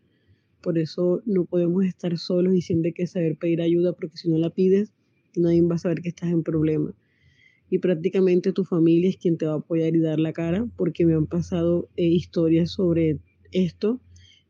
Por 0.63 0.79
eso 0.79 1.21
no 1.27 1.47
podemos 1.47 1.85
estar 1.85 2.17
solos 2.17 2.55
y 2.55 2.63
siempre 2.63 2.93
que 2.93 3.09
saber 3.09 3.37
pedir 3.37 3.61
ayuda, 3.61 3.93
porque 3.93 4.17
si 4.17 4.31
no 4.31 4.39
la 4.39 4.51
pides, 4.51 4.93
nadie 5.35 5.63
va 5.63 5.75
a 5.75 5.79
saber 5.79 6.01
que 6.01 6.11
estás 6.11 6.31
en 6.31 6.45
problema. 6.45 6.95
Y 7.71 7.79
prácticamente 7.79 8.53
tu 8.53 8.65
familia 8.65 9.11
es 9.11 9.17
quien 9.17 9.37
te 9.37 9.47
va 9.47 9.55
a 9.55 9.57
apoyar 9.57 9.97
y 9.97 9.99
dar 9.99 10.21
la 10.21 10.33
cara, 10.33 10.69
porque 10.77 11.05
me 11.05 11.15
han 11.15 11.27
pasado 11.27 11.89
eh, 11.97 12.07
historias 12.07 12.71
sobre 12.71 13.19
esto 13.51 14.01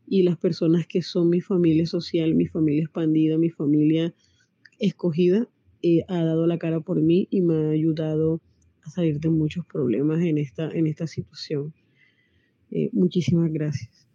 y 0.07 0.23
las 0.23 0.37
personas 0.37 0.87
que 0.87 1.01
son 1.01 1.29
mi 1.29 1.41
familia 1.41 1.85
social, 1.85 2.35
mi 2.35 2.47
familia 2.47 2.83
expandida, 2.83 3.37
mi 3.37 3.49
familia 3.49 4.13
escogida, 4.79 5.47
ha 6.07 6.23
dado 6.23 6.47
la 6.47 6.57
cara 6.57 6.79
por 6.79 7.01
mí 7.01 7.27
y 7.29 7.41
me 7.41 7.53
ha 7.55 7.69
ayudado 7.69 8.41
a 8.83 8.89
salir 8.89 9.19
de 9.19 9.29
muchos 9.29 9.65
problemas 9.65 10.21
en 10.21 10.37
esta, 10.37 10.69
en 10.71 10.87
esta 10.87 11.07
situación. 11.07 11.73
Eh, 12.71 12.89
muchísimas 12.91 13.51
gracias. 13.51 14.07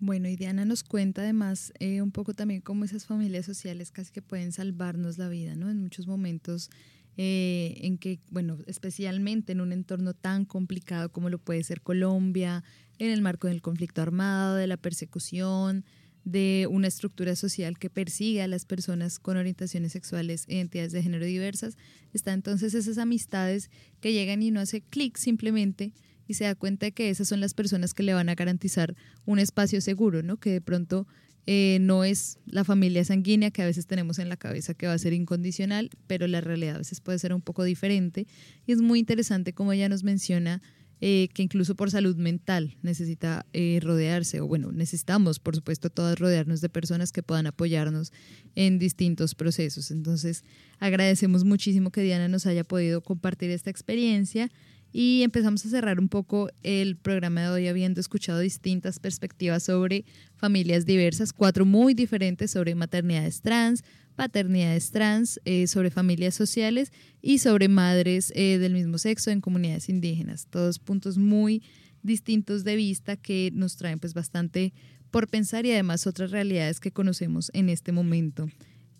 Bueno, 0.00 0.28
y 0.28 0.36
Diana 0.36 0.64
nos 0.64 0.84
cuenta 0.84 1.22
además 1.22 1.72
eh, 1.78 2.02
un 2.02 2.10
poco 2.10 2.34
también 2.34 2.60
cómo 2.60 2.84
esas 2.84 3.06
familias 3.06 3.46
sociales 3.46 3.90
casi 3.90 4.12
que 4.12 4.22
pueden 4.22 4.52
salvarnos 4.52 5.18
la 5.18 5.28
vida, 5.28 5.56
¿no? 5.56 5.70
En 5.70 5.80
muchos 5.80 6.06
momentos 6.06 6.70
eh, 7.16 7.78
en 7.82 7.98
que, 7.98 8.20
bueno, 8.30 8.58
especialmente 8.66 9.52
en 9.52 9.60
un 9.60 9.72
entorno 9.72 10.14
tan 10.14 10.44
complicado 10.44 11.10
como 11.10 11.30
lo 11.30 11.38
puede 11.38 11.62
ser 11.62 11.80
Colombia, 11.80 12.64
en 12.98 13.10
el 13.10 13.22
marco 13.22 13.48
del 13.48 13.62
conflicto 13.62 14.02
armado, 14.02 14.56
de 14.56 14.66
la 14.66 14.76
persecución, 14.76 15.84
de 16.24 16.66
una 16.70 16.88
estructura 16.88 17.36
social 17.36 17.78
que 17.78 17.90
persigue 17.90 18.42
a 18.42 18.48
las 18.48 18.64
personas 18.64 19.18
con 19.18 19.36
orientaciones 19.36 19.92
sexuales 19.92 20.46
e 20.48 20.56
identidades 20.56 20.92
de 20.92 21.02
género 21.02 21.24
diversas, 21.24 21.76
está 22.12 22.32
entonces 22.32 22.74
esas 22.74 22.98
amistades 22.98 23.70
que 24.00 24.12
llegan 24.12 24.42
y 24.42 24.50
no 24.50 24.60
hace 24.60 24.80
clic 24.80 25.16
simplemente 25.18 25.92
y 26.26 26.34
se 26.34 26.44
da 26.44 26.54
cuenta 26.54 26.86
de 26.86 26.92
que 26.92 27.10
esas 27.10 27.28
son 27.28 27.40
las 27.40 27.52
personas 27.52 27.92
que 27.92 28.02
le 28.02 28.14
van 28.14 28.30
a 28.30 28.34
garantizar 28.34 28.96
un 29.26 29.38
espacio 29.38 29.82
seguro, 29.82 30.22
¿no? 30.22 30.38
Que 30.38 30.50
de 30.50 30.60
pronto 30.62 31.06
eh, 31.46 31.78
no 31.80 32.04
es 32.04 32.38
la 32.46 32.64
familia 32.64 33.04
sanguínea 33.04 33.50
que 33.50 33.62
a 33.62 33.66
veces 33.66 33.86
tenemos 33.86 34.18
en 34.18 34.28
la 34.28 34.36
cabeza 34.36 34.74
que 34.74 34.86
va 34.86 34.94
a 34.94 34.98
ser 34.98 35.12
incondicional, 35.12 35.90
pero 36.06 36.26
la 36.26 36.40
realidad 36.40 36.76
a 36.76 36.78
veces 36.78 37.00
puede 37.00 37.18
ser 37.18 37.34
un 37.34 37.42
poco 37.42 37.64
diferente. 37.64 38.26
Y 38.66 38.72
es 38.72 38.80
muy 38.80 38.98
interesante 38.98 39.52
como 39.52 39.72
ella 39.72 39.88
nos 39.88 40.04
menciona 40.04 40.62
eh, 41.00 41.28
que 41.34 41.42
incluso 41.42 41.74
por 41.74 41.90
salud 41.90 42.16
mental 42.16 42.78
necesita 42.80 43.44
eh, 43.52 43.78
rodearse, 43.82 44.40
o 44.40 44.46
bueno, 44.46 44.72
necesitamos, 44.72 45.38
por 45.38 45.54
supuesto, 45.54 45.90
todas 45.90 46.18
rodearnos 46.18 46.62
de 46.62 46.70
personas 46.70 47.12
que 47.12 47.22
puedan 47.22 47.46
apoyarnos 47.46 48.10
en 48.54 48.78
distintos 48.78 49.34
procesos. 49.34 49.90
Entonces, 49.90 50.44
agradecemos 50.78 51.44
muchísimo 51.44 51.90
que 51.90 52.00
Diana 52.00 52.28
nos 52.28 52.46
haya 52.46 52.64
podido 52.64 53.02
compartir 53.02 53.50
esta 53.50 53.68
experiencia 53.68 54.50
y 54.96 55.24
empezamos 55.24 55.66
a 55.66 55.70
cerrar 55.70 55.98
un 55.98 56.08
poco 56.08 56.48
el 56.62 56.96
programa 56.96 57.42
de 57.42 57.48
hoy 57.48 57.66
habiendo 57.66 58.00
escuchado 58.00 58.38
distintas 58.38 59.00
perspectivas 59.00 59.64
sobre 59.64 60.04
familias 60.36 60.86
diversas, 60.86 61.32
cuatro 61.32 61.64
muy 61.64 61.94
diferentes 61.94 62.52
sobre 62.52 62.76
maternidades 62.76 63.40
trans, 63.40 63.82
paternidades 64.14 64.92
trans, 64.92 65.40
eh, 65.44 65.66
sobre 65.66 65.90
familias 65.90 66.36
sociales 66.36 66.92
y 67.20 67.38
sobre 67.38 67.66
madres 67.66 68.32
eh, 68.36 68.58
del 68.58 68.72
mismo 68.72 68.98
sexo 68.98 69.32
en 69.32 69.40
comunidades 69.40 69.88
indígenas. 69.88 70.46
Todos 70.48 70.78
puntos 70.78 71.18
muy 71.18 71.64
distintos 72.04 72.62
de 72.62 72.76
vista 72.76 73.16
que 73.16 73.50
nos 73.52 73.74
traen 73.74 73.98
pues 73.98 74.14
bastante 74.14 74.72
por 75.10 75.26
pensar 75.26 75.66
y 75.66 75.72
además 75.72 76.06
otras 76.06 76.30
realidades 76.30 76.78
que 76.78 76.92
conocemos 76.92 77.50
en 77.52 77.68
este 77.68 77.90
momento. 77.90 78.48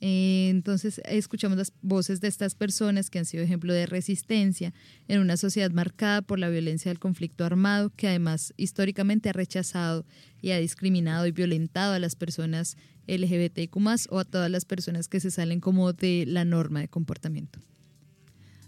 Eh, 0.01 0.49
entonces 0.51 1.01
escuchamos 1.07 1.57
las 1.57 1.73
voces 1.81 2.21
de 2.21 2.29
estas 2.29 2.55
personas 2.55 3.11
que 3.11 3.19
han 3.19 3.25
sido 3.25 3.43
ejemplo 3.43 3.73
de 3.73 3.87
resistencia 3.87 4.75
en 5.09 5.21
una 5.21 5.37
sociedad 5.37 5.71
marcada 5.71 6.21
por 6.23 6.39
la 6.39 6.49
violencia 6.49 6.91
del 6.91 6.99
conflicto 6.99 7.45
armado, 7.45 7.91
que 7.91 8.09
además 8.09 8.53
históricamente 8.57 9.31
ha 9.31 9.33
rechazado 9.33 10.05
y 10.43 10.51
ha 10.51 10.59
discriminado 10.59 11.27
y 11.27 11.33
violentado 11.33 11.95
a 11.95 11.99
las 11.99 12.17
personas 12.17 12.77
LGBTQ 13.07 13.77
o 14.11 14.19
a 14.19 14.25
todas 14.25 14.51
las 14.51 14.65
personas 14.65 15.09
que 15.09 15.21
se 15.21 15.31
salen 15.31 15.61
como 15.61 15.93
de 15.93 16.25
la 16.27 16.45
norma 16.45 16.81
de 16.81 16.89
comportamiento. 16.89 17.61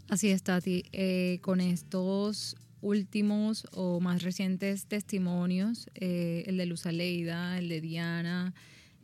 Así 0.08 0.28
es, 0.28 0.42
Tati. 0.42 0.84
Eh, 0.92 1.38
con 1.42 1.60
estos 1.60 2.56
últimos 2.80 3.66
o 3.72 4.00
más 4.00 4.22
recientes 4.22 4.86
testimonios, 4.86 5.88
eh, 5.94 6.44
el 6.46 6.56
de 6.56 6.66
Luz 6.66 6.86
Aleida, 6.86 7.58
el 7.58 7.68
de 7.68 7.80
Diana, 7.80 8.54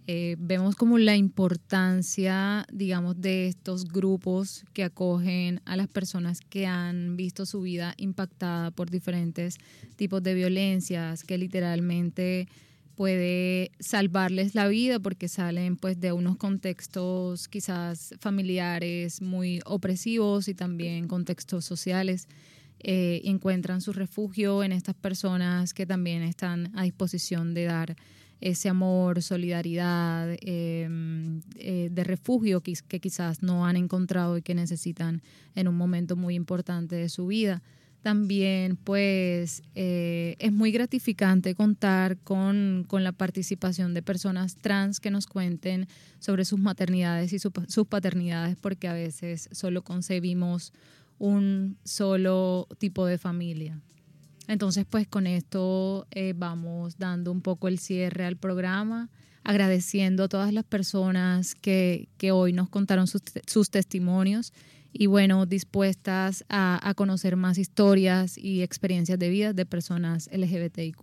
eh, 0.07 0.37
vemos 0.39 0.75
como 0.75 0.99
la 0.99 1.17
importancia, 1.17 2.67
digamos, 2.73 3.21
de 3.21 3.47
estos 3.47 3.85
grupos 3.85 4.65
que 4.73 4.83
acogen 4.83 5.61
a 5.65 5.77
las 5.77 5.87
personas 5.87 6.41
que 6.41 6.67
han 6.67 7.17
visto 7.17 7.47
su 7.47 7.61
vida 7.63 7.95
impactada 7.99 8.73
por 8.73 8.91
diferentes 8.91 9.59
tipos 9.95 10.23
de 10.23 10.35
violencias, 10.35 11.23
que 11.23 11.39
literalmente 11.39 12.49
puede 12.97 13.71
salvarles 13.79 14.55
la 14.55 14.67
vida 14.67 14.99
porque 14.99 15.29
salen 15.29 15.77
pues 15.77 15.99
de 16.01 16.13
unos 16.13 16.37
contextos 16.37 17.49
quizás 17.49 18.15
familiares 18.21 19.23
muy 19.23 19.61
opresivos 19.65 20.49
y 20.49 20.55
también 20.55 21.09
contextos 21.09 21.65
sociales 21.65 22.29
eh, 22.81 23.23
encuentran 23.25 23.81
su 23.81 23.93
refugio 23.93 24.65
en 24.65 24.73
estas 24.73 24.97
personas 24.97 25.73
que 25.73 25.87
también 25.87 26.23
están 26.23 26.71
a 26.77 26.83
disposición 26.83 27.55
de 27.55 27.65
dar 27.65 27.97
ese 28.43 28.69
amor, 28.69 29.23
solidaridad, 29.23 30.37
em, 30.41 31.41
eh, 31.57 31.89
de 31.91 32.05
refugio 32.05 32.61
que, 32.61 32.75
quizás 33.01 33.43
no 33.43 33.65
han 33.65 33.77
encontrado 33.77 34.37
y 34.37 34.43
que 34.43 34.55
necesitan 34.55 35.23
en 35.55 35.69
un 35.69 35.77
momento 35.77 36.17
muy 36.17 36.35
importante 36.35 36.97
de 36.97 37.09
su 37.09 37.29
vida 37.29 37.63
también 38.03 38.77
pues 38.77 39.63
eh, 39.77 40.35
es 40.41 40.53
muy 40.53 40.73
gratificante 40.73 41.55
contar 41.55 42.19
con, 42.19 42.87
la 42.91 43.13
participación 43.13 43.95
de 43.95 44.03
personas 44.03 44.57
trans 44.57 44.99
que 44.99 45.13
nos 45.13 45.27
cuenten 45.27 45.87
sobre 46.19 46.45
sus 46.45 46.59
maternidades 46.59 47.33
y 47.33 47.39
sus 47.39 47.87
paternidades 47.89 48.57
porque 48.61 48.89
a 48.89 48.93
veces 48.93 49.49
solo 49.53 49.83
concebimos 49.83 50.73
un 51.19 51.79
solo 51.85 52.67
tipo 52.79 53.07
de 53.07 53.19
familia. 53.19 53.81
Entonces 54.53 54.87
pues 54.89 55.09
con 55.09 55.27
esto 55.27 56.07
eh, 56.11 56.35
vamos 56.37 56.99
dando 56.99 57.33
un 57.33 57.41
poco 57.41 57.69
el 57.69 57.79
cierre 57.79 58.25
al 58.25 58.37
programa 58.37 59.11
agradeciendo 59.45 60.25
a 60.25 60.29
todas 60.29 60.53
las 60.53 60.65
personas 60.65 61.55
que, 61.55 62.09
hoy 62.33 62.53
nos 62.53 62.69
contaron 62.69 63.07
sus, 63.07 63.23
sus 63.47 63.71
testimonios 63.71 64.53
y 64.93 65.07
bueno, 65.07 65.47
dispuestas 65.47 66.45
a, 66.49 66.93
conocer 66.97 67.37
más 67.37 67.59
historias 67.59 68.37
y 68.37 68.63
experiencias 68.63 69.19
de 69.19 69.31
vida 69.31 69.53
de 69.53 69.65
personas 69.65 70.29
LGBTIQ. 70.33 70.99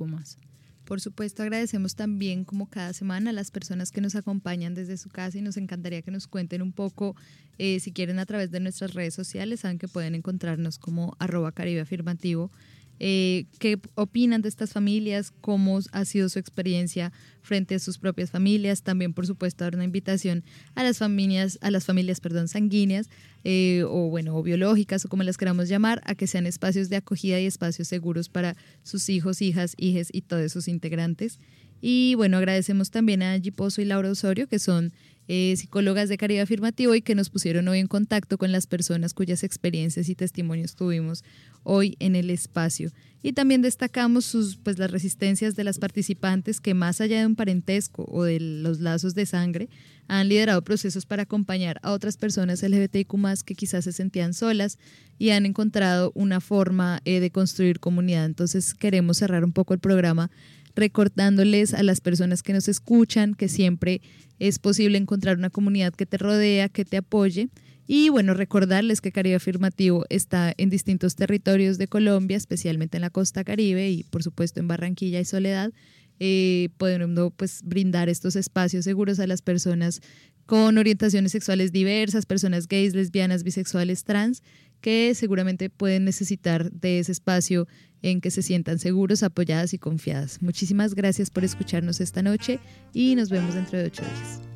Por 0.85 1.01
supuesto, 1.01 1.43
agradecemos 1.43 1.95
también, 1.95 2.45
como 2.45 2.67
cada 2.67 2.93
semana, 2.93 3.29
a 3.29 3.33
las 3.33 3.51
personas 3.51 3.91
que 3.91 4.01
nos 4.01 4.15
acompañan 4.15 4.73
desde 4.73 4.97
su 4.97 5.09
casa 5.09 5.37
y 5.37 5.41
nos 5.41 5.57
encantaría 5.57 6.01
que 6.01 6.11
nos 6.11 6.27
cuenten 6.27 6.61
un 6.61 6.71
poco, 6.71 7.15
eh, 7.57 7.79
si 7.79 7.91
quieren, 7.91 8.17
a 8.19 8.25
través 8.25 8.49
de 8.51 8.59
nuestras 8.59 8.93
redes 8.93 9.13
sociales. 9.13 9.59
Saben 9.61 9.77
que 9.77 9.87
pueden 9.87 10.15
encontrarnos 10.15 10.79
como 10.79 11.15
arroba 11.19 11.51
caribe 11.51 11.81
afirmativo 11.81 12.51
eh, 12.99 13.45
qué 13.59 13.79
opinan 13.95 14.41
de 14.41 14.49
estas 14.49 14.73
familias, 14.73 15.31
cómo 15.41 15.79
ha 15.91 16.05
sido 16.05 16.27
su 16.29 16.39
experiencia 16.39 17.11
frente 17.41 17.75
a 17.75 17.79
sus 17.79 17.97
propias 17.97 18.31
familias. 18.31 18.83
También, 18.83 19.13
por 19.13 19.25
supuesto, 19.25 19.63
dar 19.63 19.75
una 19.75 19.85
invitación 19.85 20.43
a 20.75 20.83
las 20.83 20.97
familias, 20.97 21.57
a 21.61 21.71
las 21.71 21.85
familias, 21.85 22.19
perdón, 22.19 22.47
sanguíneas 22.47 23.09
eh, 23.43 23.83
o 23.87 24.09
bueno, 24.09 24.35
o 24.35 24.43
biológicas 24.43 25.05
o 25.05 25.09
como 25.09 25.23
las 25.23 25.37
queramos 25.37 25.69
llamar, 25.69 26.01
a 26.05 26.15
que 26.15 26.27
sean 26.27 26.45
espacios 26.45 26.89
de 26.89 26.97
acogida 26.97 27.39
y 27.39 27.45
espacios 27.45 27.87
seguros 27.87 28.29
para 28.29 28.57
sus 28.83 29.07
hijos, 29.09 29.41
hijas, 29.41 29.75
hijes 29.77 30.09
y 30.11 30.21
todos 30.21 30.51
sus 30.51 30.67
integrantes. 30.67 31.39
Y 31.81 32.15
bueno, 32.15 32.37
agradecemos 32.37 32.91
también 32.91 33.23
a 33.23 33.33
Angie 33.33 33.51
Pozo 33.51 33.81
y 33.81 33.85
Laura 33.85 34.11
Osorio, 34.11 34.47
que 34.47 34.59
son 34.59 34.91
eh, 35.31 35.53
psicólogas 35.55 36.09
de 36.09 36.17
Caribe 36.17 36.41
Afirmativo 36.41 36.95
y 36.95 37.03
que 37.03 37.13
nos 37.13 37.29
pusieron 37.29 37.67
hoy 37.67 37.77
en 37.77 37.87
contacto 37.87 38.39
con 38.39 38.51
las 38.51 38.65
personas 38.65 39.13
cuyas 39.13 39.43
experiencias 39.43 40.09
y 40.09 40.15
testimonios 40.15 40.75
tuvimos 40.75 41.23
hoy 41.63 41.95
en 41.99 42.15
el 42.15 42.31
espacio. 42.31 42.91
Y 43.21 43.33
también 43.33 43.61
destacamos 43.61 44.57
pues, 44.63 44.79
las 44.79 44.89
resistencias 44.89 45.55
de 45.55 45.63
las 45.63 45.77
participantes 45.77 46.59
que 46.59 46.73
más 46.73 46.99
allá 46.99 47.19
de 47.19 47.27
un 47.27 47.35
parentesco 47.35 48.05
o 48.09 48.23
de 48.23 48.39
los 48.39 48.79
lazos 48.79 49.13
de 49.13 49.27
sangre, 49.27 49.69
han 50.07 50.29
liderado 50.29 50.63
procesos 50.63 51.05
para 51.05 51.23
acompañar 51.23 51.79
a 51.83 51.91
otras 51.91 52.17
personas 52.17 52.63
LGBTIQ 52.63 53.13
que 53.45 53.53
quizás 53.53 53.83
se 53.83 53.91
sentían 53.91 54.33
solas 54.33 54.79
y 55.19 55.29
han 55.29 55.45
encontrado 55.45 56.11
una 56.15 56.41
forma 56.41 57.01
eh, 57.05 57.19
de 57.19 57.29
construir 57.29 57.79
comunidad. 57.79 58.25
Entonces 58.25 58.73
queremos 58.73 59.17
cerrar 59.17 59.43
un 59.43 59.51
poco 59.51 59.75
el 59.75 59.79
programa 59.79 60.31
recordándoles 60.79 61.73
a 61.73 61.83
las 61.83 62.01
personas 62.01 62.41
que 62.41 62.53
nos 62.53 62.67
escuchan 62.67 63.35
que 63.35 63.49
siempre 63.49 64.01
es 64.39 64.57
posible 64.57 64.97
encontrar 64.97 65.37
una 65.37 65.49
comunidad 65.49 65.93
que 65.93 66.05
te 66.05 66.17
rodea, 66.17 66.69
que 66.69 66.85
te 66.85 66.97
apoye. 66.97 67.49
Y 67.85 68.09
bueno, 68.09 68.33
recordarles 68.33 69.01
que 69.01 69.11
Caribe 69.11 69.35
Afirmativo 69.35 70.05
está 70.09 70.53
en 70.57 70.69
distintos 70.69 71.15
territorios 71.15 71.77
de 71.77 71.87
Colombia, 71.87 72.37
especialmente 72.37 72.97
en 72.97 73.01
la 73.01 73.09
costa 73.09 73.43
caribe 73.43 73.89
y 73.89 74.03
por 74.03 74.23
supuesto 74.23 74.59
en 74.59 74.67
Barranquilla 74.67 75.19
y 75.19 75.25
Soledad, 75.25 75.71
eh, 76.19 76.69
pudiendo 76.77 77.31
pues 77.31 77.61
brindar 77.63 78.07
estos 78.07 78.35
espacios 78.35 78.85
seguros 78.85 79.19
a 79.19 79.27
las 79.27 79.41
personas 79.41 80.01
con 80.45 80.77
orientaciones 80.77 81.31
sexuales 81.31 81.71
diversas, 81.71 82.25
personas 82.25 82.67
gays, 82.67 82.95
lesbianas, 82.95 83.43
bisexuales, 83.43 84.03
trans, 84.03 84.41
que 84.81 85.13
seguramente 85.15 85.69
pueden 85.69 86.05
necesitar 86.05 86.71
de 86.71 86.99
ese 86.99 87.11
espacio 87.11 87.67
en 88.01 88.21
que 88.21 88.31
se 88.31 88.41
sientan 88.41 88.79
seguros, 88.79 89.23
apoyadas 89.23 89.73
y 89.73 89.77
confiadas. 89.77 90.41
Muchísimas 90.41 90.95
gracias 90.95 91.29
por 91.29 91.43
escucharnos 91.43 91.99
esta 91.99 92.21
noche 92.21 92.59
y 92.93 93.15
nos 93.15 93.29
vemos 93.29 93.55
dentro 93.55 93.77
de 93.77 93.85
ocho 93.85 94.03
días. 94.03 94.48